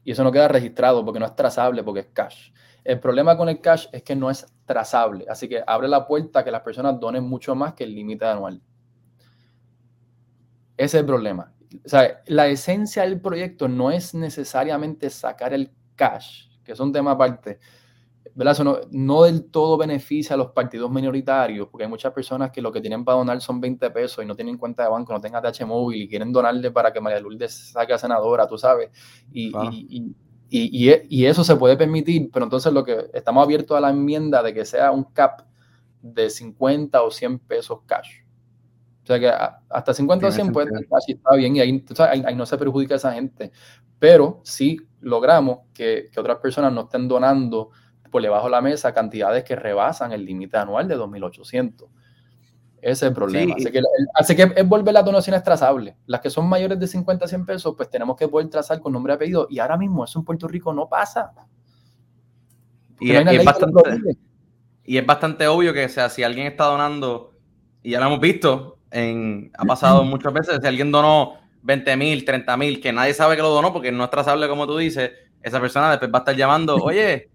Y 0.03 0.11
eso 0.11 0.23
no 0.23 0.31
queda 0.31 0.47
registrado 0.47 1.03
porque 1.03 1.19
no 1.19 1.25
es 1.25 1.35
trazable, 1.35 1.83
porque 1.83 2.01
es 2.01 2.07
cash. 2.13 2.51
El 2.83 2.99
problema 2.99 3.37
con 3.37 3.49
el 3.49 3.61
cash 3.61 3.87
es 3.91 4.01
que 4.03 4.15
no 4.15 4.29
es 4.29 4.45
trazable, 4.65 5.25
así 5.29 5.47
que 5.47 5.63
abre 5.65 5.87
la 5.87 6.07
puerta 6.07 6.39
a 6.39 6.43
que 6.43 6.51
las 6.51 6.61
personas 6.61 6.99
donen 6.99 7.23
mucho 7.23 7.55
más 7.55 7.73
que 7.73 7.83
el 7.83 7.93
límite 7.93 8.25
anual. 8.25 8.61
Ese 10.77 10.97
es 10.97 11.01
el 11.01 11.05
problema. 11.05 11.53
O 11.85 11.89
sea, 11.89 12.21
la 12.25 12.47
esencia 12.47 13.03
del 13.03 13.21
proyecto 13.21 13.67
no 13.67 13.91
es 13.91 14.13
necesariamente 14.13 15.09
sacar 15.09 15.53
el 15.53 15.71
cash, 16.01 16.47
que 16.63 16.71
es 16.71 16.79
un 16.79 16.91
tema 16.91 17.11
aparte, 17.11 17.59
¿verdad? 18.33 18.57
no, 18.89 19.23
del 19.23 19.51
todo 19.51 19.77
beneficia 19.77 20.33
a 20.33 20.37
los 20.37 20.47
partidos 20.47 20.89
minoritarios, 20.89 21.67
porque 21.67 21.83
hay 21.83 21.89
muchas 21.91 22.11
personas 22.11 22.49
que 22.49 22.59
lo 22.59 22.71
que 22.71 22.81
tienen 22.81 23.05
para 23.05 23.19
donar 23.19 23.39
son 23.39 23.61
20 23.61 23.91
pesos 23.91 24.23
y 24.23 24.27
no 24.27 24.35
tienen 24.35 24.57
cuenta 24.57 24.81
de 24.81 24.89
banco, 24.89 25.13
no 25.13 25.21
tengan 25.21 25.43
TH 25.43 25.63
móvil 25.67 26.01
y 26.01 26.09
quieren 26.09 26.33
donarle 26.33 26.71
para 26.71 26.91
que 26.91 26.99
María 26.99 27.19
Lourdes 27.19 27.71
saque 27.71 27.93
a 27.93 27.99
senadora, 27.99 28.47
tú 28.47 28.57
sabes. 28.57 28.89
Y, 29.31 29.51
y, 30.49 31.25
eso 31.25 31.43
se 31.43 31.55
puede 31.55 31.77
permitir, 31.77 32.31
pero 32.33 32.45
entonces 32.45 32.73
lo 32.73 32.83
que 32.83 33.11
estamos 33.13 33.43
abiertos 33.43 33.77
a 33.77 33.81
la 33.81 33.91
enmienda 33.91 34.41
de 34.41 34.55
que 34.55 34.65
sea 34.65 34.91
un 34.91 35.03
cap 35.03 35.43
de 36.01 36.31
50 36.31 36.99
o 37.03 37.11
100 37.11 37.39
pesos 37.39 37.79
cash. 37.85 38.20
O 39.03 39.07
sea 39.07 39.19
que 39.19 39.31
hasta 39.69 39.93
50 39.93 40.27
o 40.27 40.31
100 40.31 40.51
puede 40.51 40.69
está 41.07 41.35
bien 41.35 41.55
y 41.55 41.59
ahí, 41.59 41.83
ahí, 41.97 42.35
no 42.35 42.45
se 42.45 42.57
perjudica 42.57 42.93
a 42.93 42.97
esa 42.97 43.13
gente. 43.13 43.51
Pero 43.97 44.41
si 44.43 44.77
logramos 44.99 45.59
que, 45.73 46.09
que 46.11 46.19
otras 46.19 46.37
personas 46.37 46.71
no 46.71 46.81
estén 46.81 47.07
donando 47.07 47.71
pues 48.11 48.21
le 48.21 48.29
bajo 48.29 48.49
la 48.49 48.61
mesa 48.61 48.93
cantidades 48.93 49.43
que 49.43 49.55
rebasan 49.55 50.11
el 50.11 50.25
límite 50.25 50.57
anual 50.57 50.87
de 50.87 50.97
2.800. 50.97 51.87
Ese 52.81 52.91
es 52.91 53.01
el 53.03 53.13
problema. 53.13 53.55
Así, 54.13 54.35
que, 54.35 54.51
es 54.55 54.67
volver 54.67 54.93
las 54.93 55.05
donaciones 55.05 55.43
trazables. 55.43 55.95
Las 56.07 56.19
que 56.19 56.29
son 56.29 56.47
mayores 56.49 56.79
de 56.79 56.87
50 56.87 57.25
a 57.25 57.27
100 57.27 57.45
pesos, 57.45 57.73
pues 57.77 57.89
tenemos 57.89 58.17
que 58.17 58.27
poder 58.27 58.49
trazar 58.49 58.81
con 58.81 58.91
nombre 58.91 59.13
y 59.13 59.15
apellido. 59.15 59.47
Y 59.49 59.59
ahora 59.59 59.77
mismo 59.77 60.03
eso 60.03 60.19
en 60.19 60.25
Puerto 60.25 60.47
Rico 60.47 60.73
no 60.73 60.89
pasa. 60.89 61.31
Y, 62.99 63.11
es, 63.11 63.45
bastante, 63.45 64.17
y 64.83 64.97
es 64.97 65.05
bastante 65.05 65.47
obvio 65.47 65.73
que 65.73 65.89
sea, 65.89 66.09
si 66.09 66.21
alguien 66.21 66.47
está 66.47 66.65
donando, 66.65 67.31
y 67.81 67.91
ya 67.91 67.99
lo 67.99 68.07
hemos 68.07 68.19
visto, 68.19 68.77
en, 68.91 69.51
ha 69.57 69.65
pasado 69.65 70.03
muchas 70.05 70.33
veces, 70.33 70.59
si 70.61 70.67
alguien 70.67 70.91
donó 70.91 71.37
20 71.63 71.97
mil, 71.97 72.25
30 72.25 72.57
mil, 72.57 72.81
que 72.81 72.93
nadie 72.93 73.13
sabe 73.13 73.35
que 73.35 73.41
lo 73.41 73.49
donó 73.49 73.73
porque 73.73 73.91
no 73.91 74.03
es 74.03 74.09
trazable 74.09 74.47
como 74.47 74.67
tú 74.67 74.77
dices, 74.77 75.11
esa 75.41 75.59
persona 75.59 75.89
después 75.89 76.11
va 76.11 76.19
a 76.19 76.21
estar 76.21 76.35
llamando, 76.35 76.75
oye, 76.83 77.31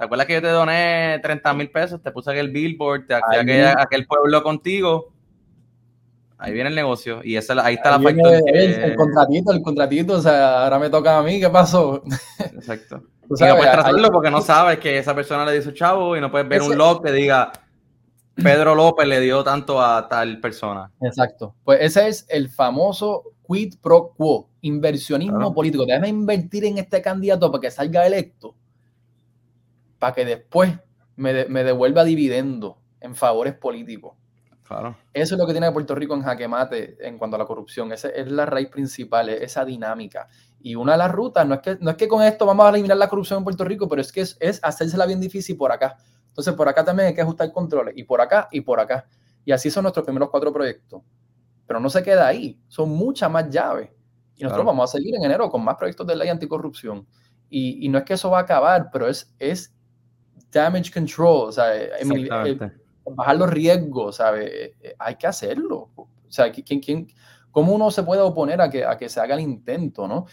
¿Te 0.00 0.04
acuerdas 0.04 0.26
que 0.28 0.32
yo 0.32 0.40
te 0.40 0.48
doné 0.48 1.20
30 1.22 1.52
mil 1.52 1.70
pesos? 1.70 2.02
Te 2.02 2.10
puse 2.10 2.30
aquel 2.30 2.48
billboard, 2.48 3.04
te 3.06 3.12
activé 3.12 3.66
aquel, 3.66 4.06
pueblo 4.06 4.42
contigo. 4.42 5.12
Ahí 6.38 6.54
viene 6.54 6.70
el 6.70 6.74
negocio 6.74 7.20
y 7.22 7.36
esa, 7.36 7.62
ahí 7.62 7.74
está 7.74 7.90
la 7.90 8.00
factura. 8.00 8.38
El, 8.46 8.96
contratito, 8.96 9.52
el 9.52 9.60
contratito, 9.60 10.14
o 10.14 10.22
sea, 10.22 10.64
ahora 10.64 10.78
me 10.78 10.88
toca 10.88 11.18
a 11.18 11.22
mí, 11.22 11.38
¿qué 11.38 11.50
pasó? 11.50 12.02
Exacto. 12.38 13.02
y 13.24 13.44
no 13.44 13.56
puedes 13.56 13.72
tratarlo 13.72 14.10
porque 14.10 14.30
no 14.30 14.40
sabes 14.40 14.78
que 14.78 14.96
esa 14.96 15.14
persona 15.14 15.44
le 15.44 15.60
dio 15.60 15.70
chavo 15.72 16.16
y 16.16 16.20
no 16.22 16.30
puedes 16.30 16.48
ver 16.48 16.62
un 16.62 16.78
log 16.78 17.04
que 17.04 17.12
diga 17.12 17.52
Pedro 18.42 18.74
López 18.74 19.06
le 19.06 19.20
dio 19.20 19.44
tanto 19.44 19.80
a 19.80 20.08
tal 20.08 20.40
persona. 20.40 20.90
Exacto. 21.00 21.54
Pues 21.64 21.80
ese 21.82 22.08
es 22.08 22.26
el 22.28 22.48
famoso 22.48 23.32
quid 23.46 23.74
pro 23.80 24.12
quo, 24.16 24.48
inversionismo 24.60 25.52
político. 25.54 25.84
Déjame 25.86 26.08
invertir 26.08 26.64
en 26.64 26.78
este 26.78 27.02
candidato 27.02 27.50
para 27.50 27.60
que 27.60 27.70
salga 27.70 28.06
electo 28.06 28.54
para 30.00 30.14
que 30.14 30.24
después 30.24 30.76
me, 31.14 31.32
devuelva 31.34 32.02
dividendo 32.02 32.78
en 33.00 33.14
favores 33.14 33.54
políticos. 33.54 34.16
Claro. 34.64 34.96
Eso 35.12 35.34
es 35.34 35.38
lo 35.38 35.46
que 35.46 35.52
tiene 35.52 35.70
Puerto 35.70 35.94
Rico 35.94 36.14
en 36.14 36.22
jaque 36.22 36.48
mate 36.48 36.96
en 37.06 37.18
cuanto 37.18 37.36
a 37.36 37.38
la 37.38 37.44
corrupción. 37.44 37.92
Esa 37.92 38.08
es 38.08 38.30
la 38.30 38.46
raíz 38.46 38.68
principal, 38.68 39.28
esa 39.28 39.64
dinámica. 39.64 40.28
Y 40.60 40.74
una 40.74 40.92
de 40.92 40.98
las 40.98 41.12
rutas, 41.12 41.46
no 41.46 41.56
es, 41.56 41.60
que, 41.60 41.76
no 41.80 41.90
es 41.90 41.96
que 41.96 42.08
con 42.08 42.22
esto 42.22 42.46
vamos 42.46 42.66
a 42.66 42.70
eliminar 42.70 42.96
la 42.96 43.08
corrupción 43.08 43.38
en 43.38 43.44
Puerto 43.44 43.64
Rico, 43.64 43.88
pero 43.88 44.00
es 44.00 44.10
que 44.10 44.22
es, 44.22 44.36
es 44.40 44.60
hacérsela 44.62 45.06
bien 45.06 45.20
difícil 45.20 45.56
por 45.56 45.70
acá. 45.70 45.96
Entonces, 46.40 46.54
por 46.54 46.68
acá 46.68 46.84
también 46.84 47.08
hay 47.08 47.14
que 47.14 47.20
ajustar 47.20 47.52
controles, 47.52 47.94
y 47.96 48.04
por 48.04 48.20
acá 48.20 48.48
y 48.50 48.60
por 48.62 48.80
acá. 48.80 49.06
Y 49.44 49.52
así 49.52 49.70
son 49.70 49.82
nuestros 49.82 50.04
primeros 50.04 50.30
cuatro 50.30 50.52
proyectos. 50.52 51.02
Pero 51.66 51.80
no 51.80 51.90
se 51.90 52.02
queda 52.02 52.26
ahí, 52.26 52.58
son 52.66 52.90
muchas 52.90 53.30
más 53.30 53.48
llaves. 53.50 53.90
Y 54.36 54.42
nosotros 54.42 54.66
vamos 54.66 54.90
a 54.90 54.96
seguir 54.96 55.14
en 55.14 55.24
enero 55.24 55.50
con 55.50 55.62
más 55.62 55.76
proyectos 55.76 56.06
de 56.06 56.16
ley 56.16 56.28
anticorrupción. 56.28 57.06
Y, 57.50 57.84
y 57.84 57.88
no 57.88 57.98
es 57.98 58.04
que 58.04 58.14
eso 58.14 58.30
va 58.30 58.38
a 58.38 58.42
acabar, 58.42 58.88
pero 58.90 59.06
es, 59.06 59.34
es 59.38 59.74
damage 60.50 60.90
control, 60.90 61.48
o 61.48 61.52
sea, 61.52 61.76
eh, 61.76 61.90
eh, 62.00 62.70
bajar 63.04 63.36
los 63.36 63.50
riesgos, 63.50 64.16
¿sabe? 64.16 64.74
Eh, 64.80 64.94
hay 64.98 65.16
que 65.16 65.26
hacerlo. 65.26 65.90
O 65.94 66.08
sea, 66.28 66.50
¿quién, 66.50 66.80
quién, 66.80 67.08
¿cómo 67.50 67.74
uno 67.74 67.90
se 67.90 68.02
puede 68.02 68.22
oponer 68.22 68.60
a 68.60 68.70
que, 68.70 68.84
a 68.84 68.96
que 68.96 69.08
se 69.08 69.20
haga 69.20 69.34
el 69.34 69.40
intento, 69.40 70.08
no? 70.08 70.26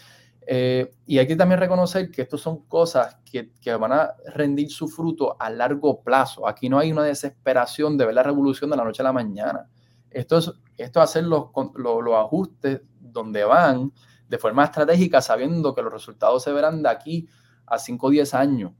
Y 1.06 1.18
hay 1.18 1.26
que 1.26 1.36
también 1.36 1.60
reconocer 1.60 2.10
que 2.10 2.22
esto 2.22 2.38
son 2.38 2.64
cosas 2.66 3.18
que, 3.24 3.52
que, 3.60 3.74
van 3.74 3.92
a 3.92 4.14
rendir 4.34 4.70
su 4.70 4.88
fruto 4.88 5.36
a 5.38 5.50
largo 5.50 6.02
plazo. 6.02 6.48
Aquí 6.48 6.70
no 6.70 6.78
hay 6.78 6.90
una 6.90 7.02
desesperación 7.02 7.98
de 7.98 8.06
ver 8.06 8.14
la 8.14 8.22
revolución 8.22 8.70
de 8.70 8.76
la 8.76 8.84
noche 8.84 9.02
a 9.02 9.04
la 9.04 9.12
mañana. 9.12 9.68
Esto 10.10 10.38
es, 10.38 10.50
esto 10.78 11.02
hacer 11.02 11.24
los, 11.24 11.50
los, 11.74 12.02
los 12.02 12.14
ajustes 12.14 12.80
donde 12.98 13.44
van 13.44 13.92
de 14.26 14.38
forma 14.38 14.64
estratégica, 14.64 15.20
sabiendo 15.20 15.74
que 15.74 15.82
los 15.82 15.92
resultados 15.92 16.42
se 16.42 16.52
verán 16.52 16.82
de 16.82 16.88
aquí 16.88 17.28
a 17.66 17.78
5 17.78 18.06
o 18.06 18.10
10 18.10 18.34
años 18.34 18.72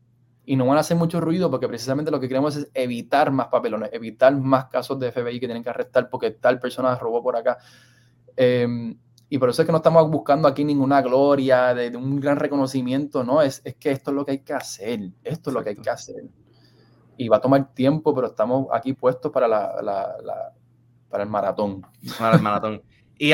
y 0.48 0.56
no 0.56 0.64
van 0.64 0.78
a 0.78 0.80
hacer 0.80 0.96
mucho 0.96 1.20
ruido 1.20 1.50
porque 1.50 1.68
precisamente 1.68 2.10
lo 2.10 2.18
que 2.18 2.26
queremos 2.26 2.56
es 2.56 2.70
evitar 2.72 3.30
más 3.30 3.48
papelones, 3.48 3.90
evitar 3.92 4.34
más 4.34 4.64
casos 4.68 4.98
de 4.98 5.12
FBI 5.12 5.38
que 5.38 5.46
tienen 5.46 5.62
que 5.62 5.68
arrestar 5.68 6.08
porque 6.08 6.30
tal 6.30 6.58
persona 6.58 6.94
robó 6.94 7.22
por 7.22 7.36
acá. 7.36 7.58
Em, 8.34 8.98
y 9.30 9.38
por 9.38 9.50
eso 9.50 9.62
es 9.62 9.66
que 9.66 9.72
no 9.72 9.78
estamos 9.78 10.10
buscando 10.10 10.48
aquí 10.48 10.64
ninguna 10.64 11.02
gloria, 11.02 11.74
de, 11.74 11.94
un 11.96 12.18
gran 12.18 12.38
reconocimiento, 12.38 13.22
no, 13.24 13.42
es, 13.42 13.60
es, 13.64 13.74
que 13.76 13.90
esto 13.90 14.10
es 14.10 14.14
lo 14.14 14.24
que 14.24 14.32
hay 14.32 14.38
que 14.38 14.54
hacer, 14.54 15.10
esto 15.22 15.50
es 15.50 15.54
lo 15.54 15.62
que 15.62 15.70
hay 15.70 15.76
que 15.76 15.90
hacer. 15.90 16.24
Y 17.18 17.28
va 17.28 17.36
a 17.36 17.40
tomar 17.40 17.74
tiempo, 17.74 18.14
pero 18.14 18.28
estamos 18.28 18.68
aquí 18.72 18.94
puestos 18.94 19.30
para, 19.30 19.46
la, 19.46 19.82
la, 19.82 20.52
para 21.10 21.24
el 21.24 21.28
maratón. 21.28 21.82
Para 22.18 22.36
el 22.36 22.42
maratón. 22.42 22.82
Y 23.18 23.32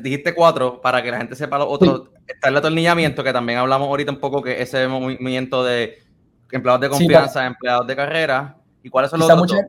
dijiste 0.00 0.34
cuatro, 0.34 0.80
para 0.80 1.02
que 1.02 1.10
la 1.10 1.18
gente 1.18 1.36
sepa 1.36 1.58
los 1.58 1.68
otros. 1.68 2.08
Está 2.26 2.48
el 2.48 2.56
atornillamiento, 2.56 3.22
que 3.22 3.32
también 3.32 3.58
hablamos 3.58 3.88
ahorita 3.88 4.10
un 4.10 4.18
poco, 4.18 4.42
que 4.42 4.62
ese 4.62 4.88
movimiento 4.88 5.62
de 5.62 5.98
empleados 6.50 6.80
de 6.80 6.88
confianza, 6.88 7.44
empleados 7.44 7.86
de 7.86 7.96
carrera. 7.96 8.56
¿Y 8.82 8.88
cuáles 8.88 9.10
son 9.10 9.20
los 9.20 9.30
otros? 9.30 9.60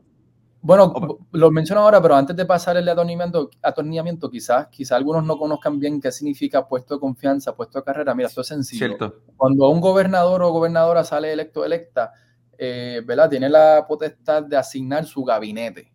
Bueno, 0.64 1.18
lo 1.32 1.50
menciono 1.50 1.80
ahora, 1.82 2.00
pero 2.00 2.14
antes 2.14 2.36
de 2.36 2.46
pasar 2.46 2.76
el 2.76 2.88
atornillamiento, 2.88 3.50
atornillamiento 3.60 4.30
quizás, 4.30 4.68
quizás 4.68 4.92
algunos 4.92 5.24
no 5.24 5.36
conozcan 5.36 5.80
bien 5.80 6.00
qué 6.00 6.12
significa 6.12 6.68
puesto 6.68 6.94
de 6.94 7.00
confianza, 7.00 7.56
puesto 7.56 7.80
de 7.80 7.84
carrera. 7.84 8.14
Mira, 8.14 8.28
esto 8.28 8.42
es 8.42 8.46
sencillo. 8.46 8.86
Cierto. 8.86 9.22
Cuando 9.36 9.68
un 9.68 9.80
gobernador 9.80 10.40
o 10.44 10.52
gobernadora 10.52 11.02
sale 11.02 11.32
electo 11.32 11.60
o 11.60 11.64
electa, 11.64 12.12
eh, 12.56 13.02
¿verdad? 13.04 13.28
Tiene 13.28 13.48
la 13.48 13.84
potestad 13.88 14.44
de 14.44 14.56
asignar 14.56 15.04
su 15.04 15.24
gabinete, 15.24 15.92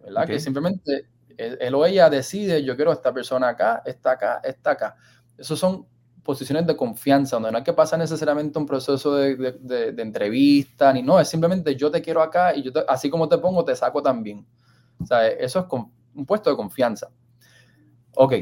¿verdad? 0.00 0.26
Que 0.26 0.40
simplemente 0.40 1.08
él, 1.36 1.74
o 1.74 1.84
ella 1.84 2.08
decide, 2.08 2.64
yo 2.64 2.74
quiero 2.74 2.92
esta 2.92 3.12
persona 3.12 3.48
acá, 3.48 3.82
esta 3.84 4.12
acá, 4.12 4.40
esta 4.42 4.70
acá. 4.70 4.96
Esos 5.36 5.58
son 5.58 5.86
posiciones 6.26 6.66
de 6.66 6.76
confianza, 6.76 7.36
donde 7.36 7.52
no 7.52 7.58
hay 7.58 7.64
que 7.64 7.72
pasar 7.72 8.00
necesariamente 8.00 8.58
un 8.58 8.66
proceso 8.66 9.14
de, 9.14 9.94
entrevista, 9.96 10.92
ni 10.92 11.02
no, 11.02 11.20
es 11.20 11.28
simplemente 11.28 11.76
yo 11.76 11.88
te 11.90 12.02
quiero 12.02 12.20
acá 12.20 12.54
y 12.54 12.62
yo 12.62 12.72
así 12.88 13.08
como 13.08 13.28
te 13.28 13.38
pongo, 13.38 13.64
te 13.64 13.76
saco 13.76 14.02
también. 14.02 14.44
O 15.00 15.06
sea, 15.06 15.28
eso 15.28 15.60
es 15.60 15.66
un 16.14 16.26
puesto 16.26 16.50
de 16.50 16.56
confianza. 16.56 17.08
Ok. 18.16 18.34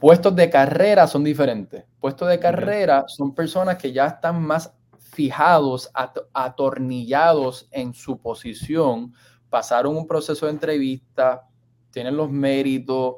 puestos 0.00 0.34
de 0.34 0.48
carrera 0.48 1.06
son 1.06 1.22
diferentes. 1.22 1.84
Puestos 2.00 2.28
de 2.28 2.38
carrera 2.38 3.04
son 3.06 3.34
personas 3.34 3.76
que 3.76 3.92
ya 3.92 4.06
están 4.06 4.42
más 4.42 4.72
fijados, 4.98 5.90
atornillados 6.32 7.68
en 7.72 7.92
su 7.92 8.18
posición, 8.18 9.12
pasaron 9.50 9.96
un 9.96 10.06
proceso 10.06 10.46
de 10.46 10.52
entrevista, 10.52 11.46
tienen 11.90 12.16
los 12.16 12.30
méritos, 12.30 13.16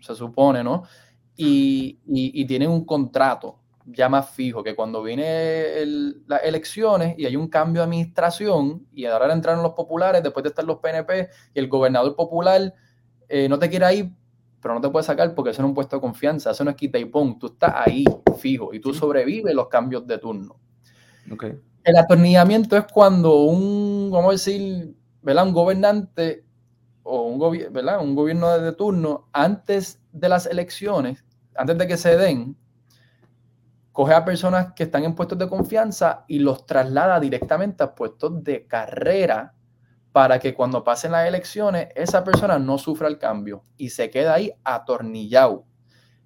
se 0.00 0.14
supone, 0.14 0.62
¿no? 0.62 0.84
Y, 1.38 2.44
tienen 2.46 2.70
un 2.70 2.84
contrato 2.84 3.60
ya 3.86 4.08
más 4.08 4.30
fijo, 4.30 4.62
que 4.62 4.74
cuando 4.74 5.02
viene 5.02 5.86
las 6.26 6.44
elecciones 6.44 7.14
y 7.16 7.24
hay 7.24 7.36
un 7.36 7.48
cambio 7.48 7.80
de 7.80 7.84
administración 7.84 8.86
y 8.92 9.06
ahora 9.06 9.32
entraron 9.32 9.62
los 9.62 9.72
populares, 9.72 10.22
después 10.22 10.42
de 10.42 10.50
estar 10.50 10.64
los 10.64 10.78
PNP 10.78 11.30
y 11.54 11.58
el 11.58 11.68
gobernador 11.68 12.14
popular 12.14 12.74
eh, 13.28 13.48
no 13.48 13.58
te 13.58 13.70
quiere 13.70 13.94
ir, 13.94 14.12
pero 14.60 14.74
no 14.74 14.80
te 14.80 14.90
puede 14.90 15.04
sacar 15.04 15.34
porque 15.34 15.52
eso 15.52 15.62
no 15.62 15.68
es 15.68 15.70
un 15.70 15.74
puesto 15.74 15.96
de 15.96 16.02
confianza, 16.02 16.50
eso 16.50 16.64
no 16.64 16.70
es 16.70 16.76
quita 16.76 16.98
y 16.98 17.06
pon, 17.06 17.38
tú 17.38 17.46
estás 17.46 17.72
ahí 17.76 18.04
fijo 18.38 18.74
y 18.74 18.80
tú 18.80 18.92
sobrevives 18.92 19.54
los 19.54 19.68
cambios 19.68 20.06
de 20.06 20.18
turno. 20.18 20.56
El 21.84 21.96
atornillamiento 21.96 22.76
es 22.76 22.84
cuando 22.92 23.42
un, 23.44 24.10
vamos 24.12 24.28
a 24.28 24.32
decir, 24.32 24.94
¿verdad? 25.22 25.46
un 25.46 25.52
gobernante 25.54 26.44
o 27.04 27.22
un, 27.22 27.72
¿verdad? 27.72 28.02
un 28.02 28.14
gobierno 28.14 28.58
de 28.58 28.72
turno 28.72 29.28
antes 29.32 29.98
de 30.12 30.28
las 30.28 30.44
elecciones 30.44 31.24
antes 31.58 31.76
de 31.76 31.86
que 31.86 31.96
se 31.96 32.16
den, 32.16 32.56
coge 33.92 34.14
a 34.14 34.24
personas 34.24 34.72
que 34.74 34.84
están 34.84 35.04
en 35.04 35.14
puestos 35.14 35.38
de 35.38 35.48
confianza 35.48 36.24
y 36.28 36.38
los 36.38 36.66
traslada 36.66 37.18
directamente 37.18 37.82
a 37.82 37.94
puestos 37.94 38.44
de 38.44 38.66
carrera 38.66 39.54
para 40.12 40.38
que 40.38 40.54
cuando 40.54 40.84
pasen 40.84 41.12
las 41.12 41.26
elecciones 41.26 41.88
esa 41.94 42.24
persona 42.24 42.58
no 42.58 42.78
sufra 42.78 43.08
el 43.08 43.18
cambio 43.18 43.64
y 43.76 43.90
se 43.90 44.08
queda 44.08 44.34
ahí 44.34 44.52
atornillado 44.64 45.66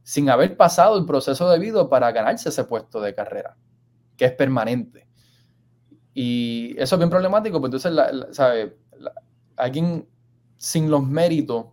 sin 0.02 0.28
haber 0.28 0.56
pasado 0.56 0.98
el 0.98 1.06
proceso 1.06 1.48
debido 1.48 1.88
para 1.88 2.12
ganarse 2.12 2.48
ese 2.48 2.64
puesto 2.64 3.00
de 3.00 3.14
carrera, 3.14 3.56
que 4.16 4.26
es 4.26 4.32
permanente. 4.32 5.08
Y 6.12 6.74
eso 6.76 6.96
es 6.96 6.98
bien 6.98 7.10
problemático, 7.10 7.60
porque 7.60 7.76
entonces, 7.76 8.36
¿sabe? 8.36 8.76
alguien 9.56 10.08
sin 10.56 10.90
los 10.90 11.02
méritos 11.06 11.66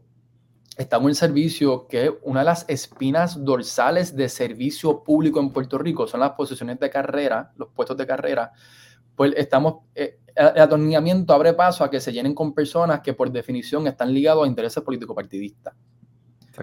estamos 0.80 1.10
en 1.10 1.16
servicio, 1.16 1.88
que 1.88 2.10
una 2.24 2.40
de 2.40 2.46
las 2.46 2.66
espinas 2.70 3.44
dorsales 3.44 4.16
de 4.16 4.30
servicio 4.30 5.04
público 5.04 5.42
en 5.42 5.52
Puerto 5.52 5.78
Rico 5.78 6.08
son 6.08 6.22
las 6.22 6.32
posiciones 6.32 6.80
de 6.80 6.90
carrera, 6.90 7.52
los 7.58 7.68
puestos 7.70 7.98
de 7.98 8.08
carrera, 8.08 8.54
pues 9.14 9.34
estamos, 9.36 9.84
eh, 9.94 10.20
el 10.34 10.62
atornillamiento 10.62 11.34
abre 11.34 11.54
paso 11.54 11.84
a 11.84 11.92
que 11.92 12.00
se 12.00 12.14
llenen 12.14 12.34
con 12.34 12.54
personas 12.54 13.02
que 13.02 13.14
por 13.14 13.30
definición 13.30 13.88
están 13.88 14.14
ligados 14.14 14.46
a 14.46 14.48
intereses 14.48 14.82
político-partidistas. 14.82 15.76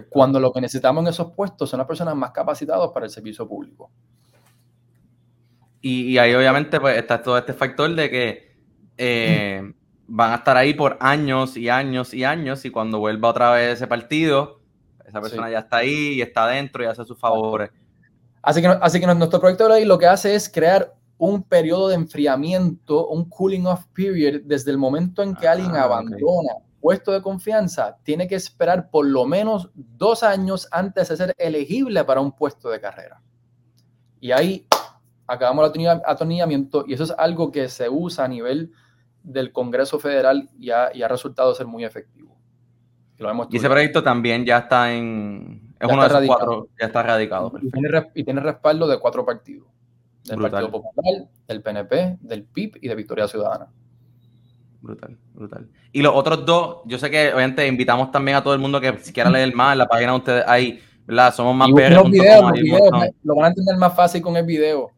Cuando 0.09 0.41
lo 0.41 0.51
que 0.51 0.62
necesitamos 0.62 1.03
en 1.05 1.09
esos 1.09 1.33
puestos 1.33 1.69
son 1.69 1.79
las 1.79 1.87
personas 1.87 2.17
más 2.17 2.31
capacitadas 2.31 2.91
para 2.93 3.05
el 3.05 3.11
servicio 3.11 3.47
público. 3.47 3.91
Y, 5.83 6.17
ahí 6.17 6.35
obviamente 6.35 6.81
pues, 6.81 6.97
está 6.97 7.23
todo 7.23 7.37
este 7.37 7.53
factor 7.53 7.95
de 7.95 8.11
que 8.11 8.57
eh, 8.97 9.75
van 10.09 10.32
a 10.32 10.36
estar 10.36 10.57
ahí 10.57 10.74
por 10.74 10.96
años 11.00 11.57
y 11.57 11.68
años 11.68 12.14
y 12.14 12.24
años 12.24 12.64
y 12.64 12.70
cuando 12.70 12.98
vuelva 12.98 13.28
otra 13.28 13.52
vez 13.52 13.74
ese 13.74 13.86
partido, 13.86 14.61
esa 15.04 15.20
persona 15.20 15.50
ya 15.50 15.61
está 15.61 15.78
ahí 15.78 16.14
y 16.14 16.22
está 16.22 16.44
adentro 16.44 16.82
y 16.82 16.86
hace 16.86 17.04
sus 17.04 17.18
favores. 17.18 17.70
Así 18.42 18.61
que, 18.61 18.68
así 18.68 19.00
que 19.00 19.07
nuestro 19.07 19.40
proyecto 19.40 19.64
de 19.64 19.74
ley 19.74 19.84
lo 19.84 19.98
que 19.98 20.07
hace 20.07 20.34
es 20.34 20.48
crear 20.48 20.94
un 21.18 21.42
periodo 21.42 21.88
de 21.88 21.94
enfriamiento, 21.94 23.09
un 23.09 23.28
cooling 23.28 23.66
off 23.66 23.86
period, 23.94 24.42
desde 24.44 24.70
el 24.70 24.78
momento 24.78 25.22
en 25.22 25.34
que 25.34 25.48
alguien 25.48 25.74
ah, 25.74 25.84
abandona 25.84 26.52
puesto 26.86 27.11
de 27.11 27.20
confianza, 27.20 27.98
tiene 28.04 28.28
que 28.28 28.36
esperar 28.36 28.90
por 28.90 29.07
lo 29.07 29.24
menos 29.24 29.70
dos 29.74 30.22
años 30.22 30.68
antes 30.70 31.09
de 31.09 31.16
ser 31.16 31.34
elegible 31.36 32.04
para 32.04 32.20
un 32.20 32.30
puesto 32.30 32.70
de 32.70 32.80
carrera. 32.80 33.20
Y 34.20 34.30
ahí 34.30 34.68
acabamos 35.26 35.72
el 35.74 35.88
atornillamiento 36.07 36.84
y 36.86 36.94
eso 36.94 37.02
es 37.02 37.14
algo 37.18 37.50
que 37.50 37.68
se 37.68 37.88
usa 37.88 38.26
a 38.26 38.28
nivel 38.28 38.72
del 39.27 39.53
Congreso 39.53 39.99
Federal 39.99 40.49
y 40.59 40.70
ha, 40.70 40.87
ha 40.87 41.09
resultado 41.09 41.55
ser 41.55 41.66
muy 41.66 41.85
efectivo. 41.85 42.37
y 43.51 43.57
ese 43.57 43.68
proyecto 43.68 44.03
también 44.03 44.45
ya 44.45 44.59
está 44.59 44.93
en... 44.95 45.74
Es 45.79 45.93
uno 45.93 46.03
de 46.03 46.09
esos 46.09 46.27
cuatro, 46.27 46.68
ya 46.81 46.87
está 46.87 47.03
radicado. 47.03 47.53
Y 47.61 48.24
tiene, 48.24 48.41
respaldo 48.41 48.87
de 48.87 48.99
cuatro 48.99 49.27
partidos. 49.27 49.66
Del 50.24 50.41
Partido 50.41 50.70
Popular, 50.70 51.29
del 51.47 51.62
PNP, 51.62 52.18
del 52.20 52.45
PIB 52.45 52.79
y 52.81 52.89
de 52.89 52.95
Victoria 52.95 53.29
Ciudadana. 53.29 53.68
Brutal, 54.81 55.16
brutal. 55.35 55.68
Y 55.93 56.03
los 56.03 56.14
otros 56.14 56.45
dos, 56.47 56.79
yo 56.87 56.99
sé 56.99 57.11
que 57.11 57.33
obviamente 57.33 57.66
invitamos 57.66 58.11
también 58.11 58.37
a 58.37 58.43
todo 58.43 58.55
el 58.55 58.61
mundo 58.61 58.81
que 58.81 58.97
si 58.99 59.12
quiera 59.12 59.31
leer 59.31 59.55
más 59.55 59.72
en 59.72 59.79
la 59.79 59.87
página 59.87 60.12
de 60.12 60.18
ustedes 60.18 60.45
ahí, 60.47 60.81
¿verdad? 61.07 61.35
Somos 61.35 61.55
más 61.55 61.68
Los 61.68 62.11
videos, 62.11 62.53
lo 63.22 63.35
van 63.35 63.45
a 63.45 63.49
entender 63.49 63.77
más 63.77 63.95
fácil 63.95 64.22
con 64.22 64.37
el 64.37 64.47
video. 64.47 64.91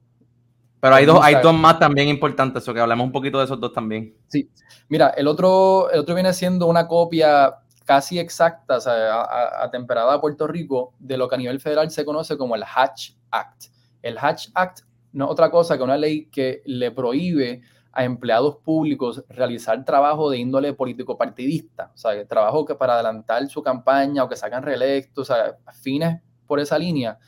Pero 0.81 0.95
hay 0.95 1.07
dos, 1.07 1.19
hay 1.23 1.37
dos 1.43 1.55
más 1.55 1.79
también 1.79 2.09
importantes, 2.09 2.67
o 2.69 2.75
que 2.75 2.81
hablemos 2.81 3.05
un 3.05 3.13
poquito 3.13 3.39
de 3.39 3.45
esos 3.45 3.61
dos 3.61 3.73
también. 3.73 4.15
Sí, 4.29 4.49
mira, 4.89 5.09
el 5.11 5.27
otro, 5.27 5.91
el 5.91 6.01
otro 6.01 6.15
viene 6.15 6.33
siendo 6.33 6.67
una 6.67 6.87
copia 6.87 7.55
casi 7.85 8.19
exacta, 8.19 8.77
o 8.77 8.81
sea, 8.81 9.63
atemperada 9.63 10.15
a, 10.15 10.21
Puerto 10.21 10.47
Rico, 10.47 10.93
de 10.99 11.17
lo 11.17 11.29
que 11.29 11.35
a 11.37 11.39
nivel 11.39 11.59
federal 11.59 11.91
se 11.91 12.05
conoce 12.05 12.37
como 12.37 12.55
el 12.55 12.63
Hatch 12.63 13.13
Act. 13.31 13.65
El 14.03 14.19
Hatch 14.19 14.49
Act 14.55 14.81
no 15.13 15.25
es 15.25 15.31
otra 15.31 15.51
cosa 15.51 15.77
que 15.77 15.83
una 15.83 15.97
ley 15.97 16.27
que 16.27 16.63
le 16.67 16.91
prohíbe 16.91 17.63
a 17.93 18.05
empleados 18.05 18.57
públicos 18.59 19.25
realizar 19.29 19.85
trabajo 19.85 20.31
de 20.31 20.39
índole 20.39 20.75
político 20.75 21.17
partidista, 21.17 21.91
o 21.95 21.99
sea, 21.99 22.27
trabajo 22.27 22.65
que 22.65 22.75
para 22.75 22.95
adelantar 22.95 23.49
su 23.49 23.63
campaña 23.63 24.23
o 24.23 24.29
que 24.29 24.37
sacan 24.37 24.63
reelectos, 24.63 25.31
o 25.31 25.35
sea, 25.35 25.57
fines 25.73 26.21
por 26.47 26.61
esa 26.61 26.79
línea, 26.79 27.19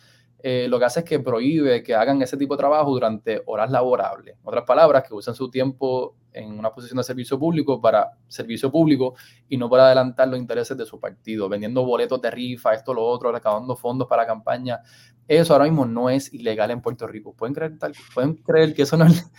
eh, 0.43 0.67
lo 0.69 0.79
que 0.79 0.85
hace 0.85 1.01
es 1.01 1.05
que 1.07 1.21
prohíbe 1.21 1.83
que 1.83 1.95
hagan 1.95 2.23
ese 2.23 2.37
tipo 2.37 2.55
de 2.55 2.59
trabajo 2.59 2.91
durante 2.91 3.43
horas 3.47 3.71
laborables. 3.71 4.37
En 4.37 4.49
otras 4.49 4.65
palabras, 4.65 5.05
que 5.07 5.15
usen 5.15 5.35
su 5.35 5.51
tiempo 5.51 6.17
en 6.33 6.59
una 6.59 6.73
posición 6.73 6.99
de 6.99 7.05
servicio 7.05 7.39
público 7.39 7.81
para 7.81 8.13
servicio 8.29 8.71
público 8.71 9.15
y 9.49 9.57
no 9.57 9.69
para 9.69 9.87
adelantar 9.87 10.29
los 10.29 10.39
intereses 10.39 10.77
de 10.77 10.87
su 10.87 10.99
partido, 11.01 11.49
vendiendo 11.49 11.85
boletos 11.85 12.21
de 12.23 12.31
rifa, 12.31 12.73
esto, 12.73 12.95
lo 12.95 13.05
otro, 13.05 13.33
recaudando 13.33 13.77
fondos 13.77 14.09
para 14.09 14.27
campaña. 14.27 14.81
Eso 15.27 15.53
ahora 15.53 15.65
mismo 15.65 15.85
no 15.85 16.09
es 16.09 16.33
ilegal 16.33 16.71
en 16.71 16.81
Puerto 16.81 17.07
Rico. 17.07 17.35
¿Pueden 17.35 17.55
creer, 17.55 17.79
tal, 17.79 17.93
¿pueden 18.15 18.35
creer 18.37 18.75
que 18.75 18.83
eso 18.83 18.97
no 18.97 19.07
es... 19.07 19.31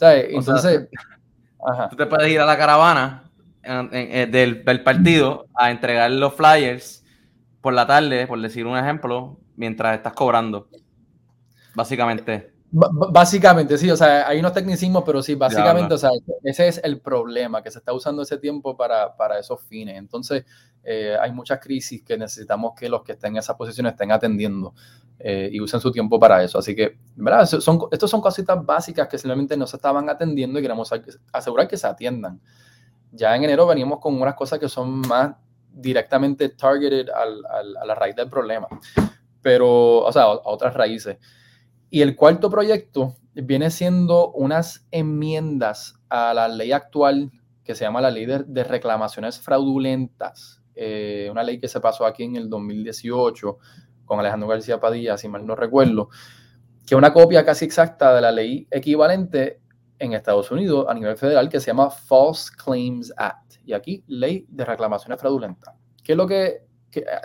Entonces... 0.00 0.88
tú 1.90 1.96
te 1.96 2.06
puedes 2.06 2.30
ir 2.30 2.40
a 2.40 2.46
la 2.46 2.56
caravana 2.56 3.30
eh, 3.62 4.28
del, 4.30 4.64
del 4.64 4.82
partido 4.82 5.46
a 5.54 5.70
entregar 5.70 6.10
los 6.10 6.34
flyers 6.34 7.04
por 7.60 7.74
la 7.74 7.86
tarde, 7.86 8.26
por 8.26 8.40
decir 8.40 8.64
un 8.66 8.76
ejemplo, 8.76 9.40
mientras 9.56 9.96
estás 9.96 10.12
cobrando. 10.12 10.68
Básicamente. 11.74 12.52
básicamente, 12.70 13.78
sí, 13.78 13.90
o 13.90 13.96
sea, 13.96 14.26
hay 14.26 14.38
unos 14.38 14.52
tecnicismos, 14.52 15.04
pero 15.04 15.22
sí, 15.22 15.34
básicamente, 15.34 15.94
o 15.94 15.98
sea, 15.98 16.10
ese 16.42 16.68
es 16.68 16.80
el 16.82 17.00
problema, 17.00 17.62
que 17.62 17.70
se 17.70 17.78
está 17.78 17.92
usando 17.92 18.22
ese 18.22 18.38
tiempo 18.38 18.76
para, 18.76 19.38
esos 19.38 19.60
fines. 19.62 19.98
Entonces, 19.98 20.44
eh, 20.82 21.16
hay 21.20 21.32
muchas 21.32 21.60
crisis 21.60 22.02
que 22.02 22.16
necesitamos 22.16 22.72
que 22.74 22.88
los 22.88 23.02
que 23.02 23.12
estén 23.12 23.32
en 23.32 23.38
esa 23.38 23.56
posición 23.56 23.86
estén 23.86 24.10
atendiendo 24.10 24.74
eh, 25.18 25.48
y 25.52 25.60
usen 25.60 25.80
su 25.80 25.92
tiempo 25.92 26.18
para 26.18 26.42
eso. 26.42 26.58
Así 26.58 26.74
que, 26.74 26.98
¿verdad? 27.14 27.46
Son, 27.46 27.78
estos 27.90 28.10
son 28.10 28.20
cositas 28.20 28.64
básicas 28.64 29.08
que 29.08 29.18
simplemente 29.18 29.56
no 29.56 29.66
se 29.66 29.76
estaban 29.76 30.08
atendiendo 30.08 30.58
y 30.58 30.62
queremos 30.62 30.90
asegurar 31.32 31.68
que 31.68 31.76
se 31.76 31.86
atiendan. 31.86 32.40
Ya 33.12 33.34
en 33.36 33.44
enero 33.44 33.66
veníamos 33.66 34.00
con 34.00 34.20
unas 34.20 34.34
cosas 34.34 34.58
que 34.58 34.68
son 34.68 35.00
más 35.00 35.34
directamente 35.76 36.48
targeted 36.48 37.08
a 37.10 37.84
la 37.84 37.94
raíz 37.94 38.16
del 38.16 38.28
problema, 38.28 38.66
pero, 39.46 39.98
o 39.98 40.10
sea, 40.10 40.24
a 40.24 40.40
otras 40.42 40.74
raíces. 40.74 41.18
Y 41.88 42.02
el 42.02 42.16
cuarto 42.16 42.50
proyecto 42.50 43.14
viene 43.32 43.70
siendo 43.70 44.32
unas 44.32 44.88
enmiendas 44.90 45.94
a 46.08 46.34
la 46.34 46.48
ley 46.48 46.72
actual 46.72 47.30
que 47.62 47.76
se 47.76 47.84
llama 47.84 48.00
la 48.00 48.10
ley 48.10 48.26
de, 48.26 48.64
reclamaciones 48.64 49.38
fraudulentas, 49.38 50.60
eh, 50.74 51.28
una 51.30 51.44
ley 51.44 51.60
que 51.60 51.68
se 51.68 51.78
pasó 51.78 52.06
aquí 52.06 52.24
en 52.24 52.34
el 52.34 52.50
2018 52.50 53.58
con 54.04 54.18
Alejandro 54.18 54.48
García 54.48 54.80
Padilla, 54.80 55.16
si 55.16 55.28
mal 55.28 55.46
no 55.46 55.54
recuerdo, 55.54 56.08
que 56.84 56.96
es 56.96 56.98
una 56.98 57.12
copia 57.12 57.44
casi 57.44 57.66
exacta 57.66 58.16
de 58.16 58.22
la 58.22 58.32
ley 58.32 58.66
equivalente 58.72 59.60
en 60.00 60.12
Estados 60.12 60.50
Unidos 60.50 60.86
a 60.88 60.94
nivel 60.94 61.16
federal 61.16 61.48
que 61.48 61.60
se 61.60 61.68
llama 61.68 61.88
False 61.88 62.50
Claims 62.64 63.14
Act. 63.16 63.58
Y 63.64 63.74
aquí, 63.74 64.02
ley 64.08 64.44
de 64.48 64.64
reclamaciones 64.64 65.20
fraudulentas. 65.20 65.72
Que 66.02 66.14
es 66.14 66.18
lo 66.18 66.26
que, 66.26 66.65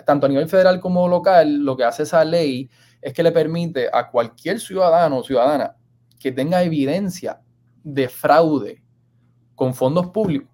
tanto 0.04 0.26
a 0.26 0.28
nivel 0.28 0.48
federal 0.48 0.80
como 0.80 1.08
local, 1.08 1.58
lo 1.58 1.76
que 1.76 1.84
hace 1.84 2.02
esa 2.02 2.24
ley 2.24 2.68
es 3.00 3.12
que 3.12 3.22
le 3.22 3.32
permite 3.32 3.88
a 3.92 4.10
cualquier 4.10 4.60
ciudadano 4.60 5.18
o 5.18 5.24
ciudadana 5.24 5.76
que 6.18 6.32
tenga 6.32 6.62
evidencia 6.62 7.40
de 7.82 8.08
fraude 8.08 8.82
con 9.54 9.74
fondos 9.74 10.08
públicos, 10.08 10.48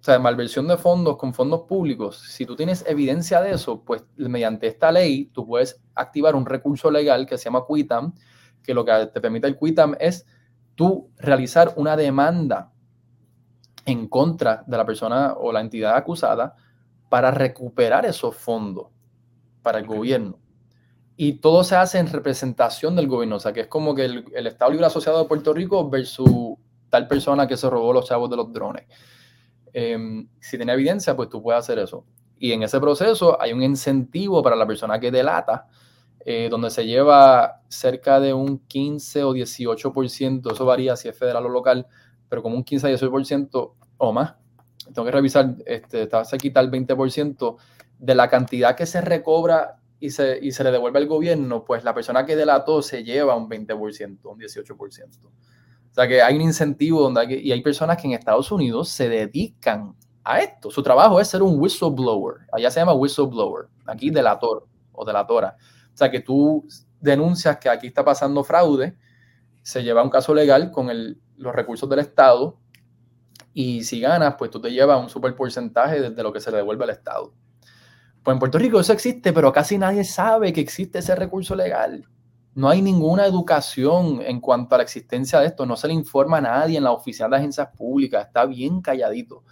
o 0.00 0.04
sea, 0.04 0.14
de 0.14 0.20
malversión 0.20 0.66
de 0.68 0.76
fondos 0.76 1.16
con 1.16 1.34
fondos 1.34 1.62
públicos, 1.62 2.18
si 2.18 2.46
tú 2.46 2.56
tienes 2.56 2.84
evidencia 2.86 3.40
de 3.40 3.52
eso, 3.52 3.84
pues 3.84 4.04
mediante 4.16 4.66
esta 4.66 4.90
ley 4.92 5.26
tú 5.26 5.46
puedes 5.46 5.80
activar 5.94 6.34
un 6.34 6.46
recurso 6.46 6.90
legal 6.90 7.26
que 7.26 7.36
se 7.36 7.44
llama 7.44 7.64
QUITAM, 7.64 8.14
que 8.62 8.74
lo 8.74 8.84
que 8.84 9.10
te 9.12 9.20
permite 9.20 9.46
el 9.46 9.56
QUITAM 9.56 9.96
es 9.98 10.26
tú 10.74 11.10
realizar 11.18 11.74
una 11.76 11.96
demanda 11.96 12.72
en 13.84 14.08
contra 14.08 14.64
de 14.66 14.76
la 14.76 14.86
persona 14.86 15.34
o 15.34 15.52
la 15.52 15.60
entidad 15.60 15.96
acusada 15.96 16.54
para 17.08 17.30
recuperar 17.30 18.06
esos 18.06 18.36
fondos 18.36 18.88
para 19.62 19.78
el 19.78 19.86
gobierno. 19.86 20.38
Y 21.16 21.34
todo 21.34 21.64
se 21.64 21.74
hace 21.74 21.98
en 21.98 22.06
representación 22.06 22.94
del 22.94 23.08
gobierno, 23.08 23.36
o 23.36 23.40
sea, 23.40 23.52
que 23.52 23.62
es 23.62 23.66
como 23.66 23.94
que 23.94 24.04
el, 24.04 24.46
Estado 24.46 24.70
Libre 24.70 24.86
Asociado 24.86 25.18
de 25.18 25.24
Puerto 25.24 25.52
Rico 25.52 25.90
versus 25.90 26.56
tal 26.90 27.08
persona 27.08 27.46
que 27.46 27.56
se 27.56 27.68
robó 27.68 27.92
los 27.92 28.06
chavos 28.06 28.30
de 28.30 28.36
los 28.36 28.52
drones. 28.52 28.86
Em, 29.72 30.28
si 30.40 30.56
tiene 30.56 30.72
evidencia, 30.72 31.16
pues 31.16 31.28
tú 31.28 31.42
puedes 31.42 31.58
hacer 31.58 31.78
eso. 31.80 32.04
Y 32.38 32.52
en 32.52 32.62
ese 32.62 32.78
proceso 32.78 33.40
hay 33.40 33.52
un 33.52 33.62
incentivo 33.62 34.42
para 34.42 34.54
la 34.54 34.66
persona 34.66 35.00
que 35.00 35.10
delata, 35.10 35.66
eh, 36.24 36.48
donde 36.50 36.70
se 36.70 36.86
lleva 36.86 37.62
cerca 37.68 38.20
de 38.20 38.32
un 38.32 38.60
15 38.66 39.24
o 39.24 39.32
18%, 39.34 40.52
eso 40.52 40.64
varía 40.64 40.94
si 40.96 41.08
es 41.08 41.18
federal 41.18 41.46
o 41.46 41.48
local, 41.48 41.86
pero 42.28 42.42
como 42.42 42.56
un 42.56 42.64
15 42.64 42.86
a 42.86 42.90
18% 42.90 43.74
o 43.96 44.12
más. 44.12 44.34
Tengo 44.92 45.04
que 45.04 45.12
revisar, 45.12 45.54
este, 45.66 46.08
se 46.24 46.38
quita 46.38 46.60
el 46.60 46.70
20% 46.70 47.56
de 47.98 48.14
la 48.14 48.28
cantidad 48.28 48.76
que 48.76 48.86
se 48.86 49.00
recobra 49.00 49.80
y 50.00 50.10
se, 50.10 50.38
y 50.40 50.52
se 50.52 50.64
le 50.64 50.70
devuelve 50.70 50.98
al 50.98 51.06
gobierno, 51.06 51.64
pues 51.64 51.84
la 51.84 51.94
persona 51.94 52.24
que 52.24 52.36
delató 52.36 52.82
se 52.82 53.02
lleva 53.02 53.36
un 53.36 53.48
20%, 53.48 54.18
un 54.24 54.38
18%. 54.38 55.26
O 55.90 55.94
sea 55.94 56.06
que 56.06 56.22
hay 56.22 56.36
un 56.36 56.42
incentivo 56.42 57.02
donde 57.02 57.20
hay, 57.20 57.34
y 57.34 57.52
hay 57.52 57.62
personas 57.62 57.96
que 57.96 58.06
en 58.06 58.12
Estados 58.12 58.52
Unidos 58.52 58.88
se 58.88 59.08
dedican 59.08 59.96
a 60.22 60.40
esto. 60.40 60.70
Su 60.70 60.82
trabajo 60.82 61.20
es 61.20 61.28
ser 61.28 61.42
un 61.42 61.58
whistleblower. 61.58 62.46
Allá 62.52 62.70
se 62.70 62.80
llama 62.80 62.92
whistleblower, 62.92 63.66
aquí 63.86 64.10
delator 64.10 64.66
o 64.92 65.04
delatora. 65.04 65.56
O 65.92 65.96
sea 65.96 66.10
que 66.10 66.20
tú 66.20 66.66
denuncias 67.00 67.58
que 67.58 67.68
aquí 67.68 67.88
está 67.88 68.04
pasando 68.04 68.44
fraude, 68.44 68.96
se 69.62 69.82
lleva 69.82 70.02
un 70.02 70.10
caso 70.10 70.34
legal 70.34 70.70
con 70.70 70.90
el, 70.90 71.20
los 71.36 71.54
recursos 71.54 71.88
del 71.88 72.00
Estado 72.00 72.58
y 73.60 73.82
si 73.82 73.98
ganas, 73.98 74.36
pues 74.38 74.52
tú 74.52 74.60
te 74.60 74.70
llevas 74.70 75.02
un 75.02 75.08
super 75.08 75.34
porcentaje 75.34 76.10
de, 76.10 76.22
lo 76.22 76.32
que 76.32 76.38
se 76.38 76.52
le 76.52 76.58
devuelve 76.58 76.84
al 76.84 76.90
Estado. 76.90 77.34
Pues 78.22 78.32
en 78.32 78.38
Puerto 78.38 78.56
Rico 78.56 78.78
eso 78.78 78.92
existe, 78.92 79.32
pero 79.32 79.52
casi 79.52 79.76
nadie 79.76 80.04
sabe 80.04 80.52
que 80.52 80.60
existe 80.60 81.00
ese 81.00 81.16
recurso 81.16 81.56
legal. 81.56 82.06
No 82.54 82.68
hay 82.68 82.80
ninguna 82.80 83.26
educación 83.26 84.22
en 84.22 84.38
cuanto 84.40 84.76
a 84.76 84.78
la 84.78 84.84
existencia 84.84 85.40
de 85.40 85.46
esto, 85.46 85.66
no 85.66 85.74
se 85.74 85.88
le 85.88 85.94
informa 85.94 86.36
a 86.36 86.42
nadie 86.42 86.78
en 86.78 86.84
la 86.84 86.92
oficina 86.92 87.28
de 87.28 87.34
agencias 87.34 87.70
públicas, 87.76 88.28
está 88.28 88.46
bien 88.46 88.80
calladito. 88.80 89.42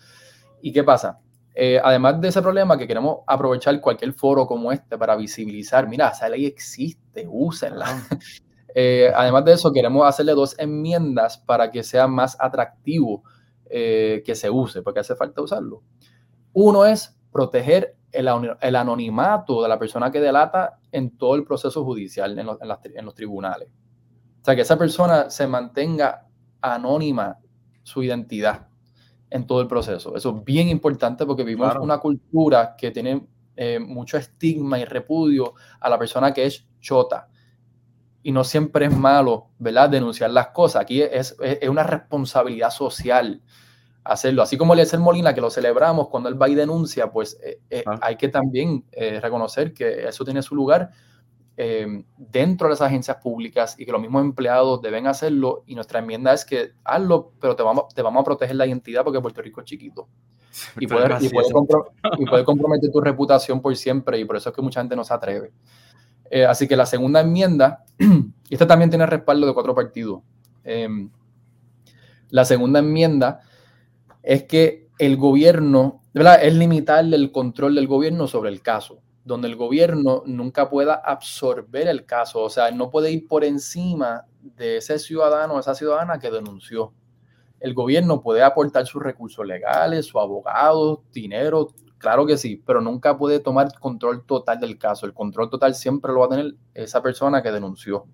¿Y 0.62 0.72
qué 0.72 0.84
pasa? 0.84 1.18
Eh, 1.52 1.80
además 1.82 2.20
de 2.20 2.28
ese 2.28 2.40
problema 2.40 2.78
que 2.78 2.86
queremos 2.86 3.24
aprovechar 3.26 3.80
cualquier 3.80 4.12
foro 4.12 4.46
como 4.46 4.70
este 4.70 4.96
para 4.96 5.16
visibilizar, 5.16 5.88
mira, 5.88 6.10
esa 6.10 6.28
ley 6.28 6.46
existe, 6.46 7.26
úsenla. 7.28 7.86
Eh, 8.78 9.10
además 9.16 9.42
de 9.46 9.54
eso, 9.54 9.72
queremos 9.72 10.06
hacerle 10.06 10.32
dos 10.32 10.54
enmiendas 10.58 11.38
para 11.38 11.70
que 11.70 11.82
sea 11.82 12.06
más 12.06 12.36
atractivo 12.38 13.22
eh, 13.68 14.22
que 14.24 14.34
se 14.34 14.50
use, 14.50 14.82
porque 14.82 15.00
hace 15.00 15.16
falta 15.16 15.42
usarlo. 15.42 15.82
Uno 16.52 16.84
es 16.84 17.18
proteger 17.32 17.96
el, 18.12 18.28
anonimato 18.28 19.62
de 19.62 19.68
la 19.68 19.78
persona 19.78 20.10
que 20.10 20.20
delata 20.20 20.78
en 20.90 21.16
todo 21.16 21.34
el 21.34 21.44
proceso 21.44 21.84
judicial, 21.84 22.38
en, 22.38 22.46
los 23.04 23.14
tribunales. 23.14 23.68
O 24.40 24.44
sea, 24.44 24.54
que 24.54 24.62
esa 24.62 24.78
persona 24.78 25.28
se 25.28 25.46
mantenga 25.46 26.26
anónima 26.60 27.38
su 27.82 28.02
identidad 28.02 28.68
en 29.28 29.46
todo 29.46 29.60
el 29.60 29.66
proceso. 29.66 30.16
Eso 30.16 30.36
es 30.36 30.44
bien 30.44 30.68
importante 30.68 31.26
porque 31.26 31.44
vivimos 31.44 31.76
una 31.80 31.98
cultura 31.98 32.74
que 32.76 32.90
tiene 32.90 33.26
eh, 33.56 33.78
mucho 33.78 34.16
estigma 34.16 34.78
y 34.78 34.84
repudio 34.84 35.54
a 35.80 35.90
la 35.90 35.98
persona 35.98 36.32
que 36.32 36.46
es 36.46 36.66
chota 36.80 37.28
y 38.26 38.32
no 38.32 38.42
siempre 38.42 38.86
es 38.86 38.96
malo, 38.96 39.50
¿verdad? 39.60 39.88
Denunciar 39.88 40.32
las 40.32 40.48
cosas. 40.48 40.82
Aquí 40.82 41.00
es, 41.00 41.36
es, 41.40 41.68
una 41.68 41.84
responsabilidad 41.84 42.70
social 42.70 43.40
hacerlo. 44.02 44.42
Así 44.42 44.58
como 44.58 44.72
Eliezer 44.72 44.98
Molina, 44.98 45.32
que 45.32 45.40
lo 45.40 45.48
celebramos 45.48 46.08
cuando 46.08 46.28
él 46.28 46.42
va 46.42 46.48
y 46.48 46.56
denuncia, 46.56 47.08
pues 47.12 47.38
eh, 47.40 47.60
eh, 47.70 47.84
ah. 47.86 48.00
hay 48.02 48.16
que 48.16 48.26
también 48.26 48.84
eh, 48.90 49.20
reconocer 49.20 49.72
que 49.72 50.08
eso 50.08 50.24
tiene 50.24 50.42
su 50.42 50.56
lugar 50.56 50.90
dentro 51.56 52.66
de 52.66 52.70
las 52.72 52.82
agencias 52.82 53.16
públicas 53.18 53.76
y 53.78 53.86
que 53.86 53.92
los 53.92 54.00
mismos 54.00 54.22
empleados 54.22 54.82
deben 54.82 55.06
hacerlo. 55.06 55.62
Y 55.64 55.76
nuestra 55.76 56.00
enmienda 56.00 56.32
es 56.32 56.44
que 56.44 56.72
hazlo, 56.82 57.30
pero 57.40 57.54
te 57.54 57.62
vamos, 57.62 57.94
te 57.94 58.02
vamos 58.02 58.22
a 58.22 58.24
proteger 58.24 58.56
la 58.56 58.66
identidad 58.66 59.04
porque 59.04 59.20
Puerto 59.20 59.40
Rico 59.40 59.60
es 59.60 59.66
chiquito. 59.66 60.08
Y 60.80 60.88
puede, 60.88 61.06
y, 61.20 61.26
y 61.26 62.26
puede 62.26 62.44
comprometer 62.44 62.90
tu 62.90 63.00
reputación 63.00 63.62
por 63.62 63.76
siempre 63.76 64.18
y 64.18 64.24
por 64.24 64.36
eso 64.36 64.48
es 64.48 64.56
que 64.56 64.62
mucha 64.62 64.80
gente 64.80 64.96
no 64.96 65.04
se 65.04 65.14
atreve. 65.14 65.52
Eh, 66.30 66.44
así 66.44 66.66
que 66.68 66.76
la 66.76 66.86
segunda 66.86 67.20
enmienda, 67.20 67.84
y 67.98 68.04
esta 68.50 68.66
también 68.66 68.90
tiene 68.90 69.06
respaldo 69.06 69.46
de 69.46 69.54
cuatro 69.54 69.74
partidos. 69.74 70.22
Em, 70.64 71.10
la 72.30 72.44
segunda 72.44 72.80
enmienda 72.80 73.40
es 74.22 74.44
que 74.44 74.88
el 74.98 75.16
gobierno, 75.16 76.02
¿verdad? 76.12 76.42
Es 76.42 76.54
limitar 76.54 77.04
el 77.04 77.30
control 77.30 77.74
del 77.74 77.86
gobierno 77.86 78.26
sobre 78.26 78.50
el 78.50 78.62
caso, 78.62 79.00
donde 79.24 79.48
el 79.48 79.56
gobierno 79.56 80.22
nunca 80.26 80.68
pueda 80.68 80.94
absorber 80.94 81.88
el 81.88 82.04
caso, 82.06 82.42
o 82.42 82.50
sea, 82.50 82.70
no 82.70 82.90
puede 82.90 83.10
ir 83.10 83.26
por 83.28 83.44
encima 83.44 84.24
de 84.40 84.78
ese 84.78 84.98
ciudadano 84.98 85.54
o 85.54 85.60
esa 85.60 85.74
ciudadana 85.74 86.18
que 86.18 86.30
denunció. 86.30 86.92
El 87.60 87.74
gobierno 87.74 88.20
puede 88.20 88.42
aportar 88.42 88.86
sus 88.86 89.02
recursos 89.02 89.46
legales, 89.46 90.06
su 90.06 90.18
abogado, 90.18 91.02
dinero, 91.12 91.68
Claro 91.98 92.26
que 92.26 92.36
sí, 92.36 92.62
pero 92.64 92.80
nunca 92.80 93.16
puede 93.16 93.40
tomar 93.40 93.72
control 93.78 94.24
total 94.26 94.60
del 94.60 94.78
caso. 94.78 95.06
El 95.06 95.14
control 95.14 95.48
total 95.48 95.74
siempre 95.74 96.12
lo 96.12 96.20
va 96.20 96.26
a 96.26 96.28
tener 96.28 96.54
esa 96.74 97.02
persona 97.02 97.42
que 97.42 97.50
denunció. 97.50 98.06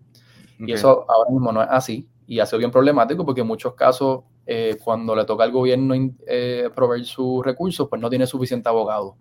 Y 0.58 0.72
eso 0.72 1.04
ahora 1.08 1.30
mismo 1.30 1.50
no 1.50 1.62
es 1.62 1.68
así. 1.70 2.08
Y 2.26 2.38
ha 2.38 2.46
sido 2.46 2.58
bien 2.58 2.70
problemático 2.70 3.24
porque 3.24 3.40
en 3.40 3.48
muchos 3.48 3.74
casos, 3.74 4.20
eh, 4.46 4.76
cuando 4.82 5.16
le 5.16 5.24
toca 5.24 5.42
al 5.42 5.50
gobierno 5.50 5.94
eh, 6.26 6.70
proveer 6.74 7.04
sus 7.04 7.44
recursos, 7.44 7.88
pues 7.88 8.00
no 8.00 8.08
tiene 8.08 8.26
suficiente 8.26 8.68
abogado 8.68 9.16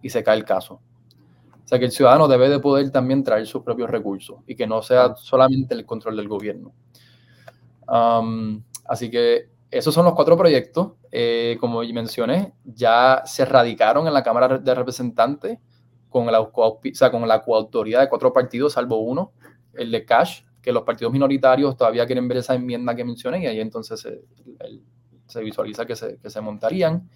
y 0.00 0.08
se 0.08 0.24
cae 0.24 0.38
el 0.38 0.44
caso. 0.44 0.80
O 1.64 1.68
sea 1.68 1.78
que 1.78 1.84
el 1.84 1.92
ciudadano 1.92 2.26
debe 2.28 2.48
de 2.48 2.60
poder 2.60 2.90
también 2.90 3.22
traer 3.22 3.46
sus 3.46 3.62
propios 3.62 3.90
recursos 3.90 4.38
y 4.46 4.54
que 4.54 4.66
no 4.66 4.80
sea 4.80 5.14
solamente 5.16 5.74
el 5.74 5.84
control 5.84 6.16
del 6.16 6.26
gobierno. 6.26 6.72
así 8.86 9.10
que 9.10 9.50
esos 9.70 9.92
son 9.92 10.06
los 10.06 10.14
cuatro 10.14 10.36
proyectos. 10.36 10.92
Eh, 11.10 11.56
como 11.60 11.82
mencioné, 11.82 12.52
ya 12.64 13.22
se 13.24 13.44
radicaron 13.44 14.06
en 14.06 14.12
la 14.12 14.22
Cámara 14.22 14.58
de 14.58 14.74
Representantes 14.74 15.58
con 16.08 16.26
la, 16.26 16.40
o 16.40 16.80
sea, 16.92 17.10
con 17.10 17.26
la 17.26 17.42
coautoría 17.42 18.00
de 18.00 18.08
cuatro 18.08 18.32
partidos, 18.32 18.74
salvo 18.74 18.98
uno, 18.98 19.32
el 19.74 19.90
de 19.90 20.04
Cash, 20.04 20.42
que 20.60 20.72
los 20.72 20.82
partidos 20.82 21.12
minoritarios 21.12 21.76
todavía 21.76 22.06
quieren 22.06 22.28
ver 22.28 22.38
esa 22.38 22.54
enmienda 22.54 22.94
que 22.94 23.04
mencioné 23.04 23.42
y 23.42 23.46
ahí 23.46 23.60
entonces 23.60 24.06
se, 25.26 25.42
visualiza 25.42 25.86
que 25.86 25.96
se, 25.96 26.18
que 26.18 26.30
se, 26.30 26.40
montarían. 26.40 27.08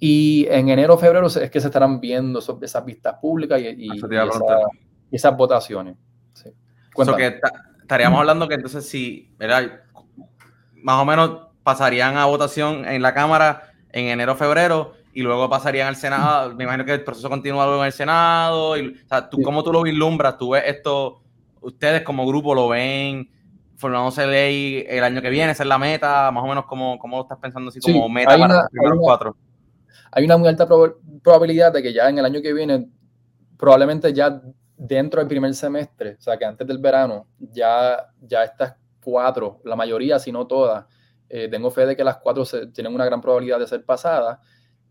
Y 0.00 0.46
en 0.48 0.68
enero 0.68 0.94
o 0.94 0.98
febrero 0.98 1.26
es 1.26 1.50
que 1.50 1.60
se 1.60 1.66
estarán 1.66 2.00
viendo 2.00 2.38
esas 2.38 2.84
vistas 2.84 3.16
públicas 3.20 3.60
y, 3.60 3.88
esas 5.10 5.36
votaciones. 5.36 5.96
Sí. 6.32 6.50
que 7.16 7.40
estaríamos 7.80 8.20
hablando 8.20 8.46
que 8.46 8.54
entonces 8.54 8.86
si, 8.86 9.34
¿verdad? 9.36 9.82
más 10.82 11.02
o 11.02 11.04
menos 11.04 11.47
pasarían 11.68 12.16
a 12.16 12.24
votación 12.24 12.86
en 12.86 13.02
la 13.02 13.12
Cámara 13.12 13.74
en 13.92 14.06
enero 14.06 14.34
febrero 14.36 14.94
y 15.12 15.20
luego 15.20 15.50
pasarían 15.50 15.88
al 15.88 15.96
Senado. 15.96 16.54
Me 16.54 16.64
imagino 16.64 16.86
que 16.86 16.94
el 16.94 17.04
proceso 17.04 17.28
continúa 17.28 17.66
luego 17.66 17.82
en 17.82 17.88
el 17.88 17.92
Senado. 17.92 18.74
Y, 18.78 18.88
o 18.88 19.06
sea, 19.06 19.28
¿tú, 19.28 19.42
¿cómo 19.42 19.62
tú 19.62 19.70
lo 19.70 19.82
vislumbras? 19.82 20.38
¿Tú 20.38 20.50
ves 20.50 20.62
esto? 20.64 21.20
¿Ustedes 21.60 22.00
como 22.00 22.26
grupo 22.26 22.54
lo 22.54 22.68
ven? 22.68 23.30
formándose 23.76 24.26
ley 24.26 24.84
el 24.88 25.04
año 25.04 25.22
que 25.22 25.30
viene, 25.30 25.52
esa 25.52 25.62
es 25.62 25.68
la 25.68 25.78
meta, 25.78 26.32
más 26.32 26.42
o 26.42 26.48
menos 26.48 26.64
como, 26.64 26.98
cómo 26.98 27.18
lo 27.18 27.22
estás 27.22 27.38
pensando 27.38 27.68
así 27.68 27.78
como 27.78 28.08
meta 28.08 28.36
para 28.36 28.66
los 28.72 28.98
cuatro. 28.98 29.36
hay 30.10 30.24
una 30.24 30.36
muy 30.36 30.48
alta 30.48 30.66
probabilidad 31.22 31.72
de 31.72 31.80
que 31.80 31.92
ya 31.92 32.08
en 32.08 32.18
el 32.18 32.24
año 32.24 32.42
que 32.42 32.52
viene, 32.52 32.88
probablemente 33.56 34.12
ya 34.12 34.42
dentro 34.76 35.20
del 35.20 35.28
primer 35.28 35.54
semestre, 35.54 36.16
o 36.18 36.20
sea 36.20 36.36
que 36.36 36.44
antes 36.44 36.66
del 36.66 36.78
verano, 36.78 37.28
ya, 37.38 38.04
ya 38.20 38.42
estas 38.42 38.74
cuatro, 39.00 39.60
la 39.62 39.76
mayoría, 39.76 40.18
si 40.18 40.32
no 40.32 40.44
todas, 40.48 40.84
eh, 41.28 41.48
tengo 41.48 41.70
fe 41.70 41.86
de 41.86 41.96
que 41.96 42.04
las 42.04 42.18
cuatro 42.18 42.44
tienen 42.72 42.94
una 42.94 43.04
gran 43.04 43.20
probabilidad 43.20 43.58
de 43.58 43.66
ser 43.66 43.84
pasadas, 43.84 44.38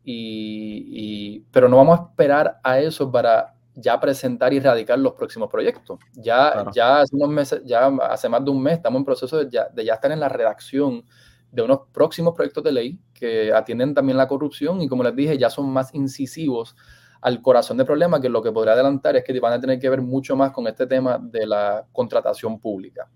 y, 0.10 1.42
pero 1.52 1.68
no 1.68 1.78
vamos 1.78 2.00
a 2.00 2.04
esperar 2.04 2.60
a 2.64 2.80
eso 2.80 3.12
para 3.12 3.54
ya 3.76 4.00
presentar 4.00 4.54
y 4.54 4.60
radicar 4.60 4.98
los 4.98 5.14
próximos 5.14 5.50
proyectos. 5.50 6.00
Ya, 6.14 6.66
ya 6.74 7.02
hace 7.02 7.16
unos 7.16 7.30
meses, 7.30 7.62
ya 7.66 7.88
hace 7.88 8.30
más 8.30 8.44
de 8.44 8.52
un 8.52 8.64
mes, 8.64 8.78
estamos 8.78 9.00
en 9.00 9.06
proceso 9.06 9.38
de 9.38 9.50
ya, 9.50 9.68
de 9.68 9.84
ya 9.84 9.96
estar 9.96 10.12
en 10.12 10.20
la 10.20 10.30
redacción 10.30 11.04
de 11.52 11.62
unos 11.62 11.82
próximos 11.92 12.34
proyectos 12.34 12.64
de 12.64 12.72
ley 12.72 13.00
que 13.14 13.52
atienden 13.54 13.94
también 13.94 14.18
la 14.18 14.28
corrupción 14.28 14.82
y 14.82 14.88
como 14.88 15.04
les 15.04 15.16
dije, 15.16 15.38
ya 15.38 15.50
son 15.50 15.70
más 15.70 15.94
incisivos 15.94 16.76
al 17.22 17.42
corazón 17.42 17.78
del 17.78 17.86
problema, 17.86 18.22
que 18.22 18.30
lo 18.30 18.42
que 18.42 18.52
podría 18.52 18.74
adelantar 18.74 19.16
es 19.16 19.24
que 19.24 19.40
van 19.40 19.54
a 19.54 19.60
tener 19.60 19.80
que 19.80 19.90
ver 19.90 20.02
mucho 20.02 20.36
más 20.36 20.52
con 20.52 20.68
este 20.68 20.88
tema 20.88 21.18
de 21.20 21.46
la 21.46 21.86
contratación 21.92 22.60
pública, 22.60 23.10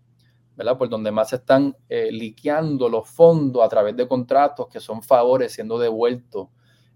¿verdad? 0.62 0.78
Por 0.78 0.90
donde 0.90 1.12
más 1.12 1.30
se 1.30 1.38
están 1.38 1.76
eh, 1.90 2.10
liqueando 2.12 2.88
los 2.88 3.10
fondos 3.10 3.64
a 3.64 3.70
través 3.70 3.96
de 3.96 4.08
contratos 4.08 4.68
que 4.68 4.80
son 4.80 5.02
favores 5.02 5.52
siendo 5.52 5.80
devueltos 5.80 6.50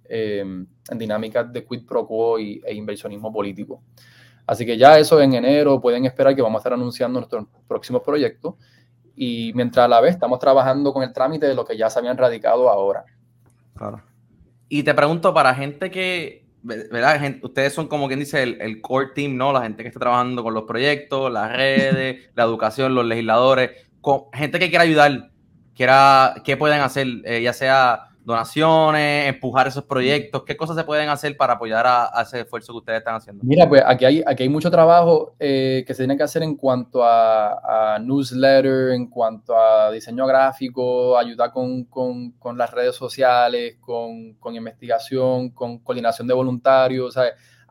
eh, 0.05 0.39
en 0.39 0.97
dinámicas 0.97 1.51
de 1.51 1.65
quid 1.65 1.85
pro 1.85 2.05
quo 2.05 2.37
y, 2.39 2.61
e 2.63 2.75
inversionismo 2.75 3.33
político. 3.33 3.81
Así 4.45 4.65
que 4.65 4.77
ya 4.77 4.99
eso 4.99 5.19
en 5.19 5.33
enero 5.33 5.81
pueden 5.81 6.05
esperar 6.05 6.35
que 6.35 6.41
vamos 6.41 6.59
a 6.59 6.61
estar 6.61 6.73
anunciando 6.73 7.19
nuestros 7.19 7.47
próximos 7.67 8.03
proyectos 8.03 8.53
y 9.15 9.51
mientras 9.55 9.85
a 9.85 9.87
la 9.87 10.01
vez 10.01 10.13
estamos 10.13 10.37
trabajando 10.39 10.93
con 10.93 11.01
el 11.01 11.11
trámite 11.11 11.47
de 11.47 11.55
lo 11.55 11.65
que 11.65 11.75
ya 11.75 11.89
se 11.89 11.97
habían 11.97 12.17
radicado 12.17 12.69
ahora. 12.69 13.05
Claro. 13.75 14.03
Y 14.69 14.83
te 14.83 14.93
pregunto, 14.93 15.33
para 15.33 15.55
gente 15.55 15.89
que, 15.89 16.44
¿verdad? 16.65 17.35
ustedes 17.43 17.73
son 17.73 17.87
como 17.87 18.07
quien 18.07 18.19
dice 18.19 18.41
el, 18.41 18.81
core 18.81 19.09
team, 19.13 19.37
¿no? 19.37 19.53
La 19.53 19.61
gente 19.61 19.83
que 19.83 19.89
está 19.89 19.99
trabajando 19.99 20.43
con 20.43 20.53
los 20.53 20.63
proyectos, 20.63 21.31
las 21.31 21.51
redes, 21.51 22.29
la 22.35 22.43
educación, 22.43 22.95
los 22.95 23.05
legisladores, 23.05 23.71
con 24.01 24.23
gente 24.33 24.59
que 24.59 24.69
quiera 24.69 24.83
ayudar, 24.83 25.29
quiera, 25.75 26.35
¿qué 26.43 26.57
pueden 26.57 26.81
hacer? 26.81 27.07
Eh, 27.23 27.41
ya 27.43 27.53
sea 27.53 28.09
donaciones, 28.25 29.29
empujar 29.29 29.67
esos 29.67 29.83
proyectos? 29.83 30.43
¿Qué 30.43 30.57
cosas 30.57 30.75
se 30.75 30.83
pueden 30.83 31.09
hacer 31.09 31.37
para 31.37 31.53
apoyar 31.53 31.85
a, 31.87 32.09
ese 32.21 32.41
esfuerzo 32.41 32.73
que 32.73 32.77
ustedes 32.79 32.99
están 32.99 33.15
haciendo? 33.15 33.43
Mira, 33.45 33.69
pues 33.69 33.83
aquí 33.85 34.05
hay, 34.05 34.23
aquí 34.25 34.43
hay 34.43 34.49
mucho 34.49 34.71
trabajo 34.71 35.35
eh, 35.39 35.83
que 35.85 35.93
se 35.93 36.03
tiene 36.03 36.17
que 36.17 36.23
hacer 36.23 36.43
en 36.43 36.55
cuanto 36.55 37.03
a, 37.03 37.99
newsletter, 38.01 38.91
en 38.91 39.07
cuanto 39.07 39.55
a 39.55 39.91
diseño 39.91 40.25
gráfico, 40.25 41.17
ayuda 41.17 41.51
con, 41.51 41.85
con, 41.85 42.31
con 42.31 42.57
las 42.57 42.71
redes 42.71 42.95
sociales, 42.95 43.77
con, 43.79 44.33
con, 44.33 44.55
investigación, 44.55 45.51
con 45.51 45.79
coordinación 45.79 46.27
de 46.27 46.33
voluntarios. 46.33 47.17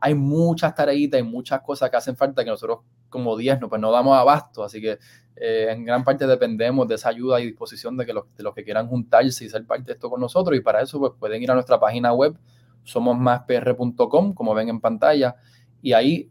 Hay 0.00 0.14
muchas 0.14 0.74
tareitas, 0.74 1.18
hay 1.18 1.26
muchas 1.26 1.61
cosas 1.62 1.90
que 1.90 1.96
hacen 1.96 2.16
falta 2.16 2.44
que 2.44 2.50
nosotros 2.50 2.80
como 3.15 3.37
10 3.37 3.61
no, 3.61 3.69
pues 3.69 3.81
no 3.81 3.91
damos 3.91 4.19
abasto. 4.19 4.65
Así 4.65 4.81
que 4.81 4.99
eh, 5.37 5.69
en 5.71 5.85
gran 5.85 6.05
parte 6.05 6.27
dependemos 6.27 6.87
de 6.89 6.97
esa 6.97 7.09
ayuda 7.09 7.41
y 7.41 7.47
disposición 7.47 7.97
de 7.97 8.05
que 8.05 8.12
los, 8.12 8.25
de 8.37 8.43
los, 8.43 8.55
que 8.55 8.65
quieran 8.65 8.89
juntarse 8.89 9.45
y 9.45 9.49
ser 9.49 9.65
parte 9.67 9.85
de 9.85 9.93
esto 9.93 10.11
con 10.11 10.21
nosotros. 10.21 10.57
Y 10.59 10.61
para 10.61 10.83
eso 10.83 10.99
pues, 10.99 11.12
pueden 11.19 11.43
ir 11.43 11.51
a 11.51 11.55
nuestra 11.55 11.79
página 11.81 12.12
web, 12.12 12.37
somosmaspr.com, 12.83 14.35
como 14.35 14.55
ven 14.55 14.69
en 14.69 14.81
pantalla, 14.81 15.37
y 15.81 15.93
ahí 15.93 16.31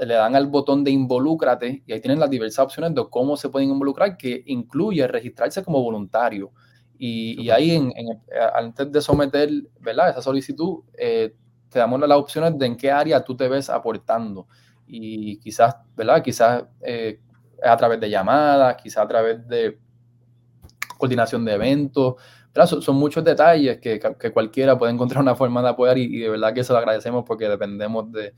le 0.00 0.14
dan 0.14 0.36
al 0.36 0.46
botón 0.46 0.84
de 0.84 0.90
involúcrate 0.90 1.82
y 1.84 1.92
ahí 1.92 2.00
tienen 2.00 2.20
las 2.20 2.30
diversas 2.30 2.64
opciones 2.64 2.94
de 2.94 3.02
cómo 3.10 3.36
se 3.36 3.48
pueden 3.48 3.70
involucrar, 3.70 4.16
que 4.16 4.42
incluye 4.46 5.06
registrarse 5.06 5.62
como 5.62 5.82
voluntario. 5.82 6.52
Y, 6.96 7.50
ahí, 7.50 7.72
en, 7.72 7.92
antes 8.54 8.90
de 8.90 9.00
someter 9.00 9.50
¿verdad? 9.80 10.10
esa 10.10 10.22
solicitud, 10.22 10.84
eh, 10.96 11.34
te 11.68 11.80
damos 11.80 12.00
las 12.00 12.16
opciones 12.16 12.56
de 12.56 12.66
en 12.66 12.76
qué 12.76 12.90
área 12.90 13.24
tú 13.24 13.36
te 13.36 13.48
ves 13.48 13.68
aportando. 13.68 14.46
Y 14.86 15.38
quizás, 15.38 15.76
¿verdad? 15.96 16.22
Quizás 16.22 16.64
eh, 16.82 17.20
a 17.62 17.76
través 17.76 18.00
de 18.00 18.10
llamadas, 18.10 18.76
quizá 18.82 19.02
a 19.02 19.08
través 19.08 19.46
de 19.48 19.78
coordinación 20.98 21.44
de 21.44 21.54
eventos. 21.54 22.14
Son, 22.80 22.94
muchos 22.96 23.24
detalles 23.24 23.80
que, 23.80 24.00
cualquiera 24.32 24.78
puede 24.78 24.92
encontrar 24.92 25.20
una 25.22 25.34
forma 25.34 25.60
de 25.60 25.70
apoyar 25.70 25.98
y, 25.98 26.20
de 26.20 26.28
verdad 26.28 26.54
que 26.54 26.62
se 26.62 26.72
lo 26.72 26.78
agradecemos 26.78 27.24
porque 27.26 27.48
dependemos 27.48 28.12
de, 28.12 28.32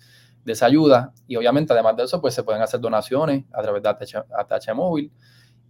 esa 0.46 0.66
ayuda. 0.66 1.12
Y 1.26 1.36
obviamente, 1.36 1.72
además 1.72 1.96
de 1.96 2.04
eso, 2.04 2.20
pues 2.20 2.32
se 2.32 2.42
pueden 2.42 2.62
hacer 2.62 2.80
donaciones 2.80 3.44
a 3.52 3.62
través 3.62 3.82
de 3.82 3.88
ATH, 3.88 4.74
Móvil. 4.74 5.12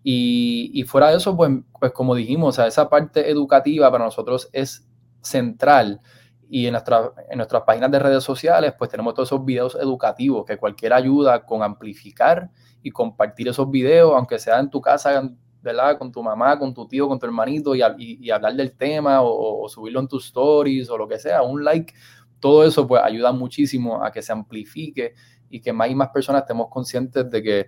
Y, 0.03 0.85
fuera 0.87 1.11
de 1.11 1.17
eso, 1.17 1.37
pues, 1.37 1.51
pues 1.81 1.91
como 1.93 2.15
dijimos, 2.15 2.59
esa 2.61 2.89
parte 2.89 3.29
educativa 3.29 3.91
para 3.91 4.05
nosotros 4.05 4.49
es 4.53 4.87
central. 5.23 6.01
Y 6.49 6.67
en, 6.67 6.73
nuestra, 6.73 7.13
en 7.29 7.39
nuestras 7.39 7.63
páginas 7.63 7.91
de 7.91 7.99
redes 7.99 8.23
sociales, 8.23 8.75
pues 8.79 8.91
tenemos 8.91 9.15
todos 9.15 9.29
esos 9.29 9.45
videos 9.45 9.75
educativos 9.75 10.45
que 10.45 10.57
cualquier 10.57 10.93
ayuda 10.93 11.45
con 11.45 11.63
amplificar 11.63 12.51
y 12.83 12.91
compartir 12.91 13.49
esos 13.49 13.69
videos, 13.71 14.13
aunque 14.15 14.39
sea 14.39 14.61
en 14.61 14.71
tu 14.71 14.81
casa, 14.81 15.29
¿verdad? 15.61 15.99
Con 15.99 16.13
tu 16.13 16.23
mamá, 16.23 16.57
con 16.57 16.73
tu 16.73 16.87
tío, 16.87 17.09
con 17.09 17.19
tu 17.19 17.27
hermanito 17.27 17.75
y, 17.75 17.83
y, 17.99 18.31
hablar 18.31 18.55
del 18.55 18.77
tema 18.77 19.23
o, 19.23 19.69
subirlo 19.69 19.99
en 19.99 20.07
tus 20.07 20.27
stories 20.27 20.89
o 20.89 20.97
lo 20.97 21.09
que 21.09 21.19
sea, 21.19 21.43
un 21.43 21.65
like, 21.65 21.93
todo 22.39 22.65
eso 22.65 22.87
pues 22.87 23.03
ayuda 23.03 23.33
muchísimo 23.33 24.05
a 24.05 24.13
que 24.13 24.23
se 24.23 24.33
amplifique 24.33 25.15
y 25.51 25.61
que 25.61 25.73
más 25.73 25.91
y 25.91 25.97
más 25.97 26.11
personas 26.11 26.43
estemos 26.43 26.69
conscientes 26.71 27.29
de 27.29 27.43
que 27.43 27.67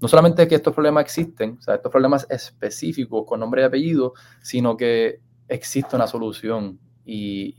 no 0.00 0.08
solamente 0.08 0.48
que 0.48 0.56
estos 0.56 0.74
problemas 0.74 1.04
existen, 1.04 1.56
o 1.58 1.62
sea, 1.62 1.76
estos 1.76 1.90
problemas 1.90 2.26
específicos 2.28 3.24
con 3.26 3.38
nombre 3.40 3.62
y 3.62 3.64
apellido, 3.64 4.14
sino 4.40 4.76
que 4.76 5.20
existe 5.46 5.94
una 5.94 6.06
solución 6.06 6.80
y, 7.10 7.54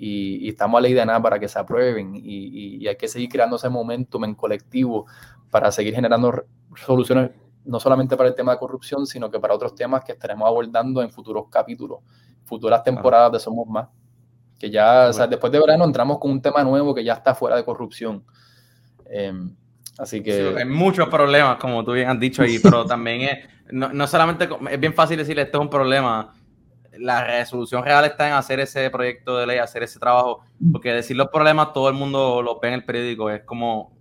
y, 0.45 0.50
estamos 0.50 0.78
a 0.78 0.82
ley 0.82 0.93
de 0.93 1.04
nada 1.04 1.20
para 1.20 1.39
que 1.39 1.47
se 1.47 1.58
aprueben 1.58 2.14
y, 2.16 2.88
hay 2.88 2.95
que 2.95 3.08
seguir 3.08 3.30
creando 3.30 3.56
ese 3.56 3.68
momentum 3.68 4.24
en 4.24 4.36
colectivo 4.36 5.08
para 5.50 5.72
seguir 5.72 5.95
generando 5.95 6.43
soluciones 6.76 7.32
no 7.66 7.80
solamente 7.80 8.16
para 8.16 8.30
el 8.30 8.36
tema 8.36 8.52
de 8.52 8.60
corrupción, 8.60 9.08
sino 9.08 9.32
que 9.32 9.39
para 9.39 9.56
otros 9.56 9.74
temas 9.74 10.04
que 10.04 10.12
estaremos 10.12 10.47
abordando 10.47 11.02
en 11.02 11.12
futuros 11.12 11.47
capítulos, 11.50 12.00
futuras 12.45 12.84
temporadas 12.84 13.32
de 13.32 13.39
Somos 13.39 13.68
Más. 13.68 13.88
Que 14.60 14.70
ya, 14.70 15.08
o 15.10 15.14
sea, 15.14 15.26
después 15.26 15.52
de 15.52 15.60
verano 15.60 15.84
entramos 15.84 16.20
con 16.20 16.32
un 16.32 16.41
tema 16.41 16.64
nuevo 16.64 16.93
que 16.93 17.04
ya 17.04 17.14
está 17.14 17.34
fuera 17.34 17.56
de 17.56 17.66
corrupción. 17.66 18.24
Em, 19.10 19.56
así 19.97 20.22
que... 20.22 20.56
hay 20.58 20.66
muchos 20.66 21.10
problemas, 21.10 21.58
como 21.58 21.84
tú 21.84 21.93
bien 21.93 22.10
has 22.10 22.20
dicho 22.20 22.43
ahí, 22.43 22.60
pero 22.60 22.86
también 22.88 23.22
es, 23.22 23.39
no, 23.72 23.91
no 23.93 24.06
solamente, 24.06 24.47
es 24.70 24.80
bien 24.80 24.93
fácil 24.93 25.18
decirle 25.18 25.43
esto 25.43 25.58
es 25.58 25.62
un 25.64 25.70
problema, 25.70 26.34
la 27.00 27.24
resolución 27.24 27.84
real 27.84 28.06
está 28.06 28.28
en 28.28 28.34
hacer 28.34 28.60
ese 28.60 28.89
proyecto 28.89 29.38
de 29.38 29.47
ley, 29.47 29.58
hacer 29.58 29.84
ese 29.84 30.00
trabajo, 30.00 30.41
porque 30.72 30.93
decir 30.93 31.16
los 31.16 31.30
problemas 31.30 31.74
todo 31.74 31.89
el 31.89 31.95
mundo 31.95 32.41
lo 32.41 32.60
ve 32.60 32.70
en 32.70 32.74
el 32.76 32.86
periódico, 32.86 33.30
es 33.30 33.43
como 33.43 33.97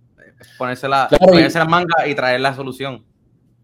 ponerse 0.57 0.87
la, 0.87 1.07
ponerse 1.19 1.59
la 1.59 1.65
manga 1.65 2.07
y 2.07 2.15
traer 2.15 2.41
la 2.41 2.53
solución. 2.53 3.05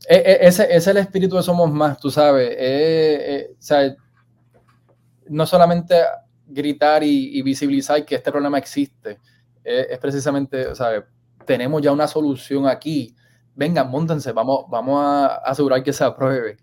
E, 0.08 0.16
e, 0.16 0.48
ese, 0.48 0.68
es 0.74 0.88
el 0.88 0.98
espíritu 0.98 1.36
de 1.36 1.44
Somos 1.44 1.72
Más, 1.72 2.00
tú 2.00 2.10
sabes. 2.10 2.50
Eh, 2.52 2.56
eh, 2.58 3.48
o 3.52 3.62
sea, 3.62 3.96
no 5.28 5.46
solamente 5.46 5.96
gritar 6.48 7.04
y, 7.04 7.42
visibilizar 7.42 8.06
que 8.06 8.16
este 8.16 8.32
problema 8.32 8.58
existe, 8.58 9.20
es 9.64 9.98
precisamente, 9.98 10.68
o 10.68 10.76
sea, 10.76 11.04
tenemos 11.46 11.82
ya 11.82 11.92
una 11.92 12.08
solución 12.08 12.68
aquí. 12.68 13.16
Vengan, 13.56 13.90
montense, 13.90 14.32
vamos, 14.32 14.66
vamos 14.70 15.02
a 15.02 15.38
asegurar 15.38 15.82
que 15.82 15.94
se 15.94 16.04
apruebe. 16.04 16.58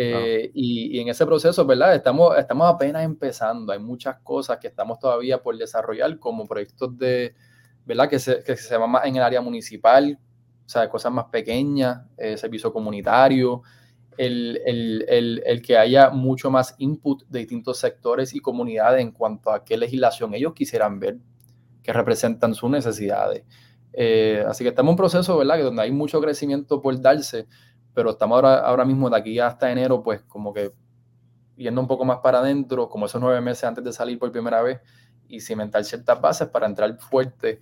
Eh, 0.00 0.52
y, 0.54 1.00
en 1.00 1.08
ese 1.08 1.26
proceso, 1.26 1.66
¿verdad? 1.66 1.92
Estamos, 1.92 2.38
estamos 2.38 2.72
apenas 2.72 3.04
empezando. 3.04 3.72
Hay 3.72 3.80
muchas 3.80 4.18
cosas 4.20 4.58
que 4.58 4.68
estamos 4.68 5.00
todavía 5.00 5.42
por 5.42 5.58
desarrollar, 5.58 6.20
como 6.20 6.46
proyectos 6.46 6.96
de, 6.96 7.34
¿verdad? 7.84 8.08
Que 8.08 8.20
se, 8.20 8.44
que 8.44 8.56
se 8.56 8.70
llama 8.70 8.86
más 8.86 9.06
en 9.06 9.16
el 9.16 9.22
área 9.22 9.40
municipal, 9.40 10.16
o 10.64 10.68
sea, 10.68 10.88
cosas 10.88 11.10
más 11.10 11.24
pequeñas, 11.32 12.02
eh, 12.16 12.36
servicio 12.36 12.72
comunitario, 12.72 13.62
el, 14.16 14.60
el, 14.64 15.04
el, 15.08 15.42
el, 15.44 15.62
que 15.62 15.76
haya 15.76 16.10
mucho 16.10 16.48
más 16.48 16.76
input 16.78 17.24
de 17.28 17.40
distintos 17.40 17.78
sectores 17.78 18.36
y 18.36 18.38
comunidades 18.38 19.00
en 19.00 19.10
cuanto 19.10 19.50
a 19.50 19.64
qué 19.64 19.76
legislación 19.76 20.32
ellos 20.32 20.54
quisieran 20.54 21.00
ver 21.00 21.18
que 21.82 21.92
representan 21.92 22.54
sus 22.54 22.70
necesidades. 22.70 23.42
Eh, 23.92 24.44
así 24.46 24.62
que 24.62 24.68
estamos 24.68 24.90
en 24.90 24.92
un 24.92 24.96
proceso, 24.96 25.36
¿verdad? 25.36 25.60
Donde 25.60 25.82
hay 25.82 25.90
mucho 25.90 26.20
crecimiento 26.20 26.80
por 26.80 27.00
darse, 27.00 27.48
pero 27.94 28.10
estamos 28.10 28.36
ahora, 28.36 28.58
ahora 28.58 28.84
mismo 28.84 29.10
de 29.10 29.16
aquí 29.16 29.38
hasta 29.38 29.70
enero, 29.70 30.02
pues 30.02 30.22
como 30.22 30.52
que 30.52 30.72
yendo 31.56 31.80
un 31.80 31.88
poco 31.88 32.04
más 32.04 32.18
para 32.18 32.38
adentro, 32.38 32.88
como 32.88 33.06
esos 33.06 33.20
nueve 33.20 33.40
meses 33.40 33.64
antes 33.64 33.84
de 33.84 33.92
salir 33.92 34.18
por 34.18 34.30
primera 34.30 34.62
vez, 34.62 34.80
y 35.28 35.40
cimentar 35.40 35.84
ciertas 35.84 36.20
bases 36.20 36.48
para 36.48 36.66
entrar 36.66 36.96
fuerte 36.98 37.60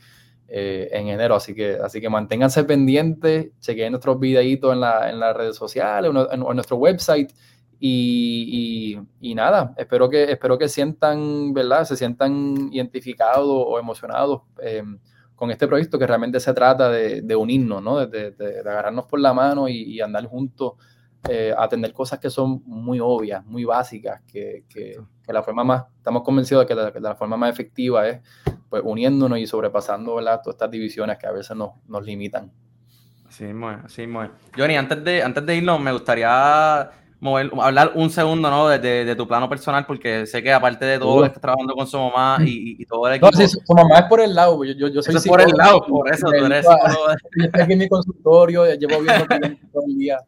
eh, 0.48 0.88
en 0.92 1.08
enero. 1.08 1.34
Así 1.34 1.54
que, 1.54 1.76
así 1.82 2.00
que 2.00 2.08
manténganse 2.08 2.64
pendientes, 2.64 3.50
chequen 3.60 3.92
nuestros 3.92 4.18
videitos 4.18 4.72
en, 4.72 4.80
la, 4.80 5.10
en 5.10 5.18
las 5.18 5.36
redes 5.36 5.56
sociales, 5.56 6.12
en, 6.30 6.40
nuestro 6.40 6.76
website. 6.76 7.32
Y, 7.78 8.98
y, 9.20 9.34
nada, 9.34 9.74
espero 9.76 10.08
que, 10.08 10.32
espero 10.32 10.56
que 10.56 10.66
sientan, 10.66 11.52
¿verdad? 11.52 11.84
Se 11.84 11.94
sientan 11.96 12.70
identificados 12.72 13.46
o 13.50 13.78
emocionados 13.78 14.42
eh, 14.62 14.82
con 15.36 15.50
este 15.50 15.68
proyecto 15.68 15.98
que 15.98 16.06
realmente 16.06 16.40
se 16.40 16.52
trata 16.54 16.90
de, 16.90 17.36
unirnos, 17.36 17.82
¿no? 17.82 18.06
De, 18.06 18.32
de, 18.32 18.60
agarrarnos 18.60 19.04
por 19.04 19.20
la 19.20 19.32
mano 19.32 19.68
y, 19.68 20.00
andar 20.00 20.26
juntos 20.26 20.72
eh, 21.28 21.52
atender 21.56 21.92
cosas 21.92 22.18
que 22.18 22.30
son 22.30 22.62
muy 22.66 22.98
obvias, 23.00 23.44
muy 23.44 23.64
básicas, 23.64 24.22
que, 24.26 24.64
que, 24.68 24.96
la 25.28 25.42
forma 25.42 25.64
más, 25.64 25.84
estamos 25.96 26.22
convencidos 26.22 26.66
de 26.66 26.92
que 26.92 27.00
la, 27.00 27.14
forma 27.16 27.36
más 27.36 27.50
efectiva 27.50 28.08
es 28.08 28.20
pues, 28.68 28.82
uniéndonos 28.84 29.38
y 29.38 29.46
sobrepasando 29.46 30.14
¿verdad? 30.14 30.40
todas 30.42 30.54
estas 30.54 30.70
divisiones 30.70 31.18
que 31.18 31.26
a 31.26 31.32
veces 31.32 31.56
nos, 31.56 31.70
nos 31.88 32.04
limitan. 32.04 32.52
Sí, 33.28 33.52
muy, 33.52 33.74
sí, 33.88 34.06
muy. 34.06 34.30
Johnny, 34.56 34.76
antes 34.76 35.02
de, 35.02 35.22
antes 35.22 35.44
de 35.44 35.56
irnos, 35.56 35.80
me 35.80 35.92
gustaría 35.92 36.90
hablar 37.62 37.92
un 37.94 38.10
segundo 38.10 38.50
¿no? 38.50 38.68
de, 38.68 39.14
tu 39.16 39.26
plano 39.26 39.48
personal, 39.48 39.86
porque 39.86 40.26
sé 40.26 40.42
que 40.42 40.52
aparte 40.52 40.84
de 40.84 40.98
todo, 40.98 41.24
estás 41.24 41.40
trabajando 41.40 41.74
con 41.74 41.86
su 41.86 41.98
mamá 41.98 42.38
y, 42.44 42.84
todo 42.86 43.08
el 43.08 43.14
equipo. 43.14 43.30
No, 43.30 43.36
sí, 43.36 43.48
su 43.48 43.74
mamá 43.74 44.00
es 44.00 44.04
por 44.04 44.20
el 44.20 44.34
lado, 44.34 44.62
yo, 44.64 44.88
yo, 44.88 45.02
soy 45.02 45.16
eso 45.16 45.28
por 45.28 45.40
el 45.40 45.50
lado, 45.50 45.80
por 45.86 46.12
eso, 46.12 46.26
tú 46.26 46.44
eres 46.44 46.66
psicólogo. 46.66 47.10
estoy 47.10 47.60
aquí 47.60 47.72
en 47.72 47.78
mi 47.78 47.88
consultorio, 47.88 48.74
llevo 48.74 49.00
viendo 49.00 49.26
todo 49.72 49.84
el 49.86 49.98
día. 49.98 50.18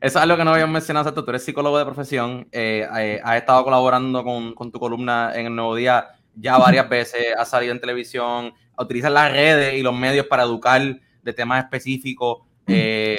Eso 0.00 0.18
es 0.18 0.22
algo 0.22 0.36
que 0.36 0.44
no 0.44 0.52
habíamos 0.52 0.72
mencionado, 0.72 1.12
tú 1.14 1.24
eres 1.30 1.44
psicólogo 1.44 1.78
de 1.78 1.84
profesión, 1.84 2.48
eh, 2.52 2.88
eh, 2.98 3.20
has 3.22 3.36
estado 3.36 3.64
colaborando 3.64 4.24
con, 4.24 4.54
con, 4.54 4.72
tu 4.72 4.80
columna 4.80 5.32
en 5.34 5.46
el 5.46 5.54
Nuevo 5.54 5.76
Día 5.76 6.08
ya 6.34 6.58
varias 6.58 6.88
veces, 6.88 7.34
has 7.36 7.48
salido 7.48 7.72
en 7.72 7.80
televisión, 7.80 8.54
utilizas 8.78 9.12
las 9.12 9.30
redes 9.32 9.74
y 9.74 9.82
los 9.82 9.94
medios 9.94 10.26
para 10.26 10.44
educar 10.44 10.80
de 11.22 11.32
temas 11.32 11.64
específicos. 11.64 12.38
Eh, 12.66 13.18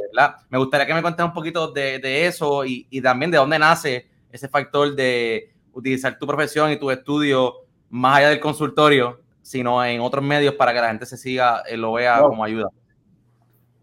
me 0.49 0.57
gustaría 0.57 0.87
que 0.87 0.93
me 0.93 1.01
cuentes 1.01 1.25
un 1.25 1.33
poquito 1.33 1.71
de, 1.71 2.25
eso 2.25 2.65
y, 2.65 3.01
también 3.01 3.31
de 3.31 3.37
dónde 3.37 3.59
nace 3.59 4.07
ese 4.31 4.47
factor 4.47 4.95
de 4.95 5.53
utilizar 5.73 6.17
tu 6.17 6.25
profesión 6.25 6.71
y 6.71 6.77
tu 6.77 6.89
estudio 6.91 7.55
más 7.89 8.17
allá 8.17 8.29
del 8.29 8.39
consultorio, 8.39 9.21
sino 9.41 9.83
en 9.83 10.01
otros 10.01 10.23
medios 10.23 10.55
para 10.55 10.73
que 10.73 10.81
la 10.81 10.87
gente 10.87 11.05
se 11.05 11.17
siga, 11.17 11.61
eh, 11.67 11.77
lo 11.77 11.93
vea 11.93 12.19
como 12.21 12.43
ayuda. 12.43 12.69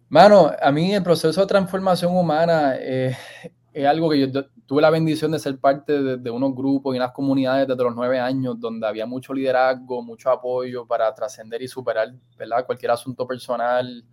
Mano, 0.08 0.50
a 0.60 0.72
mí 0.72 0.92
el 0.92 1.02
proceso 1.02 1.40
de 1.40 1.46
transformación 1.46 2.16
humana 2.16 2.74
eh, 2.76 3.16
es 3.72 3.86
algo 3.86 4.10
que 4.10 4.18
yo 4.18 4.44
tuve 4.66 4.82
la 4.82 4.90
bendición 4.90 5.30
de 5.30 5.38
ser 5.38 5.58
parte 5.58 6.02
de, 6.02 6.16
de, 6.16 6.30
unos 6.30 6.54
grupos 6.54 6.94
y 6.94 6.98
unas 6.98 7.12
comunidades 7.12 7.68
desde 7.68 7.84
los 7.84 7.94
nueve 7.94 8.18
años 8.18 8.58
donde 8.58 8.86
había 8.86 9.06
mucho 9.06 9.32
liderazgo, 9.32 10.02
mucho 10.02 10.30
apoyo 10.30 10.86
para 10.86 11.14
trascender 11.14 11.62
y 11.62 11.68
superar 11.68 12.12
¿verdad? 12.36 12.66
cualquier 12.66 12.90
asunto 12.90 13.26
personal, 13.26 14.04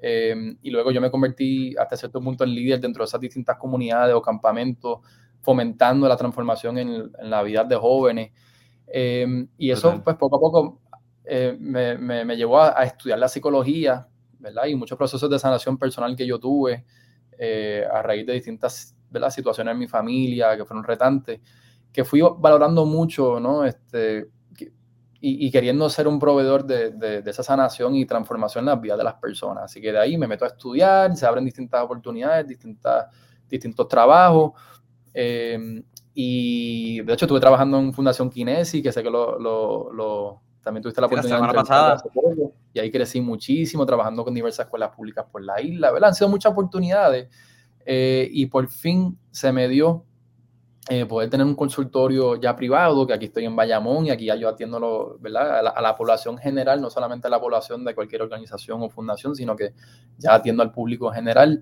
Em, 0.00 0.56
y 0.62 0.70
luego 0.70 0.90
yo 0.90 1.00
me 1.00 1.10
convertí 1.10 1.74
hasta 1.76 1.96
cierto 1.96 2.20
punto 2.20 2.44
en 2.44 2.54
líder 2.54 2.80
dentro 2.80 3.02
de 3.02 3.08
esas 3.08 3.20
distintas 3.20 3.56
comunidades 3.56 4.14
o 4.14 4.22
campamentos, 4.22 4.98
fomentando 5.40 6.08
la 6.08 6.16
transformación 6.16 6.78
en, 6.78 7.12
la 7.22 7.42
vida 7.42 7.64
de 7.64 7.76
jóvenes. 7.76 8.32
Em, 8.86 9.48
y 9.58 9.70
eso, 9.70 10.00
pues 10.04 10.16
poco 10.16 10.36
a 10.36 10.40
poco 10.40 10.80
eh, 11.24 11.56
me, 11.58 11.96
me, 11.96 12.36
llevó 12.36 12.60
a, 12.60 12.84
estudiar 12.84 13.18
la 13.18 13.28
psicología, 13.28 14.06
¿verdad? 14.38 14.66
Y 14.66 14.74
muchos 14.74 14.96
procesos 14.96 15.28
de 15.28 15.38
sanación 15.38 15.76
personal 15.76 16.14
que 16.14 16.26
yo 16.26 16.38
tuve 16.38 16.84
eh, 17.38 17.84
a 17.90 18.02
raíz 18.02 18.24
de 18.26 18.34
distintas 18.34 18.96
¿verdad? 19.10 19.30
situaciones 19.30 19.72
en 19.72 19.78
mi 19.78 19.88
familia 19.88 20.56
que 20.56 20.64
fueron 20.64 20.84
retantes, 20.84 21.40
que 21.92 22.04
fui 22.04 22.20
valorando 22.38 22.84
mucho, 22.84 23.40
¿no? 23.40 23.64
Este, 23.64 24.28
y, 25.20 25.50
queriendo 25.50 25.88
ser 25.88 26.08
un 26.08 26.18
proveedor 26.18 26.64
de, 26.64 26.90
de, 26.90 27.30
esa 27.30 27.42
sanación 27.42 27.94
y 27.94 28.04
transformación 28.04 28.62
en 28.62 28.66
las 28.66 28.80
vidas 28.80 28.98
de 28.98 29.04
las 29.04 29.14
personas. 29.14 29.64
Así 29.64 29.80
que 29.80 29.90
de 29.92 29.98
ahí 29.98 30.18
me 30.18 30.26
meto 30.26 30.44
a 30.44 30.48
estudiar, 30.48 31.16
se 31.16 31.26
abren 31.26 31.44
distintas 31.44 31.82
oportunidades, 31.82 32.46
distintas, 32.46 33.06
distintos 33.48 33.88
trabajos. 33.88 34.52
Eh, 35.14 35.82
y 36.14 37.00
de 37.02 37.12
hecho 37.12 37.24
estuve 37.24 37.40
trabajando 37.40 37.78
en 37.78 37.92
Fundación 37.92 38.30
Kinesi, 38.30 38.82
que 38.82 38.92
sé 38.92 39.02
que 39.02 39.10
lo, 39.10 39.38
lo, 39.38 40.42
también 40.62 40.82
tuviste 40.82 41.00
la 41.00 41.06
oportunidad 41.06 41.40
la 41.40 41.52
pasada. 41.52 42.02
y 42.72 42.78
ahí 42.78 42.90
crecí 42.90 43.20
muchísimo 43.20 43.84
trabajando 43.84 44.24
con 44.24 44.34
diversas 44.34 44.66
escuelas 44.66 44.94
públicas 44.96 45.26
por 45.30 45.42
la 45.42 45.60
isla, 45.60 45.92
¿verdad? 45.92 46.08
Han 46.08 46.14
sido 46.14 46.28
muchas 46.28 46.52
oportunidades 46.52 47.28
eh, 47.84 48.28
y 48.32 48.46
por 48.46 48.68
fin 48.68 49.18
se 49.30 49.52
me 49.52 49.68
dio 49.68 50.04
eh, 50.88 51.04
poder 51.04 51.28
tener 51.28 51.44
un 51.44 51.56
consultorio 51.56 52.36
ya 52.36 52.54
privado, 52.54 53.08
que 53.08 53.12
aquí 53.12 53.24
estoy 53.24 53.44
en 53.44 53.56
Bayamón 53.56 54.06
y 54.06 54.10
aquí 54.10 54.26
ya 54.26 54.36
yo 54.36 54.48
atiendo 54.48 55.18
¿verdad? 55.20 55.66
A, 55.66 55.80
la, 55.82 55.96
población 55.96 56.38
general, 56.38 56.80
no 56.80 56.90
solamente 56.90 57.26
a 57.26 57.30
la 57.30 57.40
población 57.40 57.84
de 57.84 57.92
cualquier 57.92 58.22
organización 58.22 58.80
o 58.82 58.88
fundación, 58.88 59.34
sino 59.34 59.56
que 59.56 59.74
ya 60.16 60.34
atiendo 60.34 60.62
al 60.62 60.70
público 60.70 61.10
general. 61.10 61.60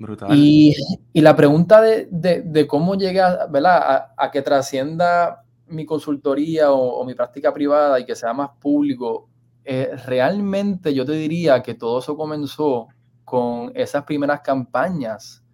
Brutal. 0.00 0.30
Y, 0.36 0.74
y 1.12 1.20
la 1.20 1.36
pregunta 1.36 1.80
de, 1.80 2.08
de, 2.10 2.66
cómo 2.66 2.96
llega 2.96 3.46
¿verdad? 3.46 4.08
A, 4.16 4.30
que 4.32 4.42
trascienda 4.42 5.44
mi 5.68 5.86
consultoría 5.86 6.72
o, 6.72 7.04
mi 7.04 7.14
práctica 7.14 7.52
privada 7.52 8.00
y 8.00 8.04
que 8.04 8.16
sea 8.16 8.32
más 8.32 8.50
público, 8.58 9.28
eh, 9.64 9.92
realmente 10.06 10.92
yo 10.92 11.06
te 11.06 11.12
diría 11.12 11.62
que 11.62 11.74
todo 11.74 12.00
eso 12.00 12.16
comenzó 12.16 12.88
con 13.24 13.70
esas 13.76 14.02
primeras 14.02 14.40
campañas 14.40 15.44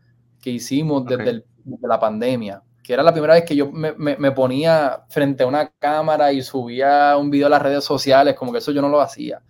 que 0.41 0.49
hicimos 0.49 1.05
desde, 1.05 1.45
desde 1.63 1.87
la 1.87 2.01
pandemia 2.01 2.63
que 2.83 2.93
era 2.93 3.03
la 3.03 3.13
primera 3.13 3.35
vez 3.35 3.45
que 3.45 3.57
yo 3.57 3.71
me, 3.71 4.33
ponía 4.33 5.05
frente 5.09 5.43
a 5.43 5.47
una 5.47 5.71
cámara 5.79 6.33
y 6.33 6.43
subía 6.43 7.17
un 7.17 7.31
video 7.31 7.47
a 7.47 7.51
las 7.51 7.63
redes 7.63 7.85
sociales, 7.85 8.35
como 8.35 8.53
que 8.53 8.59
eso 8.59 8.73
yo 8.73 8.83
no 8.83 8.89
lo 8.89 9.01
hacía. 9.01 9.41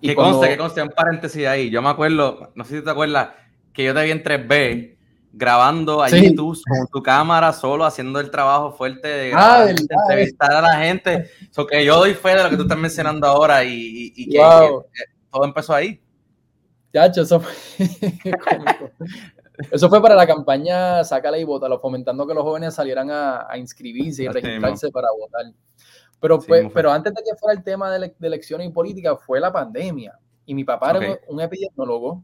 Y 0.00 0.08
que 0.08 0.14
conste, 0.14 0.48
que 0.48 0.56
conste, 0.56 0.82
un 0.82 0.88
paréntesis 0.88 1.46
ahí. 1.46 1.70
Yo 1.70 1.82
me 1.82 1.90
acuerdo, 1.90 2.52
no 2.54 2.64
sé 2.64 2.78
si 2.78 2.84
te 2.84 2.90
acuerdas, 2.90 3.30
que 3.72 3.84
yo 3.84 3.94
te 3.94 4.02
vi 4.02 4.10
en 4.10 4.22
3B 4.22 4.96
grabando 5.32 6.02
allí 6.02 6.34
tú 6.34 6.56
con 6.66 6.86
tu 6.88 7.02
cámara 7.02 7.52
solo 7.52 7.84
haciendo 7.84 8.18
el 8.18 8.30
trabajo 8.30 8.72
fuerte 8.72 9.06
de, 9.06 9.32
ah, 9.34 9.66
entrevistar 9.68 10.52
a 10.52 10.60
la 10.60 10.76
gente. 10.78 11.30
So 11.50 11.66
que 11.66 11.84
yo 11.84 11.98
doy 11.98 12.14
fe 12.14 12.30
de 12.30 12.44
lo 12.44 12.50
que 12.50 12.56
tú 12.56 12.62
estás 12.62 12.78
mencionando 12.78 13.26
ahora 13.26 13.64
y, 13.64 14.12
y, 14.16 14.30
que, 14.30 14.38
todo 15.30 15.44
empezó 15.44 15.74
ahí. 15.74 16.00
Ya, 16.92 17.06
eso 17.06 17.40
fue 17.40 17.52
Eso 19.70 19.88
fue 19.88 20.00
para 20.00 20.14
la 20.14 20.26
campaña 20.26 21.04
Sácala 21.04 21.38
y 21.38 21.44
Vótalo, 21.44 21.78
fomentando 21.78 22.26
que 22.26 22.34
los 22.34 22.42
jóvenes 22.42 22.74
salieran 22.74 23.10
a, 23.10 23.46
inscribirse 23.56 24.24
y 24.24 24.28
registrarse 24.28 24.90
para 24.90 25.08
votar. 25.18 25.52
Pero, 26.20 26.38
pues, 26.38 26.66
pero 26.72 26.92
antes 26.92 27.14
de 27.14 27.22
que 27.22 27.36
fuera 27.36 27.58
el 27.58 27.64
tema 27.64 27.90
de, 27.90 28.14
elecciones 28.20 28.68
y 28.68 28.70
política, 28.70 29.16
fue 29.16 29.40
la 29.40 29.52
pandemia. 29.52 30.18
Y 30.46 30.54
mi 30.54 30.64
papá 30.64 30.90
era 30.90 31.18
un, 31.28 31.40
epidemiólogo, 31.40 32.22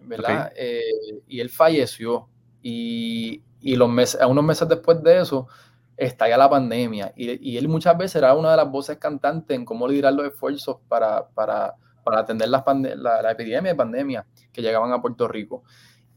¿verdad? 0.00 0.52
Eh, 0.56 0.82
y 1.26 1.40
él 1.40 1.48
falleció. 1.48 2.28
Y, 2.62 3.42
y 3.60 3.76
los 3.76 3.88
meses, 3.88 4.20
unos 4.26 4.44
meses 4.44 4.68
después 4.68 5.02
de 5.02 5.20
eso, 5.20 5.48
estalla 5.96 6.36
la 6.36 6.50
pandemia. 6.50 7.12
Y, 7.16 7.50
y, 7.50 7.56
él 7.56 7.68
muchas 7.68 7.96
veces 7.96 8.16
era 8.16 8.34
una 8.34 8.50
de 8.50 8.56
las 8.58 8.70
voces 8.70 8.98
cantantes 8.98 9.56
en 9.56 9.64
cómo 9.64 9.86
liderar 9.88 10.12
los 10.14 10.26
esfuerzos 10.26 10.78
para, 10.88 11.28
para, 11.28 11.74
para 12.04 12.20
atender 12.20 12.48
la, 12.48 12.64
la, 12.96 13.30
epidemia 13.30 13.72
y 13.72 13.76
pandemia 13.76 14.26
que 14.52 14.62
llegaban 14.62 14.92
a 14.92 15.00
Puerto 15.00 15.28
Rico 15.28 15.62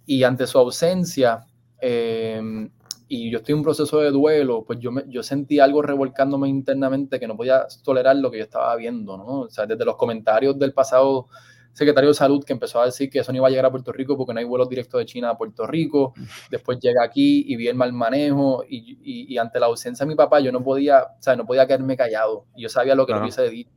y 0.06 0.24
ante 0.24 0.48
su 0.48 0.58
ausencia, 0.58 1.46
em, 1.80 2.70
y 3.08 3.30
yo 3.30 3.38
estoy 3.38 3.54
en 3.54 3.60
un 3.60 3.64
proceso 3.64 4.00
de 4.00 4.12
duelo, 4.12 4.64
pues 4.66 4.80
yo, 4.80 4.92
me, 4.92 5.04
yo 5.08 5.24
sentí 5.24 5.60
algo 5.60 5.82
revolcándome 5.82 6.50
internamente 6.50 7.20
que 7.20 7.28
no 7.28 7.38
podía 7.38 7.68
tolerar 7.84 8.16
lo 8.16 8.32
que 8.32 8.38
yo 8.38 8.44
estaba 8.44 8.76
viendo, 8.76 9.18
¿no? 9.18 9.42
O 9.42 9.50
sea, 9.50 9.66
desde 9.66 9.86
los 9.86 9.96
comentarios 9.96 10.58
del 10.58 10.74
pasado 10.74 11.28
secretario 11.74 12.10
de 12.10 12.14
salud 12.14 12.44
que 12.44 12.54
empezó 12.54 12.80
a 12.82 12.86
decir 12.86 13.10
que 13.10 13.20
eso 13.20 13.32
no 13.32 13.38
iba 13.38 13.48
a 13.48 13.50
llegar 13.50 13.66
a 13.66 13.72
Puerto 13.72 13.92
Rico 13.92 14.16
porque 14.16 14.34
no 14.34 14.40
hay 14.40 14.46
vuelos 14.46 14.70
directos 14.70 15.00
de 15.00 15.06
China 15.06 15.32
a 15.32 15.38
Puerto 15.38 15.66
Rico, 15.66 16.14
después 16.52 16.80
llega 16.80 17.04
aquí 17.04 17.46
y 17.48 17.56
vi 17.56 17.68
el 17.68 17.76
mal 17.76 17.94
manejo 17.94 18.64
y, 18.68 19.00
y, 19.04 19.38
ante 19.38 19.60
la 19.60 19.66
ausencia 19.66 20.06
de 20.06 20.10
mi 20.10 20.16
papá 20.16 20.40
yo 20.40 20.52
no 20.52 20.64
podía, 20.64 21.04
o 21.04 21.22
sea, 21.22 21.36
no 21.36 21.46
podía 21.46 21.66
quedarme 21.66 21.98
callado, 21.98 22.46
y 22.56 22.64
yo 22.64 22.70
sabía 22.70 22.96
lo 22.96 23.06
que 23.06 23.14
claro. 23.14 23.24
hubiese 23.24 23.50
dicho 23.50 23.72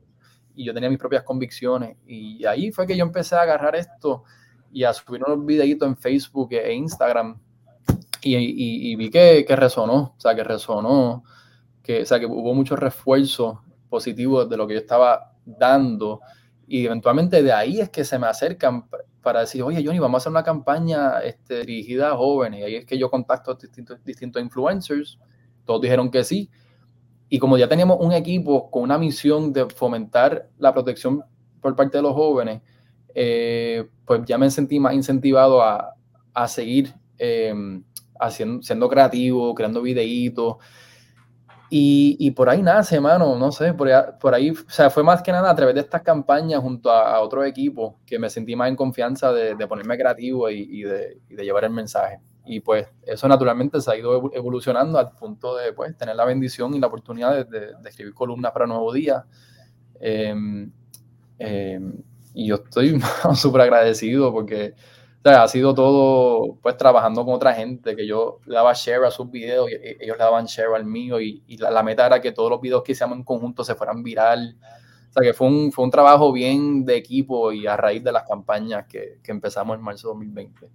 y 0.55 0.65
yo 0.65 0.73
tenía 0.73 0.89
mis 0.89 0.99
propias 0.99 1.23
convicciones 1.23 1.99
y 2.07 2.45
ahí 2.47 2.73
fue 2.73 2.87
que 2.87 2.97
yo 2.97 3.05
empecé 3.05 3.35
a 3.35 3.43
agarrar 3.43 3.77
esto 3.77 4.25
y 4.77 4.85
a 4.85 4.93
subir 4.93 5.25
unos 5.27 5.47
videitos 5.47 5.89
en 5.89 5.97
Facebook 5.97 6.53
e 6.53 6.75
Instagram. 6.75 7.41
Y, 8.21 8.95
vi 8.97 9.09
que, 9.09 9.43
que, 9.49 9.57
resonó, 9.57 10.15
o 10.19 10.21
sea, 10.21 10.35
que 10.35 10.45
resonó, 10.45 11.25
que, 11.83 12.03
o 12.03 12.05
sea, 12.05 12.21
que 12.21 12.27
hubo 12.27 12.53
mucho 12.53 12.77
refuerzo 12.77 13.63
positivo 13.89 14.45
de 14.45 14.55
lo 14.55 14.67
que 14.67 14.75
yo 14.75 14.81
estaba 14.81 15.33
dando. 15.47 16.21
Y 16.67 16.85
eventualmente 16.85 17.43
de 17.43 17.53
ahí 17.55 17.81
es 17.81 17.89
que 17.89 18.05
se 18.05 18.19
me 18.19 18.27
acercan 18.27 18.87
para 19.23 19.41
decir, 19.41 19.63
oye 19.63 19.83
Johnny, 19.83 19.99
vamos 19.99 20.17
a 20.17 20.19
hacer 20.19 20.31
una 20.31 20.45
campaña 20.45 21.21
este, 21.21 21.61
dirigida 21.61 22.11
a 22.11 22.17
jóvenes 22.17 22.61
y 22.61 22.63
ahí 22.65 22.75
es 22.75 22.85
que 22.85 22.99
yo 22.99 23.09
contacto 23.09 23.53
a 23.53 23.55
distintos, 23.55 24.05
distintos 24.05 24.43
influencers, 24.43 25.19
todos 25.65 25.81
dijeron 25.81 26.11
que 26.11 26.23
sí. 26.23 26.51
Y 27.31 27.39
como 27.39 27.57
ya 27.57 27.67
teníamos 27.67 27.97
un 27.99 28.13
equipo 28.13 28.71
con 28.71 28.83
una 28.83 28.99
misión 28.99 29.55
de 29.55 29.71
fomentar 29.71 30.51
la 30.59 30.75
protección 30.75 31.25
por 31.63 31.75
parte 31.75 31.97
de 31.97 32.03
los 32.03 32.13
jóvenes, 32.13 32.61
eh, 33.19 33.89
pues 34.05 34.21
ya 34.27 34.37
me 34.37 34.51
sentí 34.51 34.79
más 34.79 34.93
incentivado 34.93 35.63
a, 35.63 35.95
a 36.35 36.49
seguir 36.49 36.93
em, 37.17 37.83
haciendo, 38.21 38.63
siendo 38.63 38.91
creativo, 38.91 39.55
creando 39.55 39.81
videitos. 39.81 40.57
Y, 41.71 42.17
y, 42.21 42.31
por 42.33 42.51
ahí 42.51 42.63
nace, 42.63 43.01
mano, 43.01 43.37
no 43.39 43.51
sé, 43.53 43.73
por 43.73 43.89
ahí, 44.35 44.51
o 44.51 44.71
sea, 44.71 44.91
fue 44.91 45.03
más 45.03 45.23
que 45.23 45.33
nada 45.33 45.51
a 45.51 45.55
través 45.55 45.75
de 45.75 45.81
estas 45.81 46.03
campañas 46.03 46.61
junto 46.61 46.91
a, 46.91 47.19
otro 47.21 47.43
equipo 47.43 47.99
que 48.07 48.19
me 48.19 48.29
sentí 48.29 48.55
más 48.55 48.69
en 48.69 48.77
confianza 48.77 49.33
de, 49.33 49.67
ponerme 49.67 49.97
creativo 49.97 50.51
y, 50.51 50.83
de, 50.83 51.19
llevar 51.31 51.65
el 51.65 51.71
mensaje. 51.71 52.21
Y 52.45 52.61
pues 52.61 52.87
eso 53.03 53.27
naturalmente 53.27 53.81
se 53.81 53.91
ha 53.91 53.97
ido 53.97 54.31
evolucionando 54.35 54.99
al 54.99 55.11
punto 55.13 55.57
de 55.57 55.73
pues, 55.73 55.97
tener 55.97 56.15
la 56.17 56.27
bendición 56.27 56.75
y 56.75 56.81
la 56.81 56.89
oportunidad 56.89 57.47
de, 57.47 57.73
escribir 57.89 58.13
columnas 58.13 58.53
para 58.53 58.67
Nuevo 58.67 58.93
Día. 58.93 59.25
Eh, 59.99 60.35
y 62.37 62.49
yo 62.49 62.57
estoy 62.57 63.01
súper 63.35 63.63
agradecido 63.63 64.31
porque 64.33 64.75
ha 65.25 65.49
sido 65.49 65.75
todo, 65.75 66.59
pues, 66.63 66.77
trabajando 66.77 67.25
con 67.25 67.35
otra 67.35 67.55
gente, 67.55 67.97
que 67.97 68.07
yo 68.07 68.39
le 68.47 68.55
daba 68.55 68.75
share 68.75 69.05
a 69.05 69.11
sus 69.11 69.31
videos 69.31 69.69
y 69.71 69.75
ellos 69.75 70.17
le 70.17 70.25
daban 70.25 70.45
share 70.45 70.75
al 70.77 70.85
mío 70.85 71.21
y, 71.21 71.43
la, 71.59 71.83
meta 71.83 72.07
era 72.07 72.21
que 72.21 72.31
todos 72.31 72.51
los 72.51 72.61
videos 72.61 72.83
que 72.85 72.93
hicimos 72.93 73.17
en 73.17 73.25
conjunto 73.25 73.65
se 73.65 73.75
fueran 73.75 74.03
viral. 74.03 74.57
O 75.11 75.13
sea, 75.13 75.23
que 75.23 75.33
fue 75.33 75.49
un, 75.49 75.73
fue 75.73 75.85
un 75.85 75.91
trabajo 75.91 76.33
bien 76.33 76.85
de 76.85 76.97
equipo 76.97 77.51
y 77.53 77.67
a 77.67 77.77
raíz 77.77 78.05
de 78.05 78.13
las 78.13 78.25
campañas 78.25 78.85
que, 78.87 79.19
que 79.23 79.33
empezamos 79.33 79.77
en 79.77 79.83
marzo 79.83 80.09
de 80.09 80.15
2020. 80.15 80.69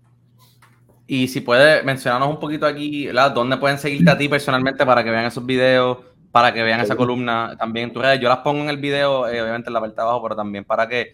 Y 1.08 1.28
si 1.28 1.42
puedes 1.42 1.84
mencionarnos 1.86 2.30
un 2.30 2.40
poquito 2.40 2.66
aquí, 2.66 3.08
¿dónde 3.34 3.58
pueden 3.58 3.78
seguirte 3.78 4.10
a 4.10 4.18
ti 4.18 4.28
personalmente 4.28 4.86
para 4.86 5.04
que 5.04 5.12
vean 5.12 5.26
esos 5.26 5.46
videos, 5.46 6.00
para 6.32 6.54
que 6.54 6.64
vean 6.64 6.80
esa 6.82 6.96
columna 6.96 7.56
también 7.58 7.90
en 7.90 7.94
tus 7.94 8.02
redes? 8.02 8.20
Yo 8.20 8.30
las 8.30 8.40
pongo 8.40 8.64
en 8.64 8.70
el 8.70 8.78
video, 8.78 9.28
eh, 9.28 9.42
obviamente 9.42 9.70
en 9.70 9.74
la 9.74 9.80
parte 9.80 9.96
de 9.96 10.02
abajo, 10.02 10.24
pero 10.24 10.36
también 10.36 10.66
para 10.66 10.88
que 10.88 11.14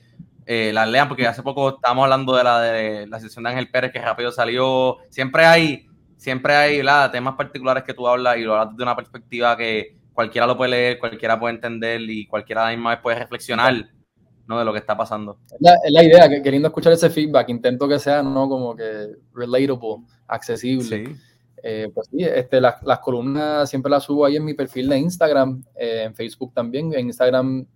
eh, 0.49 0.71
las 0.73 0.87
lean, 0.87 1.09
porque 1.09 1.27
hace 1.27 1.43
poco 1.43 1.75
estábamos 1.75 2.05
hablando 2.05 2.33
de 2.33 2.43
la 2.45 2.61
de 2.61 3.05
la 3.07 3.19
sesión 3.19 3.43
de 3.43 3.49
Ángel 3.49 3.69
Pérez, 3.69 3.91
que 3.91 3.99
rápido 3.99 4.31
salió. 4.31 4.95
Siempre 5.09 5.45
hay, 5.45 5.87
siempre 6.15 6.55
hay 6.55 6.81
temas 7.11 7.35
particulares 7.35 7.83
que 7.83 7.93
tú 7.93 8.07
hablas 8.07 8.37
y 8.37 8.43
lo 8.43 8.55
hablas 8.55 8.77
de 8.77 8.81
una 8.81 8.95
perspectiva 8.95 9.57
que 9.57 9.97
cualquiera 10.13 10.47
lo 10.47 10.55
puede 10.55 10.71
leer, 10.71 10.99
cualquiera 10.99 11.37
puede 11.37 11.55
entender 11.55 11.99
y 12.01 12.25
cualquiera 12.27 12.61
a 12.61 12.69
la 12.69 12.77
misma 12.77 12.91
vez 12.91 12.99
puede 13.01 13.19
reflexionar 13.19 13.73
¿no? 14.47 14.57
de 14.57 14.63
lo 14.63 14.71
que 14.71 14.79
está 14.79 14.95
pasando. 14.95 15.37
Es 15.51 15.91
la, 15.91 16.03
idea, 16.03 16.29
que, 16.29 16.41
queriendo 16.41 16.69
escuchar 16.69 16.93
ese 16.93 17.09
feedback, 17.09 17.49
intento 17.49 17.85
que 17.85 17.99
sea 17.99 18.23
¿no? 18.23 18.47
como 18.47 18.73
que 18.73 19.07
relatable, 19.33 20.05
accesible. 20.27 21.13
Eh, 21.61 21.91
pues 21.93 22.07
sí, 22.07 22.23
este, 22.23 22.61
las, 22.61 22.81
las, 22.83 22.99
columnas 22.99 23.69
siempre 23.69 23.89
las 23.89 24.05
subo 24.05 24.25
ahí 24.25 24.37
en 24.37 24.45
mi 24.45 24.53
perfil 24.53 24.87
de 24.87 24.97
Instagram, 24.97 25.61
eh, 25.75 26.03
en 26.05 26.15
Facebook 26.15 26.53
también, 26.53 26.93
en 26.93 27.07
Instagram 27.07 27.67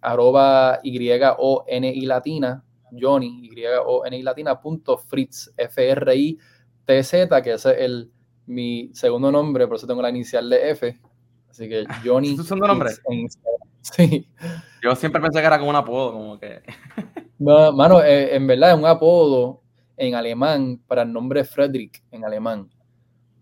arroba 0.00 0.80
Y-O-N-I 0.82 2.06
latina, 2.06 2.64
Johnny, 2.98 3.50
Y-O-N-I 3.52 4.22
latina, 4.22 4.60
punto 4.60 4.98
Fritz, 4.98 5.52
F-R-I-T-Z, 5.56 7.42
que 7.42 7.52
ese 7.52 7.70
es 7.72 7.78
el, 7.78 8.10
mi 8.46 8.90
segundo 8.92 9.30
nombre, 9.30 9.66
por 9.66 9.76
eso 9.76 9.86
tengo 9.86 10.02
la 10.02 10.10
inicial 10.10 10.48
de 10.50 10.70
F. 10.70 11.00
Así 11.48 11.68
que 11.68 11.84
Johnny. 12.04 12.30
¿Es 12.30 12.36
tu 12.36 12.44
segundo 12.44 12.68
nombre? 12.68 12.90
Sí. 13.82 14.26
Yo 14.82 14.94
siempre 14.94 15.20
pensé 15.20 15.40
que 15.40 15.46
era 15.46 15.58
como 15.58 15.70
un 15.70 15.76
apodo, 15.76 16.12
como 16.12 16.38
que. 16.38 16.62
no, 17.38 17.72
mano, 17.72 18.02
eh, 18.02 18.34
en 18.34 18.46
verdad 18.46 18.72
es 18.72 18.78
un 18.78 18.86
apodo 18.86 19.62
en 19.96 20.14
alemán 20.14 20.80
para 20.86 21.02
el 21.02 21.12
nombre 21.12 21.44
Frederick 21.44 22.02
en 22.10 22.24
alemán. 22.24 22.70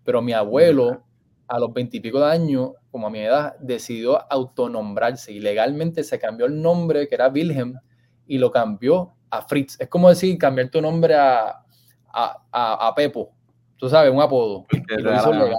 Pero 0.04 0.22
mi 0.22 0.32
abuelo, 0.32 1.04
a 1.49 1.59
los 1.59 1.72
veintipico 1.72 2.20
de 2.20 2.30
años, 2.30 2.72
como 2.90 3.07
a 3.07 3.11
mi 3.11 3.20
edad, 3.20 3.57
decidió 3.59 4.30
autonombrarse 4.30 5.32
y 5.32 5.40
legalmente 5.40 6.05
se 6.05 6.18
cambió 6.18 6.46
el 6.46 6.61
nombre, 6.61 7.09
que 7.09 7.14
era 7.14 7.28
Wilhelm, 7.28 7.80
y 8.26 8.38
lo 8.38 8.51
cambió 8.51 9.14
a 9.30 9.42
Fritz. 9.42 9.80
Es 9.80 9.88
como 9.88 10.11
decir, 10.11 10.36
cambiar 10.38 10.68
tu 10.68 10.80
nombre 10.80 11.14
a, 11.14 11.64
a, 12.12 12.92
Pepo. 12.94 13.32
Tú 13.76 13.88
sabes, 13.88 14.12
un 14.12 14.20
apodo. 14.20 14.66
Y 14.70 15.03
lo 15.03 15.14
hizo 15.14 15.32
legal. 15.32 15.57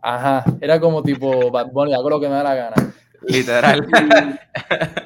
Ajá, 0.00 0.44
era 0.60 0.80
como 0.80 1.02
tipo, 1.02 1.50
bueno, 1.50 1.94
hago 1.94 2.10
lo 2.10 2.20
que 2.20 2.28
me 2.28 2.34
da 2.34 2.42
la 2.42 2.54
gana. 2.54 2.94
Literal. 3.26 3.88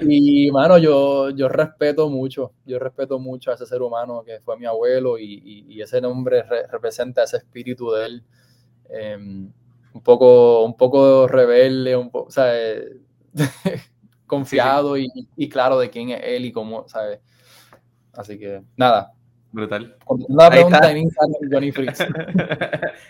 Y, 0.01 0.51
mano, 0.51 0.79
yo, 0.79 1.31
yo 1.31 1.49
respeto 1.49 2.09
mucho, 2.09 2.53
yo 2.65 2.79
respeto 2.79 3.19
mucho 3.19 3.51
a 3.51 3.55
ese 3.55 3.67
ser 3.67 3.83
humano 3.83 4.23
que 4.25 4.41
fue 4.41 4.57
mi 4.57 4.67
abuelo 4.67 5.19
y, 5.19 5.81
ese 5.81 6.01
nombre 6.01 6.45
representa 6.71 7.25
ese 7.25 7.39
espíritu 7.39 7.91
de 7.93 8.07
él. 8.07 8.25
Em, 8.91 9.53
un, 9.93 10.03
poco, 10.03 10.65
un 10.65 10.77
poco 10.77 11.27
rebelde, 11.27 11.97
un 11.97 12.11
poco, 12.11 12.31
confiado 14.27 14.97
Y, 14.97 15.49
claro 15.49 15.79
de 15.79 15.91
quién 15.91 16.11
es 16.11 16.21
él 16.23 16.45
y 16.45 16.53
cómo, 16.53 16.89
¿sabes? 16.89 17.21
Así 18.15 18.39
que, 18.39 18.63
nada. 18.77 19.13
Brutal. 19.51 19.97
Una 20.07 20.51
pregunta 20.51 20.91
en 20.91 20.99
Instagram, 20.99 21.35
Johnny 21.53 21.73
Fritz. 21.73 22.01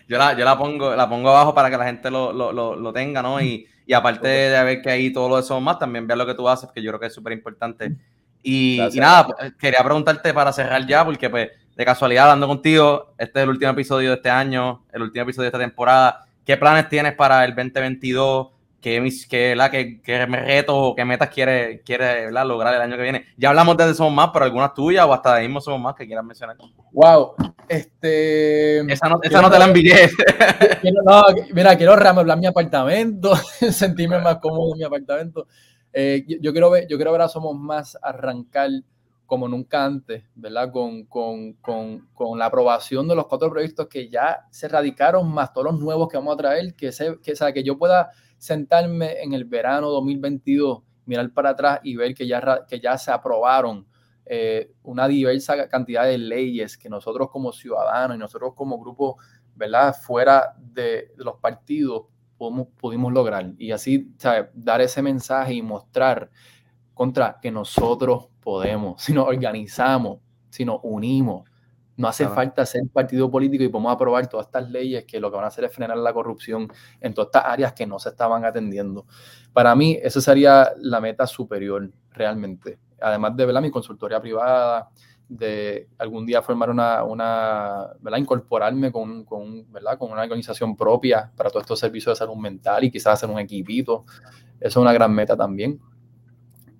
yo, 0.06 0.18
la, 0.18 0.36
yo 0.36 0.44
la, 0.44 0.56
pongo, 0.56 0.94
la 0.94 1.08
pongo 1.08 1.30
abajo 1.30 1.52
para 1.52 1.68
que 1.68 1.76
la 1.76 1.86
gente 1.86 2.10
lo, 2.10 2.32
lo, 2.32 2.52
lo 2.52 2.92
tenga, 2.92 3.22
¿no? 3.22 3.40
Y, 3.40 3.66
y 3.88 3.94
aparte 3.94 4.28
de 4.28 4.64
ver 4.64 4.82
que 4.82 4.90
ahí 4.90 5.10
todo 5.10 5.30
lo 5.30 5.38
eso 5.38 5.58
más, 5.62 5.78
también 5.78 6.06
ver 6.06 6.18
lo 6.18 6.26
que 6.26 6.34
tú 6.34 6.46
haces, 6.46 6.68
que 6.74 6.82
yo 6.82 6.90
creo 6.90 7.00
que 7.00 7.06
es 7.06 7.14
súper 7.14 7.32
importante. 7.32 7.96
Y, 8.42 8.78
nada, 8.96 9.28
pues, 9.28 9.54
quería 9.58 9.82
preguntarte 9.82 10.34
para 10.34 10.52
cerrar 10.52 10.86
ya, 10.86 11.02
porque 11.06 11.30
pues 11.30 11.50
de 11.74 11.84
casualidad, 11.86 12.24
hablando 12.24 12.48
contigo, 12.48 13.14
este 13.16 13.38
es 13.38 13.44
el 13.44 13.48
último 13.48 13.70
episodio 13.70 14.10
de 14.10 14.16
este 14.16 14.28
año, 14.28 14.84
el 14.92 15.00
último 15.00 15.22
episodio 15.22 15.44
de 15.44 15.48
esta 15.48 15.58
temporada. 15.58 16.26
¿Qué 16.48 16.56
planes 16.56 16.88
tienes 16.88 17.12
para 17.12 17.44
el 17.44 17.54
2022? 17.54 18.48
¿Qué, 18.80 19.06
qué, 19.28 19.54
la, 19.54 19.70
qué, 19.70 20.00
qué 20.00 20.24
retos 20.24 20.74
o 20.74 20.94
qué 20.96 21.04
metas 21.04 21.28
quieres 21.28 21.82
quiere, 21.84 22.30
lograr 22.30 22.74
el 22.74 22.80
año 22.80 22.96
que 22.96 23.02
viene? 23.02 23.26
Ya 23.36 23.50
hablamos 23.50 23.76
de 23.76 23.92
Somos 23.92 24.14
Más, 24.14 24.30
pero 24.32 24.46
algunas 24.46 24.72
tuyas 24.72 25.04
o 25.04 25.12
hasta 25.12 25.34
de 25.34 25.42
mismo 25.42 25.60
Somos 25.60 25.78
Más 25.78 25.94
que 25.94 26.06
quieras 26.06 26.24
mencionar. 26.24 26.56
Wow, 26.90 27.34
este... 27.68 28.78
Esa 28.90 29.10
no, 29.10 29.20
esa 29.22 29.42
no 29.42 29.50
te 29.50 29.58
la 29.58 29.66
envié. 29.66 30.08
no, 31.04 31.22
mira, 31.52 31.76
quiero 31.76 31.96
reamoblar 31.96 32.38
mi 32.38 32.46
apartamento, 32.46 33.36
sentirme 33.70 34.18
más 34.18 34.38
cómodo 34.38 34.72
en 34.72 34.78
mi 34.78 34.84
apartamento. 34.84 35.48
Eh, 35.92 36.24
yo, 36.40 36.52
quiero 36.52 36.70
ver, 36.70 36.88
yo 36.88 36.96
quiero 36.96 37.12
ver 37.12 37.20
a 37.20 37.28
Somos 37.28 37.54
Más 37.56 37.98
arrancar 38.00 38.70
como 39.28 39.46
nunca 39.46 39.84
antes, 39.84 40.24
¿verdad? 40.34 40.72
Con, 40.72 41.04
con, 41.04 41.52
con, 41.60 42.08
con, 42.14 42.38
la 42.38 42.46
aprobación 42.46 43.06
de 43.06 43.14
los 43.14 43.26
cuatro 43.26 43.50
proyectos 43.50 43.86
que 43.86 44.08
ya 44.08 44.46
se 44.50 44.68
radicaron, 44.68 45.30
más 45.30 45.52
todos 45.52 45.66
los 45.70 45.78
nuevos 45.78 46.08
que 46.08 46.16
vamos 46.16 46.32
a 46.32 46.38
traer, 46.38 46.74
que, 46.74 46.90
se, 46.92 47.20
que, 47.20 47.36
sea, 47.36 47.52
que 47.52 47.62
yo 47.62 47.76
pueda 47.76 48.10
sentarme 48.38 49.20
en 49.22 49.34
el 49.34 49.44
verano 49.44 49.90
2022, 49.90 50.82
mirar 51.04 51.30
para 51.34 51.50
atrás 51.50 51.80
y 51.82 51.94
ver 51.94 52.14
que 52.14 52.26
ya, 52.26 52.64
que 52.66 52.80
ya 52.80 52.96
se 52.96 53.10
aprobaron 53.10 53.86
eh, 54.24 54.72
una 54.84 55.06
diversa 55.06 55.68
cantidad 55.68 56.04
de 56.04 56.16
leyes 56.16 56.78
que 56.78 56.88
nosotros 56.88 57.28
como 57.28 57.52
ciudadanos 57.52 58.16
y 58.16 58.20
nosotros 58.20 58.54
como 58.54 58.80
grupo, 58.80 59.18
¿verdad? 59.54 59.94
Fuera 59.94 60.54
de, 60.58 61.12
los 61.16 61.36
partidos 61.36 62.06
pudimos, 62.38 62.68
pudimos 62.80 63.12
lograr. 63.12 63.52
Y 63.58 63.72
así, 63.72 64.10
Dar 64.54 64.80
ese 64.80 65.02
mensaje 65.02 65.52
y 65.52 65.60
mostrar 65.60 66.30
contra 66.94 67.38
que 67.42 67.50
nosotros 67.50 68.28
podemos, 68.48 69.02
si 69.02 69.12
nos 69.12 69.28
organizamos, 69.28 70.20
si 70.48 70.64
nos 70.64 70.80
unimos, 70.82 71.46
no 71.98 72.08
hace 72.08 72.26
falta 72.28 72.64
ser 72.64 72.84
partido 72.90 73.30
político 73.30 73.62
y 73.62 73.68
podemos 73.68 73.92
aprobar 73.92 74.26
todas 74.26 74.46
estas 74.46 74.70
leyes 74.70 75.04
que 75.04 75.20
lo 75.20 75.30
que 75.30 75.36
van 75.36 75.44
a 75.44 75.48
hacer 75.48 75.64
es 75.64 75.74
frenar 75.74 75.98
la 75.98 76.14
corrupción 76.14 76.68
en 77.00 77.12
todas 77.12 77.26
estas 77.26 77.44
áreas 77.44 77.72
que 77.74 77.86
no 77.86 77.98
se 77.98 78.08
estaban 78.10 78.44
atendiendo. 78.44 79.04
Para 79.52 79.74
mí, 79.74 79.98
esa 80.00 80.20
sería 80.20 80.72
la 80.78 81.00
meta 81.00 81.26
superior 81.26 81.90
realmente. 82.12 82.78
Además 83.00 83.36
de 83.36 83.44
¿verdad? 83.44 83.60
mi 83.60 83.70
consultoría 83.70 84.20
privada, 84.20 84.88
de 85.28 85.88
algún 85.98 86.24
día 86.24 86.40
formar 86.40 86.70
una, 86.70 87.02
una 87.02 87.88
¿verdad? 88.00 88.18
incorporarme 88.18 88.90
con, 88.90 89.24
con, 89.24 89.70
¿verdad? 89.70 89.98
con 89.98 90.10
una 90.10 90.22
organización 90.22 90.74
propia 90.74 91.30
para 91.36 91.50
todos 91.50 91.64
estos 91.64 91.80
servicios 91.80 92.16
de 92.16 92.24
salud 92.24 92.36
mental 92.40 92.84
y 92.84 92.90
quizás 92.90 93.14
hacer 93.14 93.28
un 93.28 93.40
equipito. 93.40 94.04
Eso 94.58 94.60
es 94.60 94.76
una 94.76 94.92
gran 94.92 95.12
meta 95.12 95.36
también. 95.36 95.80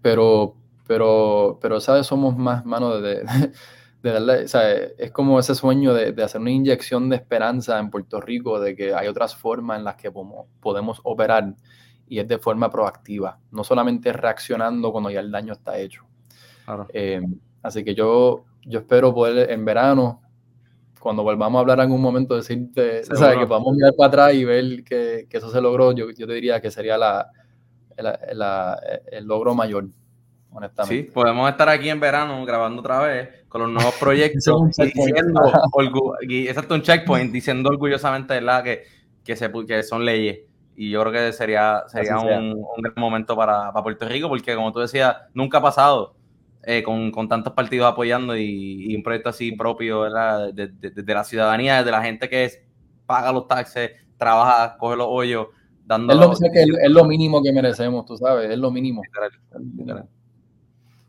Pero, 0.00 0.54
pero, 0.88 1.58
pero 1.60 1.80
¿sabes? 1.80 2.06
Somos 2.06 2.36
más 2.36 2.64
manos 2.66 3.00
de 3.02 3.24
es 4.98 5.10
como 5.12 5.38
ese 5.38 5.54
sueño 5.54 5.92
de, 5.92 6.22
hacer 6.22 6.40
una 6.40 6.50
inyección 6.50 7.08
de 7.08 7.16
esperanza 7.16 7.78
en 7.78 7.90
Puerto 7.90 8.20
Rico, 8.20 8.58
de 8.58 8.74
que 8.74 8.94
hay 8.94 9.06
otras 9.06 9.36
formas 9.36 9.78
en 9.78 9.84
las 9.84 9.96
que 9.96 10.10
podemos, 10.10 11.00
operar 11.04 11.54
y 12.08 12.20
es 12.20 12.26
de 12.26 12.38
forma 12.38 12.70
proactiva, 12.70 13.38
no 13.50 13.64
solamente 13.64 14.12
reaccionando 14.12 14.90
cuando 14.92 15.10
ya 15.10 15.20
el 15.20 15.30
daño 15.30 15.52
está 15.52 15.78
hecho. 15.78 16.04
Eh, 16.92 17.20
así 17.62 17.84
que 17.84 17.94
yo, 17.94 18.44
yo 18.64 18.80
espero 18.80 19.12
poder 19.12 19.50
en 19.50 19.64
verano, 19.64 20.22
cuando 21.00 21.22
volvamos 21.22 21.58
a 21.58 21.60
hablar 21.60 21.78
en 21.78 21.82
algún 21.82 22.00
momento, 22.00 22.34
decirte, 22.34 23.02
que 23.02 23.46
podamos 23.46 23.74
mirar 23.74 23.92
para 23.94 24.08
atrás 24.08 24.34
y 24.34 24.44
ver 24.44 24.84
que, 24.84 25.26
eso 25.30 25.50
se 25.50 25.60
logró, 25.60 25.92
yo, 25.92 26.10
yo 26.10 26.26
te 26.26 26.32
diría 26.32 26.60
que 26.62 26.70
sería 26.70 26.96
la, 26.96 27.30
el 27.96 29.26
logro 29.26 29.54
mayor. 29.54 29.88
Sí, 30.86 31.02
podemos 31.02 31.48
estar 31.50 31.68
aquí 31.68 31.88
en 31.88 32.00
verano 32.00 32.44
grabando 32.44 32.80
otra 32.80 33.00
vez 33.00 33.28
con 33.48 33.62
los 33.62 33.70
nuevos 33.70 33.94
proyectos 34.00 34.78
y 34.78 34.84
diciendo, 34.84 35.52
exacto, 36.20 36.74
un 36.74 36.82
checkpoint, 36.82 37.32
diciendo 37.32 37.68
orgullosamente 37.68 38.40
Que, 38.64 38.84
que, 39.24 39.36
se, 39.36 39.50
que 39.66 39.82
son 39.82 40.04
leyes. 40.04 40.40
Y 40.76 40.90
yo 40.90 41.00
creo 41.02 41.12
que 41.12 41.32
sería, 41.32 41.82
sería 41.88 42.18
un, 42.18 42.54
gran 42.76 42.94
momento 42.96 43.36
para, 43.36 43.72
Puerto 43.72 44.08
Rico, 44.08 44.28
porque 44.28 44.54
como 44.54 44.72
tú 44.72 44.80
decías, 44.80 45.16
nunca 45.34 45.58
ha 45.58 45.62
pasado 45.62 46.14
eh, 46.64 46.82
con, 46.82 47.12
tantos 47.28 47.52
partidos 47.52 47.86
apoyando 47.86 48.36
y, 48.36 48.94
un 48.94 49.02
proyecto 49.02 49.28
así 49.28 49.52
propio 49.52 50.04
de, 50.52 50.68
de, 50.68 51.14
la 51.14 51.24
ciudadanía, 51.24 51.82
de 51.82 51.90
la 51.90 52.02
gente 52.02 52.28
que 52.28 52.50
paga 53.06 53.32
los 53.32 53.48
taxes, 53.48 53.90
trabaja, 54.16 54.76
coge 54.78 54.96
los 54.96 55.06
hoyos. 55.08 55.48
Dando 55.84 56.12
es, 56.12 56.18
lo, 56.18 56.78
es, 56.78 56.90
lo, 56.90 57.04
mínimo 57.04 57.42
que 57.42 57.50
merecemos, 57.50 58.04
tú 58.04 58.16
sabes, 58.16 58.50
es 58.50 58.58
lo 58.58 58.70
mínimo. 58.70 59.02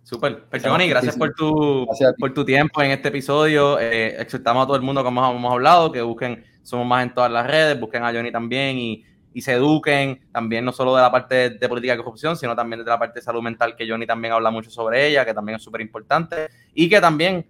Súper. 0.09 0.45
Pues, 0.49 0.63
gracias 0.63 1.15
por 1.15 1.35
tu, 1.35 1.87
por 2.17 2.33
tu 2.33 2.43
tiempo 2.43 2.81
en 2.81 2.89
este 2.89 3.09
episodio. 3.09 3.79
Eh, 3.79 4.19
exhortamos 4.19 4.63
a 4.63 4.65
todo 4.65 4.75
el 4.75 4.81
mundo, 4.81 5.03
como 5.03 5.29
hemos 5.29 5.53
hablado, 5.53 5.91
que 5.91 6.01
busquen 6.01 6.43
Somos 6.63 6.87
Más 6.87 7.03
en 7.03 7.13
todas 7.13 7.31
las 7.31 7.45
redes, 7.45 7.79
busquen 7.79 8.03
a 8.03 8.11
Johnny 8.11 8.31
también 8.31 8.79
y, 8.79 9.05
se 9.39 9.53
eduquen 9.53 10.27
también 10.33 10.65
no 10.65 10.73
solo 10.73 10.95
de 10.95 11.01
la 11.01 11.11
parte 11.11 11.51
de 11.51 11.69
política 11.69 11.93
de 11.93 11.99
corrupción, 11.99 12.35
sino 12.35 12.55
también 12.55 12.83
de 12.83 12.89
la 12.89 12.99
parte 12.99 13.19
de 13.19 13.23
salud 13.23 13.41
mental, 13.41 13.75
que 13.75 13.87
Johnny 13.87 14.05
también 14.05 14.33
habla 14.33 14.49
mucho 14.49 14.69
sobre 14.69 15.07
ella, 15.07 15.23
que 15.23 15.33
también 15.33 15.57
es 15.57 15.63
súper 15.63 15.79
importante, 15.79 16.49
y 16.73 16.89
que 16.89 16.99
también 16.99 17.45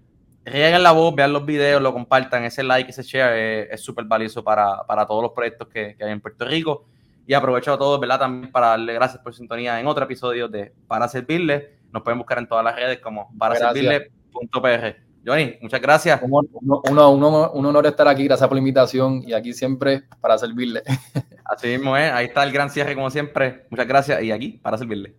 rieguen 0.45 0.83
la 0.83 0.91
voz, 0.91 1.15
vean 1.15 1.33
los 1.33 1.45
videos, 1.45 1.81
lo 1.81 1.91
compartan, 1.93 2.43
ese 2.43 2.61
like, 2.61 2.91
ese 2.91 3.01
share 3.01 3.69
es 3.71 3.81
súper 3.81 4.05
valioso 4.05 4.43
para, 4.43 4.83
todos 5.07 5.23
los 5.23 5.31
proyectos 5.31 5.67
que, 5.69 5.95
hay 5.99 6.11
en 6.11 6.21
Puerto 6.21 6.45
Rico. 6.45 6.85
Y 7.25 7.33
aprovecho 7.33 7.73
a 7.73 7.79
todos, 7.79 7.99
¿verdad? 7.99 8.19
También 8.19 8.51
para 8.51 8.67
darle 8.67 8.93
gracias 8.93 9.23
por 9.23 9.33
sintonía 9.33 9.79
en 9.79 9.87
otro 9.87 10.03
episodio 10.03 10.47
de 10.47 10.73
Para 10.87 11.07
Servirle. 11.07 11.78
Nos 11.91 12.03
pueden 12.03 12.19
buscar 12.19 12.37
en 12.37 12.47
todas 12.47 12.63
las 12.63 12.75
redes 12.75 12.99
como 12.99 13.29
para 13.37 13.55
servirle.pr. 13.55 15.09
Johnny, 15.25 15.57
muchas 15.61 15.81
gracias. 15.81 16.21
Un, 16.21 16.49
un, 16.61 17.65
honor 17.65 17.85
estar 17.85 18.07
aquí, 18.07 18.23
gracias 18.23 18.47
por 18.47 18.55
la 18.55 18.59
invitación 18.59 19.21
y 19.25 19.33
aquí 19.33 19.53
siempre 19.53 20.03
para 20.21 20.37
servirle. 20.37 20.83
Así 21.45 21.67
mismo 21.67 21.97
es, 21.97 22.11
ahí 22.11 22.27
está 22.27 22.43
el 22.43 22.51
gran 22.51 22.69
cierre 22.69 22.95
como 22.95 23.09
siempre. 23.09 23.65
Muchas 23.69 23.87
gracias 23.87 24.23
y 24.23 24.31
aquí 24.31 24.59
para 24.61 24.77
servirle. 24.77 25.15